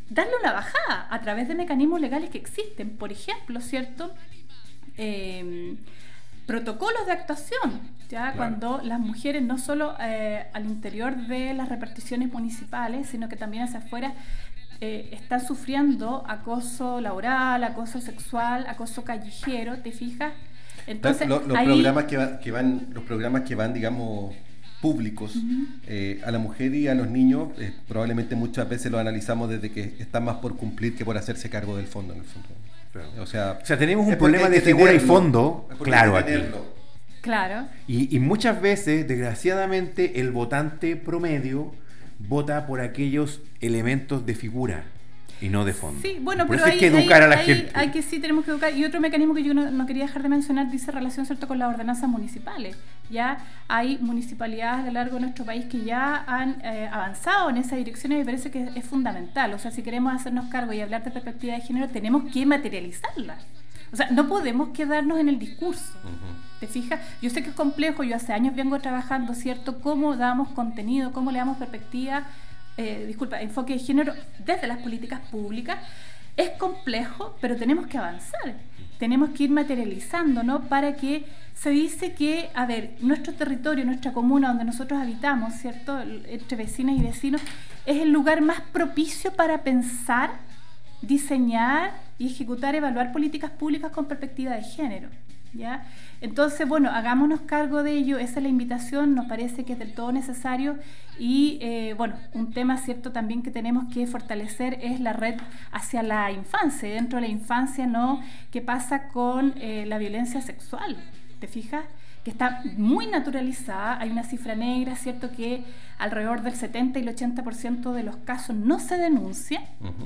darle 0.10 0.34
una 0.42 0.54
bajada 0.54 1.08
a 1.10 1.22
través 1.22 1.48
de 1.48 1.56
mecanismos 1.56 2.02
legales 2.02 2.30
que 2.30 2.38
existen. 2.38 2.98
Por 2.98 3.12
ejemplo, 3.12 3.62
¿cierto? 3.62 4.14
Em, 4.98 5.78
protocolos 6.46 7.06
de 7.06 7.12
actuación, 7.12 7.82
ya 8.10 8.34
cuando 8.34 8.80
las 8.84 9.00
mujeres 9.00 9.44
no 9.44 9.58
solo 9.58 9.96
eh, 10.00 10.48
al 10.54 10.66
interior 10.66 11.16
de 11.28 11.54
las 11.54 11.70
reparticiones 11.70 12.32
municipales, 12.32 13.10
sino 13.10 13.28
que 13.28 13.36
también 13.36 13.64
hacia 13.64 13.80
afuera 13.80 14.14
eh, 14.80 15.10
están 15.12 15.46
sufriendo 15.46 16.24
acoso 16.28 17.02
laboral, 17.02 17.64
acoso 17.64 18.00
sexual, 18.00 18.66
acoso 18.68 19.04
callejero, 19.04 19.78
¿te 19.80 19.92
fijas? 19.92 20.34
Entonces, 20.88 21.28
los, 21.28 21.42
programas 21.42 22.06
que, 22.06 22.38
que, 22.42 22.52
van, 22.52 22.88
los 22.94 23.04
programas 23.04 23.42
que 23.42 23.56
van, 23.56 23.74
digamos, 23.74 24.34
públicos 24.82 25.34
eh, 25.88 26.22
a 26.26 26.32
la 26.32 26.40
mujer 26.40 26.74
y 26.76 26.88
a 26.88 26.96
los 26.96 27.10
niños, 27.10 27.50
eh, 27.60 27.74
probablemente 27.88 28.36
muchas 28.36 28.70
veces 28.70 28.92
lo 28.92 29.00
analizamos 29.00 29.50
desde 29.50 29.72
que 29.72 29.96
están 30.00 30.26
más 30.26 30.38
por 30.38 30.56
cumplir 30.56 30.96
que 30.96 31.04
por 31.04 31.18
hacerse 31.18 31.50
cargo 31.50 31.76
del 31.78 31.88
fondo 31.88 32.14
en 32.14 32.20
el 32.20 32.26
fondo. 32.26 32.50
O, 33.20 33.26
sea, 33.26 33.60
o 33.62 33.66
sea, 33.66 33.78
tenemos 33.78 34.08
un 34.08 34.16
problema 34.16 34.50
de 34.50 34.62
figura 34.62 34.94
y 34.94 35.00
fondo, 35.00 35.68
claro, 35.84 36.18
aquí. 36.18 36.34
Claro. 37.22 37.68
Y, 37.88 38.16
y, 38.16 38.20
muchas 38.20 38.62
veces, 38.62 39.08
desgraciadamente, 39.08 40.20
el 40.20 40.32
votante 40.32 40.96
promedio 40.96 41.74
vota 42.20 42.66
por 42.66 42.82
aquellos 42.82 43.42
elementos 43.60 44.26
de 44.26 44.34
figura 44.34 44.86
y 45.42 45.50
no 45.50 45.66
de 45.66 45.74
fondo. 45.74 46.02
Sí, 46.02 46.18
bueno, 46.22 46.46
pero 46.48 46.66
hay, 46.66 46.78
que 46.78 46.88
educar 46.88 47.22
a 47.22 47.28
la 47.28 47.38
gente. 47.38 47.70
Hay 47.74 47.92
que 47.92 48.02
sí, 48.02 48.20
tenemos 48.20 48.44
que 48.44 48.52
educar. 48.52 48.76
Y 48.76 48.84
otro 48.86 49.00
mecanismo 49.00 49.34
que 49.34 49.44
yo 49.44 49.54
no, 49.54 49.86
quería 49.86 50.06
dejar 50.06 50.24
de 50.24 50.30
mencionar 50.30 50.72
dice 50.72 50.92
relación 50.92 51.26
cierto 51.26 51.48
con 51.48 51.60
las 51.60 51.70
ordenanzas 51.70 52.10
municipales. 52.10 52.76
Ya 53.10 53.38
hay 53.68 53.98
municipalidades 54.00 54.84
a 54.84 54.88
lo 54.88 54.94
largo 54.94 55.16
de 55.16 55.22
nuestro 55.22 55.46
país 55.46 55.66
que 55.66 55.84
ya 55.84 56.24
han 56.28 56.62
eh, 56.64 56.90
avanzado 56.92 57.50
en 57.50 57.58
esa 57.58 57.76
dirección 57.76 58.12
y 58.12 58.18
me 58.18 58.26
parece 58.26 58.52
que 58.52 58.70
es, 58.76 58.86
fundamental. 58.86 59.54
O 59.54 59.60
sea, 59.60 59.72
si 59.72 59.84
queremos 59.84 60.14
hacernos 60.14 60.46
cargo 60.48 60.74
y 60.74 60.82
hablar 60.82 61.04
de 61.04 61.12
perspectiva 61.12 61.54
de 61.56 61.62
género, 61.62 61.90
tenemos 61.90 62.32
que 62.32 62.46
materializarla. 62.46 63.38
O 63.92 63.96
sea, 63.96 64.10
no 64.12 64.28
podemos 64.28 64.70
quedarnos 64.70 65.20
en 65.20 65.30
el 65.30 65.40
discurso. 65.40 65.94
¿Te 66.60 66.68
fijas? 66.68 67.00
Yo 67.22 67.30
sé 67.30 67.44
que 67.44 67.50
es 67.50 67.56
complejo, 67.56 68.04
yo 68.04 68.16
hace 68.16 68.34
años 68.34 68.56
vengo 68.56 68.80
trabajando, 68.80 69.34
¿cierto? 69.34 69.80
Cómo 69.80 70.18
damos 70.18 70.50
contenido, 70.50 71.14
cómo 71.14 71.32
le 71.32 71.40
damos 71.40 71.58
perspectiva 71.58 72.26
eh, 72.80 73.06
disculpa, 73.08 73.42
enfoque 73.42 73.74
de 73.74 73.80
género 73.80 74.14
desde 74.38 74.68
las 74.68 74.78
políticas 74.78 75.20
públicas, 75.32 75.80
es 76.38 76.52
complejo, 76.52 77.36
pero 77.42 77.56
tenemos 77.58 77.88
que 77.88 77.98
avanzar. 77.98 78.56
Tenemos 79.00 79.32
que 79.32 79.44
ir 79.44 79.50
materializando, 79.50 80.44
¿no? 80.44 80.62
Para 80.62 80.96
que 80.96 81.26
se 81.54 81.72
dice 81.72 82.14
que, 82.14 82.50
a 82.54 82.66
ver, 82.66 82.96
nuestro 83.02 83.34
territorio, 83.34 83.86
nuestra 83.86 84.14
comuna 84.14 84.50
donde 84.50 84.66
nosotros 84.66 85.00
habitamos, 85.00 85.54
¿cierto? 85.56 86.00
Entre 86.02 86.56
vecinas 86.56 86.96
y 86.96 87.02
vecinos, 87.02 87.42
es 87.86 88.02
el 88.02 88.12
lugar 88.12 88.42
más 88.42 88.62
propicio 88.62 89.34
para 89.34 89.64
pensar, 89.64 90.32
diseñar 91.02 91.94
y 92.18 92.28
ejecutar, 92.28 92.76
evaluar 92.76 93.12
políticas 93.12 93.52
públicas 93.52 93.92
con 93.92 94.06
perspectiva 94.06 94.54
de 94.54 94.64
género. 94.64 95.10
¿Ya? 95.54 95.86
Entonces, 96.22 96.68
bueno, 96.68 96.90
hagámonos 96.90 97.42
cargo 97.42 97.84
de 97.84 97.94
ello, 97.94 98.18
esa 98.18 98.40
es 98.40 98.44
la 98.44 98.50
invitación, 98.50 99.16
nos 99.16 99.26
parece 99.26 99.66
que 99.66 99.74
es 99.74 99.80
del 99.80 99.94
todo 99.94 100.12
necesario 100.12 100.78
y, 101.20 101.58
eh, 101.62 101.94
bueno, 101.98 102.16
un 102.34 102.52
tema 102.52 102.78
cierto 102.78 103.12
también 103.12 103.44
que 103.44 103.52
tenemos 103.52 103.92
que 103.94 104.08
fortalecer 104.08 104.80
es 104.82 105.00
la 105.00 105.14
red 105.14 105.36
hacia 105.72 106.04
la 106.04 106.32
infancia, 106.32 106.90
dentro 106.90 107.18
de 107.18 107.28
la 107.28 107.32
infancia, 107.32 107.88
¿no? 107.88 108.22
¿Qué 108.52 108.62
pasa 108.62 109.10
con 109.10 109.54
eh, 109.58 109.86
la 109.88 109.98
violencia 109.98 110.42
sexual? 110.42 110.98
¿Te 111.40 111.48
fijas? 111.48 111.86
que 112.28 112.32
está 112.32 112.62
muy 112.76 113.08
naturalizada, 113.08 114.02
hay 114.02 114.10
una 114.10 114.26
cifra 114.26 114.54
negra, 114.54 114.98
¿cierto? 114.98 115.32
Que 115.32 115.64
alrededor 115.98 116.42
del 116.42 116.56
70 116.56 117.00
y 117.00 117.04
el 117.04 117.16
80% 117.16 117.94
de 117.94 118.04
los 118.04 118.18
casos 118.18 118.54
no 118.54 118.80
se 118.80 118.98
denuncia, 118.98 119.62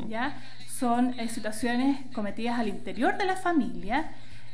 ¿ya? 0.08 0.38
Son 0.68 1.20
eh, 1.20 1.28
situaciones 1.30 1.98
cometidas 2.14 2.60
al 2.60 2.68
interior 2.68 3.18
de 3.18 3.26
la 3.26 3.38
familia, 3.38 4.12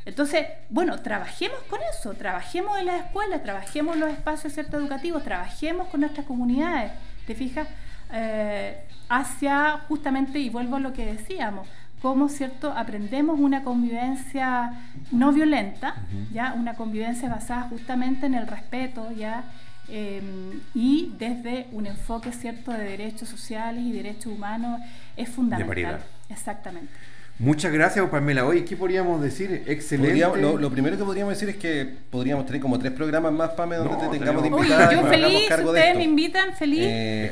entonces, 0.08 0.46
bueno, 0.70 0.98
trabajemos 1.02 1.58
con 1.68 1.80
eso, 1.92 2.14
trabajemos 2.14 2.78
en 2.78 2.86
las 2.86 3.04
escuelas, 3.04 3.42
trabajemos 3.42 3.94
en 3.94 4.00
los 4.00 4.10
espacios 4.10 4.54
¿cierto? 4.54 4.78
educativos, 4.78 5.22
trabajemos 5.22 5.86
con 5.88 6.00
nuestras 6.00 6.24
comunidades, 6.24 6.92
¿te 7.26 7.34
fijas? 7.34 7.68
Eh, 8.10 8.84
hacia 9.10 9.80
justamente, 9.86 10.38
y 10.38 10.48
vuelvo 10.48 10.76
a 10.76 10.80
lo 10.80 10.94
que 10.94 11.04
decíamos, 11.04 11.68
cómo 12.00 12.30
cierto 12.30 12.72
aprendemos 12.72 13.38
una 13.38 13.64
convivencia 13.64 14.72
no 15.10 15.30
violenta, 15.30 15.96
ya 16.32 16.54
una 16.54 16.74
convivencia 16.74 17.28
basada 17.28 17.68
justamente 17.68 18.24
en 18.24 18.34
el 18.34 18.46
respeto, 18.46 19.12
ya 19.12 19.44
em, 19.88 20.60
y 20.74 21.12
desde 21.18 21.66
un 21.72 21.86
enfoque 21.86 22.32
cierto 22.32 22.72
de 22.72 22.78
derechos 22.78 23.28
sociales 23.28 23.84
y 23.84 23.92
derechos 23.92 24.32
humanos 24.32 24.80
es 25.18 25.28
fundamental. 25.28 26.00
Exactamente. 26.30 26.92
Muchas 27.38 27.72
gracias, 27.72 28.08
Pamela. 28.08 28.44
Hoy, 28.44 28.64
¿qué 28.64 28.76
podríamos 28.76 29.22
decir? 29.22 29.62
Excelente. 29.66 30.18
Lo, 30.40 30.70
primero 30.70 30.96
que 30.96 31.04
podríamos 31.04 31.34
decir 31.34 31.48
es 31.48 31.56
que 31.56 31.88
podríamos 32.10 32.46
tener 32.46 32.60
como 32.60 32.78
tres 32.78 32.92
programas 32.92 33.32
más, 33.32 33.50
Pamela, 33.50 33.84
donde 33.84 34.08
te 34.08 34.18
tengamos 34.18 34.42
de 34.42 34.48
invitada. 34.48 34.92
yo 34.92 35.06
feliz, 35.06 35.50
ustedes 35.64 35.96
me 35.96 36.04
invitan, 36.04 36.54
feliz. 36.54 36.80
Eh, 36.82 37.30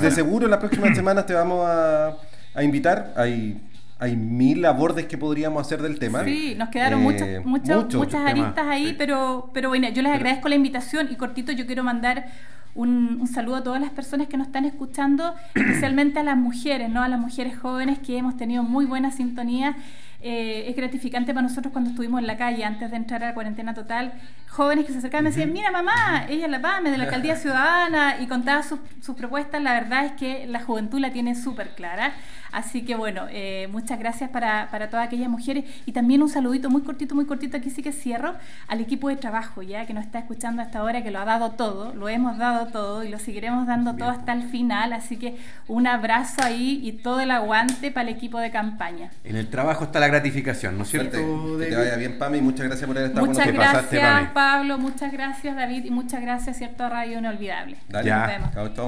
de 0.00 0.10
seguro, 0.10 0.48
las 0.48 0.58
próximas 0.58 0.96
semanas 0.96 1.26
te 1.26 1.34
vamos 1.34 1.66
a, 1.66 2.16
a 2.54 2.62
invitar. 2.62 3.12
Hay 3.16 3.60
hay 4.02 4.16
mil 4.16 4.64
abordes 4.64 5.06
que 5.06 5.16
podríamos 5.16 5.64
hacer 5.64 5.80
del 5.80 6.00
tema. 6.00 6.24
Sí, 6.24 6.56
nos 6.58 6.70
quedaron 6.70 7.02
eh, 7.02 7.40
muchas, 7.44 7.94
muchas 7.94 8.28
aristas 8.28 8.66
ahí, 8.66 8.96
pero, 8.98 9.50
pero 9.54 9.68
bueno, 9.68 9.88
yo 9.90 10.02
les 10.02 10.10
agradezco 10.10 10.48
la 10.48 10.56
invitación 10.56 11.06
y 11.08 11.14
cortito 11.14 11.52
yo 11.52 11.66
quiero 11.66 11.84
mandar 11.84 12.26
un, 12.74 13.18
un, 13.20 13.26
saludo 13.26 13.56
a 13.56 13.62
todas 13.62 13.80
las 13.80 13.90
personas 13.90 14.28
que 14.28 14.36
nos 14.36 14.48
están 14.48 14.64
escuchando, 14.64 15.34
especialmente 15.54 16.18
a 16.20 16.22
las 16.22 16.36
mujeres, 16.36 16.90
¿no? 16.90 17.02
A 17.02 17.08
las 17.08 17.20
mujeres 17.20 17.58
jóvenes 17.58 17.98
que 17.98 18.16
hemos 18.16 18.36
tenido 18.36 18.62
muy 18.62 18.84
buena 18.84 19.10
sintonía. 19.10 19.76
Eh, 20.24 20.68
es 20.68 20.76
gratificante 20.76 21.34
para 21.34 21.48
nosotros 21.48 21.72
cuando 21.72 21.90
estuvimos 21.90 22.20
en 22.20 22.28
la 22.28 22.36
calle 22.36 22.64
antes 22.64 22.88
de 22.92 22.96
entrar 22.96 23.24
a 23.24 23.28
la 23.28 23.34
cuarentena 23.34 23.74
total, 23.74 24.12
jóvenes 24.48 24.86
que 24.86 24.92
se 24.92 24.98
acercaban 24.98 25.24
y 25.24 25.30
me 25.30 25.30
decían, 25.30 25.52
mira 25.52 25.72
mamá, 25.72 26.26
ella 26.28 26.44
es 26.44 26.50
la 26.50 26.60
PAME 26.60 26.92
de 26.92 26.98
la 26.98 27.04
Alcaldía 27.04 27.34
Ciudadana 27.42 28.20
y 28.20 28.28
contaba 28.28 28.62
sus, 28.62 28.78
sus 29.00 29.16
propuestas, 29.16 29.60
la 29.60 29.72
verdad 29.72 30.04
es 30.04 30.12
que 30.12 30.46
la 30.46 30.62
juventud 30.62 31.00
la 31.00 31.10
tiene 31.10 31.34
súper 31.34 31.74
clara. 31.74 32.12
Así 32.52 32.82
que 32.82 32.94
bueno, 32.94 33.26
eh, 33.30 33.66
muchas 33.72 33.98
gracias 33.98 34.28
para, 34.30 34.70
para, 34.70 34.90
todas 34.90 35.06
aquellas 35.06 35.28
mujeres 35.28 35.64
y 35.86 35.92
también 35.92 36.22
un 36.22 36.28
saludito 36.28 36.68
muy 36.68 36.82
cortito, 36.82 37.14
muy 37.14 37.24
cortito, 37.24 37.56
aquí 37.56 37.70
sí 37.70 37.82
que 37.82 37.92
cierro, 37.92 38.34
al 38.68 38.80
equipo 38.80 39.08
de 39.08 39.16
trabajo 39.16 39.62
ya 39.62 39.86
que 39.86 39.94
nos 39.94 40.04
está 40.04 40.18
escuchando 40.18 40.60
hasta 40.60 40.80
ahora, 40.80 41.02
que 41.02 41.10
lo 41.10 41.18
ha 41.18 41.24
dado 41.24 41.52
todo, 41.52 41.94
lo 41.94 42.10
hemos 42.10 42.36
dado 42.36 42.66
todo 42.66 43.04
y 43.04 43.08
lo 43.08 43.18
seguiremos 43.18 43.66
dando 43.66 43.94
todo 43.96 44.10
hasta 44.10 44.34
el 44.34 44.42
final, 44.42 44.92
así 44.92 45.16
que 45.16 45.36
un 45.66 45.86
abrazo 45.86 46.42
ahí 46.42 46.80
y 46.82 46.92
todo 46.92 47.20
el 47.20 47.30
aguante 47.30 47.90
para 47.90 48.08
el 48.08 48.14
equipo 48.14 48.38
de 48.38 48.50
campaña. 48.50 49.10
En 49.24 49.36
el 49.36 49.48
trabajo 49.48 49.84
está 49.84 49.98
la 49.98 50.08
gratificación, 50.08 50.76
¿no 50.76 50.84
es 50.84 50.90
cierto? 50.90 51.16
Que 51.58 51.66
te 51.66 51.76
vaya 51.76 51.96
bien, 51.96 52.18
Pami, 52.18 52.38
y 52.38 52.42
muchas 52.42 52.66
gracias 52.66 52.86
por 52.86 52.98
haber 52.98 53.10
estado 53.10 53.26
muchas 53.26 53.46
con 53.46 53.54
nosotros. 53.56 53.82
Muchas 53.84 53.92
gracias, 53.92 54.30
Pablo, 54.32 54.78
muchas 54.78 55.12
gracias, 55.12 55.56
David, 55.56 55.84
y 55.86 55.90
muchas 55.90 56.20
gracias, 56.20 56.58
¿cierto? 56.58 56.88
Radio 56.88 57.18
Inolvidable. 57.18 57.78
Dale, 57.88 58.08
ya, 58.08 58.40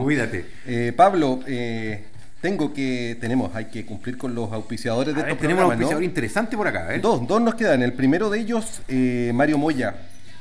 cuídate. 0.03 0.47
Eh, 0.67 0.93
Pablo, 0.95 1.41
eh, 1.47 2.05
tengo 2.45 2.75
que, 2.75 3.17
tenemos, 3.23 3.57
hay 3.57 3.65
que 3.65 3.87
cumplir 3.87 4.19
con 4.19 4.35
los 4.35 4.53
auspiciadores 4.53 5.15
de 5.15 5.23
estos 5.23 5.39
Tenemos 5.39 5.65
un 5.65 5.71
auspiciador 5.71 6.05
interesante 6.05 6.59
por 6.59 6.69
acá, 6.69 6.89
Dos, 7.01 7.27
dos 7.27 7.41
nos 7.41 7.55
quedan. 7.55 7.81
El 7.81 7.95
primero 7.95 8.29
de 8.29 8.39
ellos, 8.39 8.83
eh, 8.87 9.33
Mario 9.33 9.57
Moya. 9.57 9.95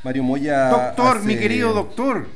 Mario 0.03 0.23
Moya. 0.23 0.67
Doctor, 0.67 1.23
mi 1.23 1.37
querido 1.37 1.71
doctor. 1.71 2.27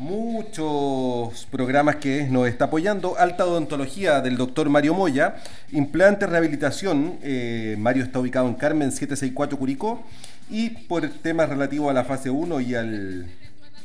Muchos 0.00 1.46
programas 1.52 1.96
que 1.96 2.24
nos 2.24 2.48
está 2.48 2.64
apoyando. 2.64 3.16
Alta 3.16 3.46
odontología 3.46 4.20
del 4.22 4.36
doctor 4.36 4.68
Mario 4.70 4.92
Moya. 4.92 5.36
Implante 5.70 6.26
rehabilitación. 6.26 7.20
Eh, 7.22 7.76
Mario 7.78 8.02
está 8.02 8.18
ubicado 8.18 8.48
en 8.48 8.54
Carmen 8.54 8.90
764 8.90 9.56
Curicó. 9.56 10.02
Y 10.50 10.70
por 10.70 11.08
temas 11.08 11.48
relativos 11.48 11.90
a 11.90 11.92
la 11.92 12.02
fase 12.02 12.28
1 12.28 12.60
y 12.60 12.74
al 12.74 13.26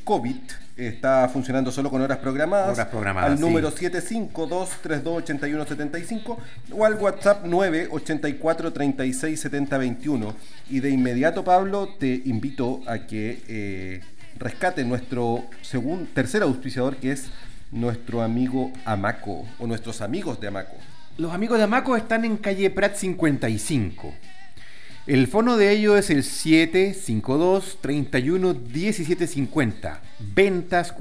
COVID 0.03 0.35
está 0.77 1.27
funcionando 1.29 1.71
solo 1.71 1.89
con 1.89 2.01
horas 2.01 2.17
programadas. 2.17 2.77
Horas 2.77 2.87
programadas. 2.87 3.31
Al 3.31 3.39
número 3.39 3.71
752-3281-75 3.71 6.37
o 6.71 6.85
al 6.85 6.95
WhatsApp 6.95 7.45
984-367021. 7.45 10.33
Y 10.69 10.79
de 10.79 10.89
inmediato, 10.89 11.43
Pablo, 11.43 11.89
te 11.99 12.21
invito 12.25 12.81
a 12.87 12.99
que 12.99 13.43
eh, 13.47 14.01
rescate 14.37 14.83
nuestro 14.83 15.45
segundo, 15.61 16.09
tercer 16.13 16.43
auspiciador, 16.43 16.97
que 16.97 17.11
es 17.11 17.31
nuestro 17.71 18.21
amigo 18.21 18.71
Amaco, 18.85 19.47
o 19.59 19.67
nuestros 19.67 20.01
amigos 20.01 20.39
de 20.39 20.47
Amaco. 20.47 20.75
Los 21.17 21.33
amigos 21.33 21.57
de 21.57 21.65
Amaco 21.65 21.95
están 21.95 22.25
en 22.25 22.37
calle 22.37 22.69
Prat 22.69 22.95
55. 22.95 24.13
El 25.11 25.27
fono 25.27 25.57
de 25.57 25.73
ellos 25.73 25.99
es 25.99 26.09
el 26.09 26.23
752 26.23 27.79
31 27.81 28.53
1750 28.53 30.01
ventas 30.33 30.95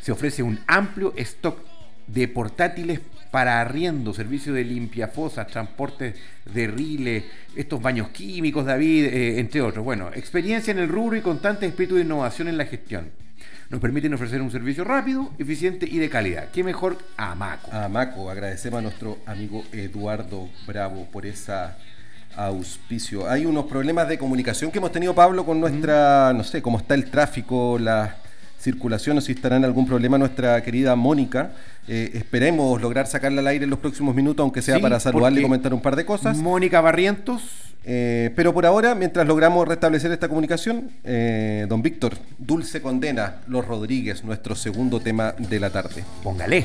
Se 0.00 0.12
ofrece 0.12 0.44
un 0.44 0.60
amplio 0.68 1.12
stock 1.16 1.58
de 2.06 2.28
portátiles 2.28 3.00
para 3.30 3.60
arriendo, 3.60 4.14
servicio 4.14 4.52
de 4.52 4.64
limpiafosas, 4.64 5.46
transporte 5.46 6.14
de 6.52 6.66
riles, 6.66 7.24
estos 7.54 7.80
baños 7.80 8.08
químicos, 8.10 8.64
David, 8.64 9.06
eh, 9.06 9.40
entre 9.40 9.60
otros. 9.60 9.84
Bueno, 9.84 10.10
experiencia 10.14 10.70
en 10.70 10.78
el 10.78 10.88
rubro 10.88 11.16
y 11.16 11.20
constante 11.20 11.66
espíritu 11.66 11.96
de 11.96 12.02
innovación 12.02 12.48
en 12.48 12.56
la 12.56 12.66
gestión. 12.66 13.10
Nos 13.68 13.80
permiten 13.80 14.14
ofrecer 14.14 14.40
un 14.40 14.50
servicio 14.50 14.84
rápido, 14.84 15.32
eficiente 15.38 15.88
y 15.90 15.98
de 15.98 16.08
calidad. 16.08 16.50
¿Qué 16.52 16.62
mejor? 16.62 16.98
Amaco. 17.16 17.72
Amaco, 17.72 18.30
agradecemos 18.30 18.78
a 18.78 18.82
nuestro 18.82 19.18
amigo 19.26 19.64
Eduardo 19.72 20.48
Bravo 20.66 21.06
por 21.10 21.26
esa 21.26 21.76
auspicio. 22.36 23.28
Hay 23.28 23.46
unos 23.46 23.64
problemas 23.66 24.08
de 24.08 24.18
comunicación 24.18 24.70
que 24.70 24.78
hemos 24.78 24.92
tenido, 24.92 25.14
Pablo, 25.14 25.44
con 25.44 25.58
nuestra, 25.58 26.32
no 26.34 26.44
sé, 26.44 26.62
cómo 26.62 26.78
está 26.78 26.94
el 26.94 27.10
tráfico, 27.10 27.78
la 27.78 28.16
circulación 28.58 29.18
o 29.18 29.20
si 29.20 29.32
estará 29.32 29.56
en 29.56 29.64
algún 29.64 29.86
problema 29.86 30.18
nuestra 30.18 30.62
querida 30.62 30.96
Mónica. 30.96 31.52
Eh, 31.88 32.10
esperemos 32.14 32.80
lograr 32.80 33.06
sacarla 33.06 33.40
al 33.40 33.46
aire 33.46 33.64
en 33.64 33.70
los 33.70 33.78
próximos 33.78 34.14
minutos, 34.14 34.42
aunque 34.42 34.62
sea 34.62 34.80
para 34.80 34.98
saludarle 34.98 35.40
y 35.40 35.42
comentar 35.42 35.72
un 35.72 35.80
par 35.80 35.96
de 35.96 36.04
cosas. 36.04 36.36
Mónica 36.36 36.80
Barrientos. 36.80 37.42
Eh, 37.88 38.32
pero 38.34 38.52
por 38.52 38.66
ahora, 38.66 38.96
mientras 38.96 39.24
logramos 39.28 39.66
restablecer 39.68 40.10
esta 40.10 40.28
comunicación, 40.28 40.90
eh, 41.04 41.66
don 41.68 41.82
Víctor, 41.82 42.14
Dulce 42.36 42.82
Condena, 42.82 43.36
Los 43.46 43.64
Rodríguez, 43.64 44.24
nuestro 44.24 44.56
segundo 44.56 44.98
tema 44.98 45.34
de 45.38 45.60
la 45.60 45.70
tarde. 45.70 46.04
Póngale. 46.24 46.64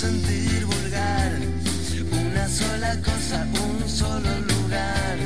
Sentir 0.00 0.64
vulgar. 0.64 1.32
Una 2.10 2.48
sola 2.48 2.92
cosa, 3.08 3.38
un 3.66 3.86
solo 3.86 4.32
lugar. 4.52 5.16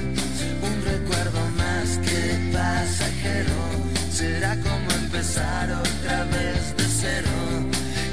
Un 0.68 0.76
recuerdo 0.92 1.40
más 1.62 1.88
que 2.06 2.20
pasajero. 2.52 3.58
Será 4.10 4.52
como 4.66 4.88
empezar 5.02 5.66
otra 5.70 6.24
vez 6.34 6.62
de 6.78 6.86
cero. 7.02 7.36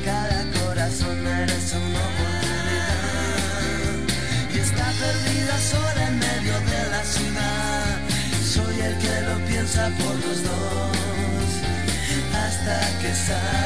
Cada 0.05 0.39
corazón 0.59 1.15
merece 1.23 1.75
una 1.87 2.01
oportunidad. 2.11 3.07
Y 4.53 4.57
está 4.67 4.87
perdida 5.03 5.55
sola 5.73 6.01
en 6.11 6.17
medio 6.27 6.55
de 6.73 6.81
la 6.93 7.03
ciudad. 7.15 7.91
Soy 8.55 8.75
el 8.87 8.95
que 9.03 9.15
lo 9.29 9.35
piensa 9.49 9.83
por 10.01 10.15
los 10.25 10.37
dos. 10.49 11.47
Hasta 12.43 12.77
que 13.01 13.11
sale 13.27 13.60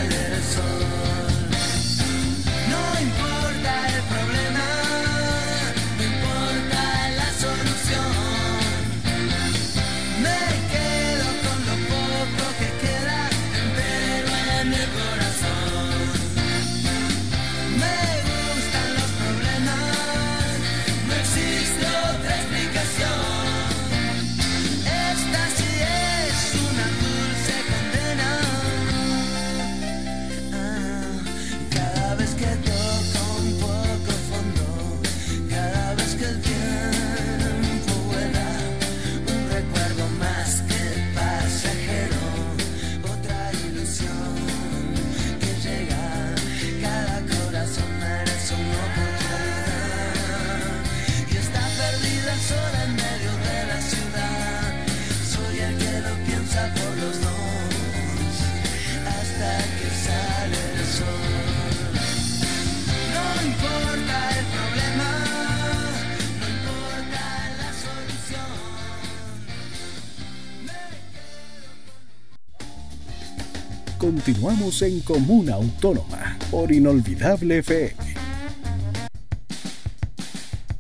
Continuamos 74.26 74.82
en 74.82 75.02
Comuna 75.02 75.54
Autónoma 75.54 76.36
por 76.50 76.72
Inolvidable 76.72 77.60
FM. 77.60 77.94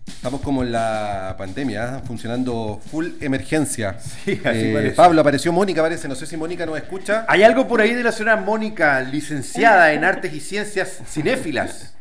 Estamos 0.07 0.41
como 0.41 0.63
en 0.63 0.71
la 0.71 1.35
pandemia, 1.37 1.97
¿eh? 1.97 2.01
funcionando 2.07 2.81
full 2.89 3.09
emergencia. 3.21 3.99
Sí, 3.99 4.41
así 4.43 4.73
Eh. 4.75 4.93
Pablo, 4.95 5.21
apareció 5.21 5.53
Mónica, 5.53 5.83
parece. 5.83 6.07
No 6.07 6.15
sé 6.15 6.25
si 6.25 6.35
Mónica 6.37 6.65
nos 6.65 6.75
escucha. 6.77 7.23
Hay 7.27 7.43
algo 7.43 7.67
por 7.67 7.81
ahí 7.81 7.93
de 7.93 8.01
la 8.01 8.11
señora 8.11 8.37
Mónica, 8.37 8.99
licenciada 9.01 9.93
en 9.93 10.03
artes 10.03 10.33
y 10.33 10.39
ciencias 10.39 11.03
cinéfilas. 11.05 11.93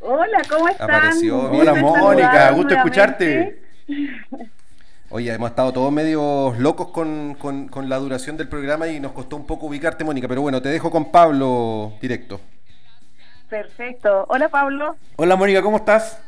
Hola, 0.00 0.42
¿cómo 0.50 0.68
están? 0.68 0.90
Apareció. 0.90 1.48
Hola 1.48 1.74
Mónica, 1.76 2.50
gusto 2.50 2.74
escucharte. 2.74 3.62
Oye, 5.14 5.30
hemos 5.34 5.50
estado 5.50 5.72
todos 5.74 5.92
medios 5.92 6.58
locos 6.58 6.88
con, 6.88 7.34
con- 7.34 7.68
con 7.68 7.88
la 7.90 7.98
duración 7.98 8.38
del 8.38 8.48
programa 8.48 8.88
y 8.88 8.98
nos 8.98 9.12
costó 9.12 9.36
un 9.36 9.46
poco 9.46 9.66
ubicarte, 9.66 10.04
Mónica. 10.04 10.26
Pero 10.26 10.40
bueno, 10.40 10.62
te 10.62 10.70
dejo 10.70 10.90
con 10.90 11.10
Pablo 11.12 11.92
directo. 12.00 12.40
Perfecto. 13.50 14.24
Hola, 14.30 14.48
Pablo. 14.48 14.96
Hola 15.16 15.36
Mónica, 15.36 15.60
¿cómo 15.60 15.76
estás? 15.76 16.18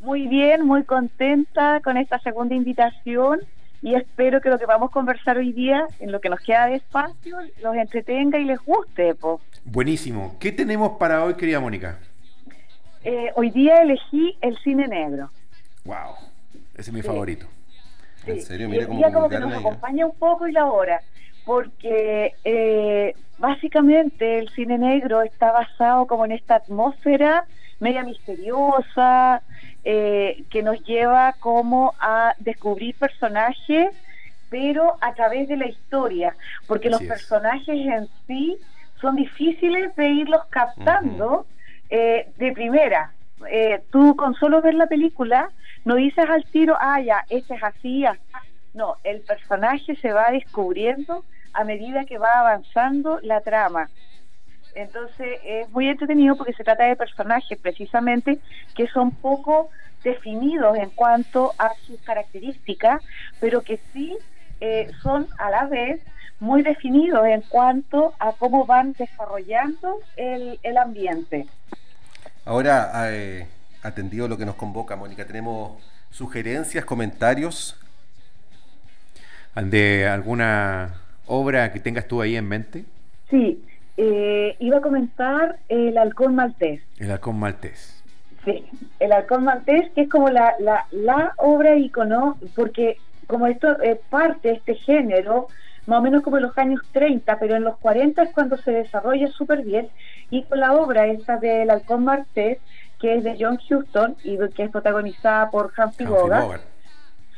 Muy 0.00 0.26
bien, 0.28 0.64
muy 0.64 0.84
contenta 0.84 1.80
con 1.84 1.98
esta 1.98 2.18
segunda 2.20 2.54
invitación 2.54 3.40
y 3.82 3.94
espero 3.94 4.40
que 4.40 4.48
lo 4.48 4.58
que 4.58 4.64
vamos 4.64 4.88
a 4.88 4.92
conversar 4.94 5.36
hoy 5.36 5.52
día, 5.52 5.86
en 5.98 6.10
lo 6.10 6.20
que 6.22 6.30
nos 6.30 6.40
queda 6.40 6.66
de 6.68 6.76
espacio, 6.76 7.36
los 7.62 7.76
entretenga 7.76 8.38
y 8.38 8.44
les 8.44 8.58
guste. 8.60 9.14
po. 9.14 9.42
Buenísimo. 9.66 10.36
¿Qué 10.40 10.52
tenemos 10.52 10.92
para 10.98 11.22
hoy, 11.22 11.34
querida 11.34 11.60
Mónica? 11.60 11.98
Eh, 13.04 13.30
hoy 13.34 13.50
día 13.50 13.82
elegí 13.82 14.38
el 14.40 14.56
cine 14.64 14.88
negro. 14.88 15.28
Wow, 15.84 16.14
ese 16.72 16.90
es 16.90 16.92
mi 16.92 17.02
Sí. 17.02 17.06
favorito. 17.06 17.46
Sí, 18.24 18.30
En 18.32 18.42
serio, 18.42 18.68
mira 18.68 18.86
cómo 18.86 19.02
como 19.12 19.28
que 19.28 19.38
nos 19.38 19.54
acompaña 19.54 20.06
un 20.06 20.14
poco 20.16 20.46
y 20.46 20.52
la 20.52 20.66
hora, 20.66 21.00
porque 21.44 22.34
eh, 22.44 23.14
básicamente 23.38 24.38
el 24.38 24.48
cine 24.50 24.78
negro 24.78 25.22
está 25.22 25.52
basado 25.52 26.06
como 26.06 26.24
en 26.24 26.32
esta 26.32 26.56
atmósfera 26.56 27.46
media 27.80 28.02
misteriosa, 28.04 29.42
eh, 29.84 30.44
que 30.50 30.62
nos 30.62 30.82
lleva 30.84 31.34
como 31.40 31.94
a 31.98 32.34
descubrir 32.38 32.94
personajes, 32.96 33.88
pero 34.50 34.96
a 35.00 35.14
través 35.14 35.48
de 35.48 35.56
la 35.56 35.66
historia, 35.66 36.34
porque 36.66 36.88
Así 36.88 36.92
los 36.92 37.02
es. 37.02 37.08
personajes 37.08 37.68
en 37.68 38.08
sí 38.26 38.58
son 39.00 39.16
difíciles 39.16 39.96
de 39.96 40.08
irlos 40.10 40.42
captando 40.50 41.46
eh, 41.88 42.28
de 42.36 42.52
primera. 42.52 43.12
Eh, 43.50 43.80
tú 43.90 44.14
con 44.16 44.34
solo 44.34 44.60
ver 44.60 44.74
la 44.74 44.86
película 44.86 45.48
no 45.84 45.94
dices 45.96 46.28
al 46.28 46.44
tiro, 46.44 46.76
ah, 46.78 47.00
ya, 47.00 47.24
este 47.28 47.54
es 47.54 47.62
así. 47.62 48.04
No, 48.74 48.96
el 49.02 49.20
personaje 49.20 49.96
se 49.96 50.12
va 50.12 50.30
descubriendo 50.30 51.24
a 51.52 51.64
medida 51.64 52.04
que 52.04 52.18
va 52.18 52.40
avanzando 52.40 53.18
la 53.22 53.40
trama. 53.40 53.88
Entonces 54.74 55.40
es 55.44 55.68
muy 55.70 55.88
entretenido 55.88 56.36
porque 56.36 56.52
se 56.52 56.62
trata 56.62 56.84
de 56.84 56.96
personajes 56.96 57.58
precisamente 57.58 58.38
que 58.74 58.86
son 58.88 59.10
poco 59.10 59.70
definidos 60.04 60.76
en 60.78 60.90
cuanto 60.90 61.52
a 61.58 61.74
sus 61.86 62.00
características, 62.02 63.02
pero 63.40 63.62
que 63.62 63.78
sí 63.92 64.16
eh, 64.60 64.90
son 65.02 65.26
a 65.38 65.50
la 65.50 65.64
vez 65.66 66.00
muy 66.38 66.62
definidos 66.62 67.26
en 67.26 67.42
cuanto 67.42 68.14
a 68.18 68.32
cómo 68.32 68.64
van 68.64 68.92
desarrollando 68.92 69.98
el, 70.16 70.58
el 70.62 70.78
ambiente. 70.78 71.46
Ahora, 72.46 72.90
eh, 73.10 73.46
atendido 73.82 74.28
lo 74.28 74.36
que 74.36 74.46
nos 74.46 74.56
convoca, 74.56 74.96
Mónica, 74.96 75.26
tenemos 75.26 75.82
sugerencias, 76.10 76.84
comentarios. 76.84 77.76
¿De 79.54 80.06
alguna 80.06 80.94
obra 81.26 81.72
que 81.72 81.80
tengas 81.80 82.06
tú 82.06 82.22
ahí 82.22 82.36
en 82.36 82.48
mente? 82.48 82.84
Sí, 83.28 83.62
eh, 83.96 84.56
iba 84.58 84.78
a 84.78 84.80
comentar 84.80 85.58
el 85.68 85.98
halcón 85.98 86.34
maltés. 86.34 86.82
El 86.98 87.10
halcón 87.10 87.38
maltés. 87.38 88.02
Sí, 88.44 88.64
el 88.98 89.12
halcón 89.12 89.44
maltés, 89.44 89.90
que 89.94 90.02
es 90.02 90.08
como 90.08 90.30
la, 90.30 90.54
la, 90.60 90.86
la 90.90 91.34
obra 91.36 91.76
icono, 91.76 92.38
porque 92.54 92.96
como 93.26 93.46
esto 93.46 93.80
es 93.82 93.98
parte 94.08 94.48
de 94.48 94.54
este 94.54 94.74
género, 94.74 95.48
más 95.86 95.98
o 95.98 96.02
menos 96.02 96.22
como 96.22 96.38
en 96.38 96.44
los 96.44 96.56
años 96.56 96.80
30, 96.92 97.38
pero 97.38 97.56
en 97.56 97.64
los 97.64 97.76
40 97.78 98.22
es 98.22 98.32
cuando 98.32 98.56
se 98.56 98.70
desarrolla 98.70 99.28
súper 99.28 99.62
bien, 99.62 99.88
y 100.30 100.44
con 100.44 100.60
la 100.60 100.72
obra 100.72 101.06
esta 101.06 101.36
del 101.36 101.70
halcón 101.70 102.04
maltés, 102.04 102.58
que 103.00 103.16
es 103.16 103.24
de 103.24 103.36
John 103.40 103.58
Huston 103.68 104.16
y 104.24 104.38
que 104.54 104.64
es 104.64 104.70
protagonizada 104.70 105.50
por 105.50 105.72
Humphrey 105.76 106.06
Bogart. 106.06 106.62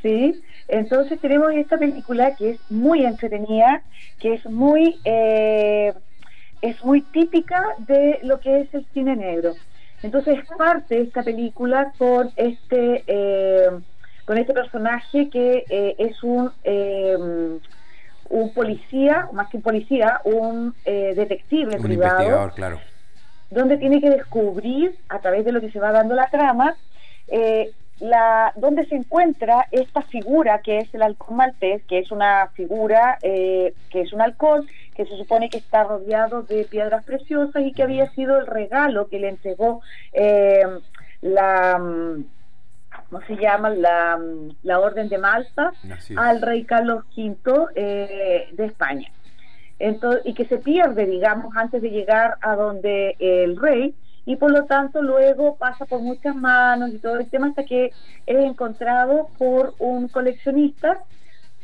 Sí, 0.03 0.43
entonces 0.67 1.21
tenemos 1.21 1.53
esta 1.53 1.79
película 1.79 2.35
que 2.35 2.51
es 2.51 2.71
muy 2.71 3.05
entretenida, 3.05 3.83
que 4.19 4.35
es 4.35 4.45
muy 4.47 4.99
eh, 5.05 5.93
es 6.61 6.85
muy 6.85 7.03
típica 7.03 7.63
de 7.79 8.19
lo 8.23 8.41
que 8.41 8.63
es 8.63 8.75
el 8.75 8.85
cine 8.93 9.17
negro. 9.17 9.55
Entonces 10.03 10.41
parte 10.59 11.01
esta 11.01 11.23
película 11.23 11.93
con 11.97 12.31
este 12.35 13.05
eh, 13.07 13.71
con 14.25 14.39
este 14.39 14.53
personaje 14.53 15.31
que 15.31 15.65
eh, 15.69 15.95
es 15.99 16.23
un 16.25 16.51
eh, 16.65 17.59
un 18.29 18.55
policía, 18.55 19.29
más 19.33 19.49
que 19.51 19.59
un 19.59 19.63
policía, 19.63 20.21
un 20.25 20.75
eh, 20.85 21.13
detective 21.15 21.77
Un 21.77 21.83
privado 21.83 22.23
investigador, 22.23 22.55
claro. 22.55 22.81
Donde 23.53 23.76
tiene 23.76 24.00
que 24.00 24.11
descubrir, 24.11 24.96
a 25.09 25.18
través 25.20 25.44
de 25.44 25.53
lo 25.53 25.61
que 25.61 25.70
se 25.70 25.78
va 25.78 25.92
dando 25.92 26.14
la 26.14 26.28
trama, 26.30 26.74
eh, 27.28 27.70
la, 28.00 28.53
donde 28.57 28.86
se 28.86 28.96
encuentra 28.96 29.68
esta 29.70 30.03
figura 30.03 30.61
que 30.62 30.78
es 30.78 30.94
el 30.94 31.03
halcón 31.03 31.36
maltés, 31.36 31.82
que 31.84 31.98
es 31.98 32.11
una 32.11 32.48
figura, 32.55 33.18
eh, 33.22 33.74
que 33.90 34.00
es 34.00 34.12
un 34.12 34.22
halcón, 34.22 34.66
que 34.96 35.07
se 35.07 35.16
supone 35.16 35.48
que 35.48 35.59
está 35.59 35.84
rodeado 35.84 36.42
de 36.42 36.64
piedras 36.64 37.05
preciosas 37.05 37.62
y 37.62 37.72
que 37.72 37.82
había 37.82 38.11
sido 38.11 38.38
el 38.38 38.46
regalo 38.46 39.09
que 39.09 39.18
le 39.18 39.28
entregó 39.28 39.82
eh, 40.12 40.62
la... 41.20 41.78
mm, 41.78 42.24
¿Cómo 43.09 43.24
se 43.26 43.36
llama? 43.36 43.70
La, 43.70 44.18
mm, 44.18 44.57
la 44.64 44.80
Orden 44.80 45.09
de 45.09 45.18
Malta 45.18 45.72
al 46.16 46.42
rey 46.42 46.64
Carlos 46.64 47.05
V 47.16 47.66
eh, 47.74 48.48
de 48.53 48.64
España. 48.64 49.11
Y 50.24 50.35
que 50.35 50.47
se 50.47 50.59
pierde, 50.59 51.07
digamos, 51.07 51.57
antes 51.57 51.83
de 51.83 51.91
llegar 51.91 52.39
a 52.41 52.55
donde 52.55 53.16
el 53.18 53.57
rey, 53.57 53.97
y 54.24 54.37
por 54.37 54.53
lo 54.53 54.66
tanto 54.66 55.03
luego 55.03 55.57
pasa 55.59 55.87
por 55.87 56.01
muchas 56.01 56.37
manos 56.37 56.91
y 56.95 57.01
todo 57.01 57.18
el 57.18 57.28
tema 57.28 57.49
hasta 57.49 57.64
que 57.64 57.87
es 58.26 58.37
encontrado 58.45 59.33
por 59.37 59.74
un 59.78 60.07
coleccionista 60.09 61.03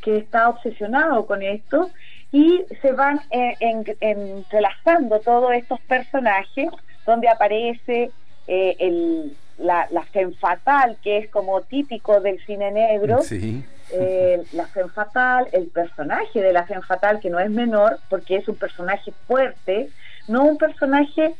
que 0.01 0.17
está 0.17 0.49
obsesionado 0.49 1.25
con 1.25 1.41
esto 1.41 1.91
y 2.31 2.65
se 2.81 2.91
van 2.91 3.21
eh, 3.31 3.55
en- 3.61 3.85
entrelazando 4.01 5.21
todos 5.21 5.53
estos 5.53 5.79
personajes 5.87 6.67
donde 7.05 7.29
aparece 7.29 8.11
eh, 8.47 8.75
el, 8.79 9.37
la, 9.59 9.87
la 9.91 10.03
femme 10.03 10.33
fatal 10.35 10.97
que 11.03 11.17
es 11.17 11.29
como 11.29 11.61
típico 11.61 12.19
del 12.21 12.39
cine 12.45 12.71
negro 12.71 13.21
Sí. 13.21 13.63
eh, 13.91 14.41
la 14.53 14.65
Femme 14.67 14.89
Fatal, 14.89 15.47
el 15.51 15.67
personaje 15.67 16.41
de 16.41 16.53
la 16.53 16.63
Femme 16.65 16.83
Fatal, 16.83 17.19
que 17.19 17.29
no 17.29 17.39
es 17.39 17.49
menor, 17.49 17.99
porque 18.09 18.35
es 18.37 18.47
un 18.47 18.55
personaje 18.55 19.11
fuerte, 19.27 19.89
no 20.27 20.43
un 20.43 20.57
personaje 20.57 21.33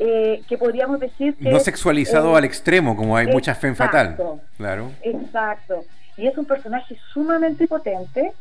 eh, 0.00 0.42
que 0.48 0.58
podríamos 0.58 0.98
decir 1.00 1.34
que... 1.36 1.50
No 1.50 1.60
sexualizado 1.60 2.34
al 2.34 2.44
extremo, 2.44 2.96
como 2.96 3.16
hay 3.16 3.26
muchas 3.28 3.56
fe 3.58 3.74
fatal. 3.74 4.16
Claro. 4.56 4.90
Exacto. 5.02 5.84
Y 6.16 6.26
es 6.26 6.36
un 6.36 6.44
personaje 6.44 6.96
sumamente 7.12 7.66
potente. 7.68 8.32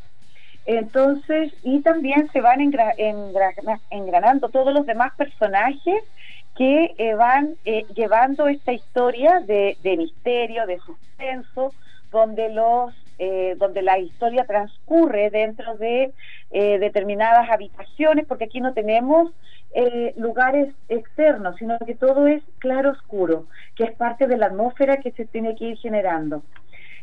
Entonces, 0.66 1.52
y 1.64 1.82
también 1.82 2.30
se 2.32 2.40
van 2.42 2.60
engra- 2.60 2.96
engra- 2.98 3.80
engranando 3.90 4.50
todos 4.50 4.74
los 4.74 4.86
demás 4.86 5.12
personajes 5.18 6.04
que 6.62 6.94
eh, 7.00 7.16
van 7.16 7.56
eh, 7.66 7.88
llevando 7.96 8.48
esta 8.48 8.72
historia 8.72 9.40
de, 9.40 9.76
misterio, 9.98 10.68
de 10.68 10.78
suspenso, 10.78 11.74
donde 12.12 12.54
los 12.54 12.94
eh, 13.18 13.56
donde 13.58 13.82
la 13.82 13.98
historia 13.98 14.46
transcurre 14.46 15.32
dentro 15.32 15.76
de 15.78 16.12
eh, 16.52 16.78
determinadas 16.78 17.50
habitaciones, 17.50 18.28
porque 18.28 18.44
aquí 18.44 18.62
no 18.62 18.74
tenemos 18.74 19.32
eh, 19.74 20.14
lugares 20.18 20.72
externos, 20.88 21.56
sino 21.58 21.80
que 21.80 21.96
todo 21.96 22.28
es 22.28 22.44
claro 22.60 22.92
oscuro, 22.92 23.48
que 23.76 23.86
es 23.86 23.94
parte 23.94 24.28
de 24.28 24.38
la 24.38 24.46
atmósfera 24.48 24.98
que 24.98 25.12
se 25.14 25.26
tiene 25.26 25.56
que 25.56 25.66
ir 25.66 25.78
generando. 25.78 26.44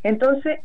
Entonces, 0.03 0.61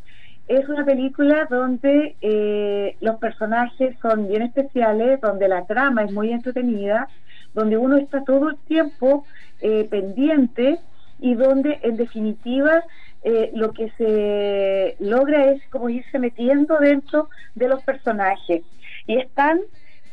es 0.46 0.68
una 0.68 0.84
película 0.84 1.48
donde 1.50 2.96
los 3.00 3.16
personajes 3.16 3.96
son 4.00 4.28
bien 4.28 4.42
especiales, 4.42 5.20
donde 5.20 5.48
la 5.48 5.64
trama 5.66 6.04
es 6.04 6.12
muy 6.12 6.30
entretenida, 6.30 7.08
donde 7.54 7.76
uno 7.76 7.96
está 7.96 8.24
todo 8.24 8.50
el 8.50 8.56
tiempo 8.66 9.24
eh, 9.60 9.86
pendiente 9.90 10.78
y 11.20 11.34
donde 11.34 11.78
en 11.82 11.96
definitiva 11.96 12.84
eh, 13.22 13.50
lo 13.54 13.72
que 13.72 13.90
se 13.96 14.96
logra 14.98 15.52
es 15.52 15.62
como 15.70 15.88
irse 15.88 16.18
metiendo 16.18 16.76
dentro 16.78 17.30
de 17.54 17.68
los 17.68 17.82
personajes. 17.82 18.62
Y 19.06 19.16
es 19.16 19.30
tan 19.30 19.60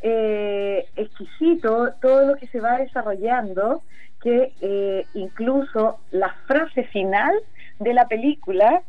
eh, 0.00 0.86
exquisito 0.96 1.92
todo 2.00 2.26
lo 2.26 2.36
que 2.36 2.46
se 2.48 2.60
va 2.60 2.78
desarrollando 2.78 3.82
que 4.22 4.52
eh, 4.60 5.04
incluso 5.14 5.98
la 6.10 6.34
frase 6.46 6.84
final 6.84 7.34
de 7.78 7.92
la 7.92 8.06
película 8.08 8.82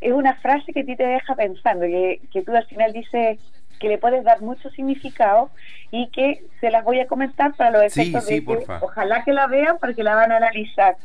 es 0.00 0.12
una 0.12 0.34
frase 0.36 0.72
que 0.72 0.80
a 0.80 0.84
ti 0.84 0.94
te 0.94 1.06
deja 1.06 1.34
pensando, 1.34 1.86
que, 1.86 2.20
que 2.32 2.42
tú 2.42 2.54
al 2.54 2.66
final 2.66 2.92
dices 2.92 3.38
que 3.78 3.88
le 3.88 3.98
puedes 3.98 4.24
dar 4.24 4.40
mucho 4.40 4.70
significado 4.70 5.50
y 5.90 6.08
que 6.08 6.44
se 6.60 6.70
las 6.70 6.84
voy 6.84 7.00
a 7.00 7.06
comentar 7.06 7.54
para 7.54 7.70
los 7.70 7.82
efectos 7.82 8.26
de 8.26 8.44
que 8.44 8.64
ojalá 8.80 9.24
que 9.24 9.32
la 9.32 9.46
vean 9.46 9.78
para 9.78 9.94
que 9.94 10.02
la 10.02 10.14
van 10.14 10.32
a 10.32 10.36
analizar. 10.36 10.96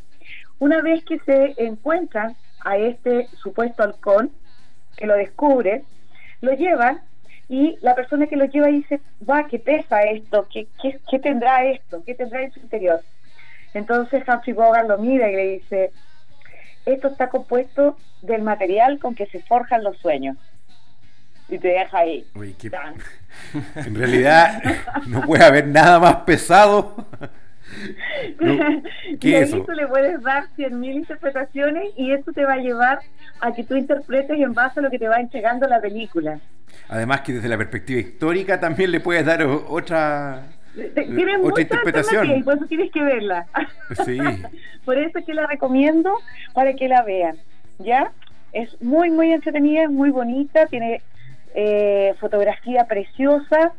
Una 0.59 0.81
vez 0.81 1.03
que 1.03 1.19
se 1.19 1.53
encuentran 1.57 2.35
a 2.63 2.77
este 2.77 3.27
supuesto 3.41 3.83
halcón, 3.83 4.31
que 4.97 5.07
lo 5.07 5.15
descubre, 5.15 5.83
lo 6.41 6.53
llevan 6.53 7.01
y 7.49 7.77
la 7.81 7.95
persona 7.95 8.27
que 8.27 8.35
lo 8.37 8.45
lleva 8.45 8.67
dice, 8.67 9.01
va, 9.29 9.47
¿qué 9.47 9.59
pesa 9.59 10.03
esto? 10.03 10.47
¿Qué, 10.51 10.67
qué, 11.09 11.19
tendrá 11.19 11.65
esto? 11.65 12.03
¿Qué 12.05 12.15
tendrá 12.15 12.41
en 12.43 12.51
su 12.51 12.59
interior? 12.59 13.01
Entonces 13.73 14.23
Humphrey 14.27 14.53
Bogart 14.53 14.87
lo 14.87 14.97
mira 14.97 15.29
y 15.29 15.35
le 15.35 15.47
dice, 15.53 15.91
esto 16.85 17.07
está 17.07 17.29
compuesto 17.29 17.97
del 18.21 18.41
material 18.41 18.99
con 18.99 19.15
que 19.15 19.25
se 19.27 19.41
forjan 19.41 19.83
los 19.83 19.97
sueños. 19.97 20.37
Y 21.49 21.57
te 21.57 21.67
deja 21.67 21.97
ahí. 21.97 22.25
en 23.75 23.95
realidad 23.95 24.61
no 25.07 25.21
puede 25.21 25.43
haber 25.43 25.67
nada 25.67 25.99
más 25.99 26.15
pesado. 26.17 27.07
¿Qué 29.19 29.39
es 29.39 29.49
eso? 29.49 29.65
le 29.73 29.87
puedes 29.87 30.21
dar 30.21 30.45
100.000 30.57 30.93
interpretaciones 30.93 31.91
y 31.97 32.11
eso 32.11 32.31
te 32.31 32.45
va 32.45 32.53
a 32.53 32.57
llevar 32.57 32.99
a 33.41 33.51
que 33.53 33.63
tú 33.63 33.75
interpretes 33.75 34.39
en 34.39 34.53
base 34.53 34.79
a 34.79 34.83
lo 34.83 34.89
que 34.89 34.99
te 34.99 35.07
va 35.07 35.17
entregando 35.17 35.67
la 35.67 35.81
película. 35.81 36.39
Además 36.87 37.21
que 37.21 37.33
desde 37.33 37.49
la 37.49 37.57
perspectiva 37.57 37.99
histórica 37.99 38.59
también 38.59 38.91
le 38.91 38.99
puedes 38.99 39.25
dar 39.25 39.43
otra 39.43 40.43
otra 41.43 41.61
interpretación. 41.61 42.31
Y 42.31 42.43
por 42.43 42.57
eso 42.57 42.65
tienes 42.65 42.91
que 42.91 43.03
verla. 43.03 43.45
Sí. 44.05 44.17
por 44.85 44.97
eso 44.97 45.19
es 45.19 45.25
que 45.25 45.33
la 45.33 45.47
recomiendo 45.47 46.13
para 46.53 46.73
que 46.73 46.87
la 46.87 47.03
vean. 47.03 47.37
¿Ya? 47.79 48.11
Es 48.51 48.81
muy, 48.81 49.09
muy 49.09 49.31
entretenida, 49.31 49.83
es 49.83 49.89
muy 49.89 50.11
bonita, 50.11 50.67
tiene 50.67 51.01
eh, 51.53 52.13
fotografía 52.19 52.85
preciosa 52.85 53.73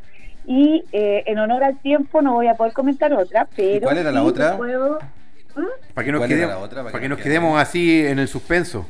y 0.47 0.85
eh, 0.93 1.25
en 1.27 1.39
honor 1.39 1.65
al 1.65 1.79
tiempo 1.79 2.23
no 2.23 2.35
voy 2.35 2.49
a 2.49 2.55
poder 2.55 2.73
comentar 2.73 3.13
otra, 3.13 3.49
pero... 3.57 3.87
¿Cuál 3.87 3.99
era 3.99 4.13
la 4.13 4.23
otra? 4.23 4.57
¿Mm? 4.57 5.63
Para 5.95 6.05
que 6.05 6.13
nos, 6.13 6.27
quedemos, 6.27 6.69
para, 6.69 7.01
que 7.01 7.09
nos 7.09 7.19
quedemos 7.19 7.61
así 7.61 8.05
en 8.05 8.19
el 8.19 8.29
suspenso. 8.29 8.87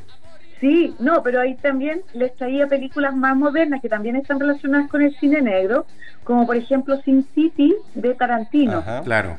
Sí, 0.61 0.95
no, 0.99 1.23
pero 1.23 1.41
ahí 1.41 1.57
también 1.57 2.03
les 2.15 2.35
traía 2.37 2.67
películas 2.67 3.15
más 3.15 3.37
modernas 3.37 3.83
que 3.83 3.89
también 3.89 4.17
están 4.17 4.41
relacionadas 4.41 4.89
con 4.89 5.03
el 5.03 5.15
cine 5.17 5.43
negro, 5.43 5.87
como 6.23 6.47
por 6.47 6.57
ejemplo 6.57 7.01
Sin 7.03 7.27
City 7.35 7.75
de 7.95 8.15
Tarantino. 8.15 8.83
claro. 9.05 9.37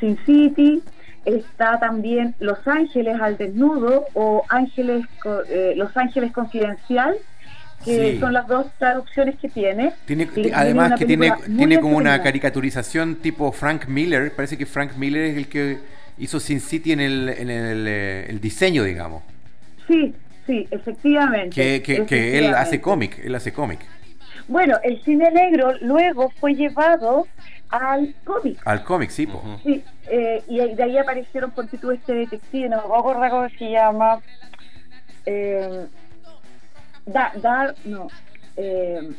Sin 0.00 0.16
City, 0.24 0.82
está 1.24 1.78
también 1.78 2.34
Los 2.40 2.66
Ángeles 2.66 3.20
al 3.20 3.36
desnudo 3.36 4.06
o 4.14 4.44
Ángeles 4.48 5.06
eh, 5.48 5.74
Los 5.76 5.96
Ángeles 5.96 6.32
Confidencial 6.32 7.16
que 7.84 8.18
son 8.18 8.32
las 8.32 8.46
dos 8.46 8.66
traducciones 8.78 9.36
que 9.38 9.48
tiene. 9.48 9.92
tiene 10.06 10.28
además 10.54 10.98
que 10.98 11.06
tiene, 11.06 11.32
tiene 11.56 11.80
como 11.80 11.96
una 11.96 12.22
caricaturización 12.22 13.16
tipo 13.16 13.52
Frank 13.52 13.86
Miller, 13.86 14.34
parece 14.34 14.58
que 14.58 14.66
Frank 14.66 14.96
Miller 14.96 15.24
es 15.24 15.36
el 15.36 15.48
que 15.48 15.78
hizo 16.18 16.40
Sin 16.40 16.60
City 16.60 16.92
en 16.92 17.00
el, 17.00 17.28
en 17.28 17.50
el, 17.50 17.86
eh, 17.88 18.26
el 18.28 18.40
diseño, 18.40 18.84
digamos. 18.84 19.22
Sí, 19.86 20.14
sí, 20.46 20.66
efectivamente. 20.70 21.82
Que, 21.82 22.38
él 22.38 22.54
hace 22.54 22.80
cómic, 22.80 23.20
él 23.24 23.34
hace 23.34 23.52
cómic. 23.52 23.80
Bueno, 24.48 24.76
el 24.82 25.02
cine 25.02 25.30
negro 25.30 25.74
luego 25.80 26.30
fue 26.40 26.54
llevado 26.54 27.26
al 27.68 28.14
cómic. 28.24 28.58
Al 28.64 28.82
cómic, 28.82 29.10
sí. 29.10 29.28
Sí, 29.62 29.84
eh, 30.10 30.42
y 30.48 30.58
de 30.58 30.82
ahí 30.82 30.96
aparecieron 30.96 31.50
por 31.50 31.66
título 31.66 31.92
este 31.92 32.14
detective, 32.14 32.68
no 32.68 32.76
me 32.76 32.82
acordar 32.82 33.30
cómo 33.30 33.48
se 33.50 33.70
llama. 33.70 34.20
Eh, 35.26 35.86
Dar, 37.12 37.74
no. 37.84 38.08
Eh, 38.56 39.10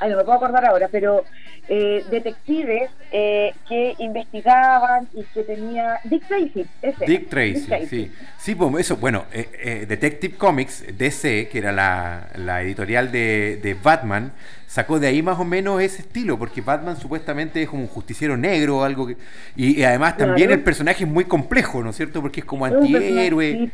ay, 0.00 0.10
no 0.10 0.16
me 0.16 0.24
puedo 0.24 0.36
acordar 0.36 0.64
ahora, 0.64 0.88
pero 0.90 1.24
eh, 1.68 2.04
detectives 2.10 2.90
eh, 3.12 3.54
que 3.68 3.94
investigaban 3.98 5.08
y 5.14 5.22
que 5.32 5.44
tenía 5.44 6.00
Dick 6.02 6.26
Tracy, 6.26 6.66
ese, 6.82 7.06
Dick 7.06 7.28
Tracy, 7.28 7.86
sí. 7.88 8.12
Sí, 8.36 8.54
pues 8.56 8.80
eso, 8.80 8.96
bueno, 8.96 9.26
eh, 9.32 9.86
Detective 9.88 10.36
Comics, 10.36 10.84
DC, 10.98 11.48
que 11.48 11.58
era 11.58 11.70
la, 11.70 12.62
editorial 12.62 13.12
de, 13.12 13.76
Batman, 13.80 14.32
sacó 14.66 14.98
de 14.98 15.06
ahí 15.06 15.22
más 15.22 15.38
o 15.38 15.44
menos 15.44 15.80
ese 15.80 16.02
estilo, 16.02 16.36
porque 16.36 16.60
Batman 16.62 16.96
supuestamente 16.96 17.62
es 17.62 17.68
como 17.68 17.82
un 17.82 17.88
justiciero 17.88 18.36
negro 18.36 18.78
o 18.78 18.82
algo 18.82 19.06
que, 19.06 19.16
y, 19.54 19.84
además 19.84 20.16
también 20.16 20.50
el 20.50 20.64
personaje 20.64 21.04
es 21.04 21.10
muy 21.10 21.26
complejo, 21.26 21.80
¿no 21.82 21.90
es 21.90 21.96
cierto? 21.96 22.20
Porque 22.20 22.40
es 22.40 22.46
como 22.46 22.64
antihéroe. 22.64 23.70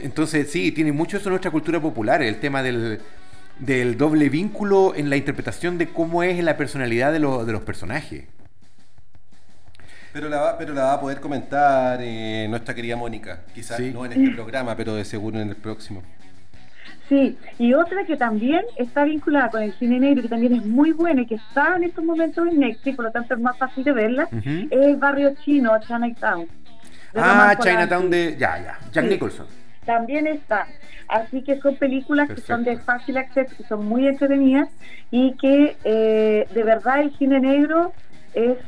Entonces, 0.00 0.50
sí, 0.50 0.72
tiene 0.72 0.92
mucho 0.92 1.16
eso 1.16 1.28
en 1.28 1.32
nuestra 1.32 1.50
cultura 1.50 1.80
popular, 1.80 2.22
el 2.22 2.40
tema 2.40 2.62
del, 2.62 3.00
del 3.58 3.96
doble 3.96 4.28
vínculo 4.28 4.94
en 4.94 5.10
la 5.10 5.16
interpretación 5.16 5.78
de 5.78 5.88
cómo 5.88 6.22
es 6.22 6.42
la 6.42 6.56
personalidad 6.56 7.12
de, 7.12 7.20
de 7.20 7.52
los 7.52 7.62
personajes. 7.62 8.24
Pero 10.12 10.28
la, 10.28 10.40
va, 10.40 10.58
pero 10.58 10.74
la 10.74 10.84
va 10.84 10.92
a 10.94 11.00
poder 11.00 11.20
comentar 11.20 11.98
eh, 12.00 12.46
nuestra 12.48 12.72
querida 12.72 12.94
Mónica, 12.94 13.40
quizás 13.52 13.80
no 13.80 14.06
en 14.06 14.12
este 14.12 14.30
programa, 14.30 14.76
pero 14.76 14.94
de 14.94 15.04
seguro 15.04 15.40
en 15.40 15.48
el 15.48 15.56
próximo. 15.56 16.04
Sí, 17.08 17.36
y 17.58 17.74
otra 17.74 18.04
que 18.06 18.16
también 18.16 18.62
está 18.76 19.04
vinculada 19.04 19.50
con 19.50 19.62
el 19.62 19.74
cine 19.74 19.98
negro, 19.98 20.22
que 20.22 20.28
también 20.28 20.54
es 20.54 20.64
muy 20.64 20.92
buena 20.92 21.22
y 21.22 21.26
que 21.26 21.34
está 21.34 21.76
en 21.76 21.84
estos 21.84 22.04
momentos 22.04 22.46
en 22.46 22.60
Netflix, 22.60 22.96
por 22.96 23.06
lo 23.06 23.10
tanto 23.10 23.34
es 23.34 23.40
más 23.40 23.58
fácil 23.58 23.82
de 23.82 23.92
verla, 23.92 24.28
es 24.30 24.70
el 24.70 24.96
barrio 24.96 25.34
chino, 25.44 25.72
Chinatown. 25.80 26.46
Ah, 27.16 27.56
Chinatown 27.60 28.08
de... 28.08 28.36
Ya, 28.38 28.58
ya, 28.62 28.78
Jack 28.92 29.06
Nicholson. 29.06 29.46
También 29.84 30.26
está. 30.26 30.66
Así 31.08 31.42
que 31.42 31.60
son 31.60 31.76
películas 31.76 32.28
que 32.30 32.40
son 32.40 32.64
de 32.64 32.78
fácil 32.78 33.16
acceso, 33.18 33.54
que 33.56 33.64
son 33.64 33.86
muy 33.86 34.06
entretenidas 34.06 34.68
y 35.10 35.32
que 35.34 35.76
eh, 35.84 36.46
de 36.52 36.62
verdad 36.62 37.00
el 37.00 37.16
cine 37.18 37.40
negro 37.40 37.92
es 38.32 38.58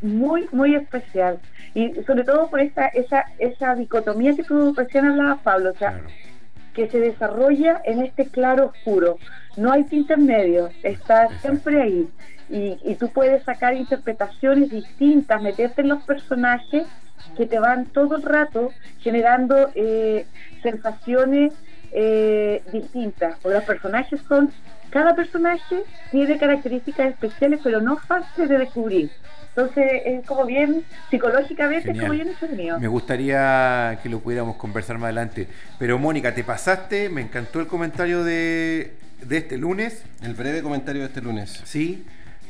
muy, 0.00 0.48
muy 0.52 0.74
especial. 0.74 1.38
Y 1.74 1.92
sobre 2.06 2.24
todo 2.24 2.48
por 2.50 2.60
esa, 2.60 2.86
esa, 2.88 3.24
esa 3.38 3.74
dicotomía 3.74 4.34
que 4.34 4.44
tú 4.44 4.74
recién 4.74 5.06
hablabas, 5.06 5.40
Pablo, 5.42 5.70
o 5.70 5.78
sea, 5.78 6.00
que 6.74 6.88
se 6.88 7.00
desarrolla 7.00 7.80
en 7.84 8.02
este 8.02 8.26
claro 8.26 8.66
oscuro. 8.66 9.18
No 9.56 9.72
hay 9.72 9.84
tinta 9.84 10.14
en 10.14 10.26
medio, 10.26 10.70
está 10.82 11.28
siempre 11.40 11.80
ahí. 11.80 12.08
Y, 12.48 12.78
y 12.84 12.94
tú 12.96 13.08
puedes 13.08 13.42
sacar 13.44 13.74
interpretaciones 13.74 14.70
distintas, 14.70 15.42
meterte 15.42 15.82
en 15.82 15.88
los 15.88 16.02
personajes 16.02 16.86
que 17.36 17.46
te 17.46 17.58
van 17.58 17.86
todo 17.86 18.16
el 18.16 18.22
rato 18.22 18.72
generando 19.00 19.70
eh, 19.74 20.26
sensaciones 20.62 21.52
eh, 21.92 22.62
distintas, 22.72 23.38
porque 23.42 23.58
los 23.58 23.64
personajes 23.64 24.20
son, 24.28 24.52
cada 24.90 25.14
personaje 25.14 25.82
tiene 26.10 26.38
características 26.38 27.10
especiales, 27.10 27.60
pero 27.62 27.80
no 27.80 27.96
fáciles 27.96 28.48
de 28.48 28.58
descubrir. 28.58 29.10
Entonces 29.54 30.02
es 30.06 30.26
como 30.26 30.46
bien, 30.46 30.82
psicológicamente 31.10 31.90
es 31.90 32.00
como 32.00 32.12
bien 32.12 32.28
entretenido. 32.28 32.80
Me 32.80 32.88
gustaría 32.88 33.98
que 34.02 34.08
lo 34.08 34.20
pudiéramos 34.20 34.56
conversar 34.56 34.96
más 34.96 35.04
adelante. 35.04 35.46
Pero 35.78 35.98
Mónica, 35.98 36.34
te 36.34 36.42
pasaste, 36.42 37.10
me 37.10 37.20
encantó 37.20 37.60
el 37.60 37.66
comentario 37.66 38.24
de, 38.24 38.94
de 39.20 39.36
este 39.36 39.58
lunes. 39.58 40.04
El 40.22 40.32
breve 40.32 40.62
comentario 40.62 41.02
de 41.02 41.08
este 41.08 41.20
lunes. 41.20 41.60
Sí. 41.64 42.06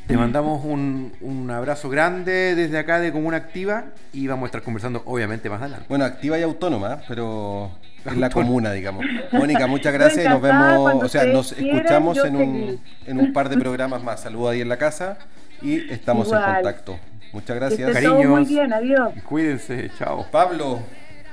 Te 0.06 0.16
mandamos 0.16 0.64
un, 0.64 1.12
un, 1.20 1.50
abrazo 1.50 1.88
grande 1.88 2.54
desde 2.54 2.78
acá 2.78 3.00
de 3.00 3.12
Comuna 3.12 3.36
Activa 3.36 3.84
y 4.12 4.26
vamos 4.26 4.44
a 4.44 4.46
estar 4.46 4.62
conversando 4.62 5.02
obviamente 5.06 5.48
más 5.48 5.60
adelante. 5.60 5.86
Bueno, 5.88 6.04
activa 6.04 6.38
y 6.38 6.42
autónoma, 6.42 7.00
pero 7.08 7.70
en 8.04 8.20
la 8.20 8.30
comuna, 8.30 8.72
digamos. 8.72 9.04
Mónica, 9.32 9.66
muchas 9.66 9.92
gracias 9.92 10.26
y 10.26 10.28
nos 10.28 10.42
vemos, 10.42 11.04
o 11.04 11.08
sea, 11.08 11.24
nos 11.24 11.52
escuchamos 11.52 12.18
en 12.18 12.36
un, 12.36 12.80
en 13.06 13.18
un 13.18 13.32
par 13.32 13.48
de 13.48 13.56
programas 13.56 14.02
más. 14.02 14.20
Saludos 14.20 14.52
ahí 14.52 14.60
en 14.60 14.68
la 14.68 14.76
casa 14.76 15.18
y 15.60 15.90
estamos 15.90 16.30
en 16.32 16.42
contacto. 16.42 16.98
Muchas 17.32 17.56
gracias. 17.56 17.92
Cariños. 17.92 18.26
Muy 18.26 18.44
bien, 18.44 18.72
adiós. 18.72 19.12
Cuídense, 19.28 19.90
chao. 19.98 20.26
Pablo, 20.30 20.80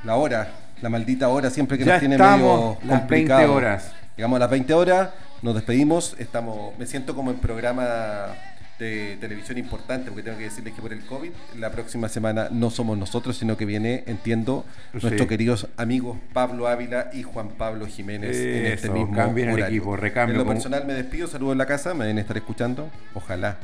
la 0.03 0.15
hora, 0.15 0.47
la 0.81 0.89
maldita 0.89 1.27
hora 1.27 1.49
siempre 1.49 1.77
que 1.77 1.85
nos 1.85 1.99
tiene 1.99 2.17
medio 2.17 2.77
las 2.85 3.07
20 3.07 3.33
horas. 3.45 3.93
Llegamos 4.15 4.37
a 4.37 4.39
las 4.39 4.49
20 4.49 4.73
horas, 4.73 5.09
nos 5.41 5.55
despedimos, 5.55 6.15
estamos, 6.19 6.77
me 6.77 6.85
siento 6.85 7.15
como 7.15 7.31
en 7.31 7.37
programa 7.37 8.27
de 8.79 9.17
televisión 9.19 9.57
importante, 9.57 10.09
porque 10.09 10.23
tengo 10.23 10.37
que 10.37 10.45
decirles 10.45 10.73
que 10.73 10.81
por 10.81 10.93
el 10.93 11.05
COVID, 11.05 11.31
la 11.59 11.69
próxima 11.71 12.07
semana 12.07 12.47
no 12.49 12.69
somos 12.69 12.97
nosotros, 12.97 13.37
sino 13.37 13.57
que 13.57 13.65
viene, 13.65 14.05
entiendo, 14.07 14.65
nuestros 14.93 15.27
queridos 15.27 15.67
amigos 15.75 16.17
Pablo 16.33 16.67
Ávila 16.67 17.09
y 17.13 17.23
Juan 17.23 17.49
Pablo 17.49 17.85
Jiménez 17.85 18.37
en 18.37 18.65
este 18.65 18.89
mismo 18.89 19.13
horario. 19.13 19.57
El 19.57 19.63
equipo, 19.63 19.97
recambio. 19.97 20.35
En 20.35 20.47
lo 20.47 20.47
personal 20.47 20.85
me 20.85 20.93
despido, 20.93 21.27
saludos 21.27 21.51
en 21.51 21.57
la 21.57 21.65
casa, 21.65 21.93
me 21.93 22.05
deben 22.05 22.19
estar 22.19 22.37
escuchando, 22.37 22.89
ojalá. 23.13 23.57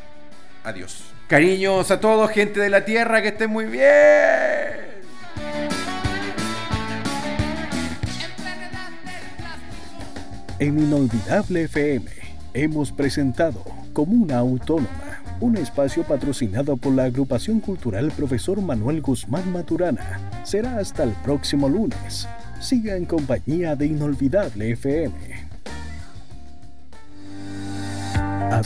Adiós. 0.66 1.06
Cariños 1.28 1.90
a 1.92 2.00
todos, 2.00 2.30
gente 2.32 2.60
de 2.60 2.70
la 2.70 2.84
tierra, 2.84 3.22
que 3.22 3.30
estén 3.30 3.50
muy 3.50 3.66
bien. 3.66 3.86
En 10.60 10.80
Inolvidable 10.80 11.64
FM 11.64 12.06
hemos 12.54 12.92
presentado 12.92 13.85
Comuna 13.96 14.40
Autónoma, 14.40 15.24
un 15.40 15.56
espacio 15.56 16.04
patrocinado 16.04 16.76
por 16.76 16.94
la 16.94 17.06
agrupación 17.06 17.62
cultural 17.62 18.12
Profesor 18.12 18.62
Manuel 18.62 19.02
Guzmán 19.02 19.54
Maturana. 19.54 20.20
Será 20.44 20.80
hasta 20.80 21.04
el 21.04 21.12
próximo 21.24 21.70
lunes. 21.70 22.28
siga 22.60 22.98
en 22.98 23.06
compañía 23.06 23.78
de 23.78 23.86
Inolvidable 23.86 24.72
FM 24.72 25.45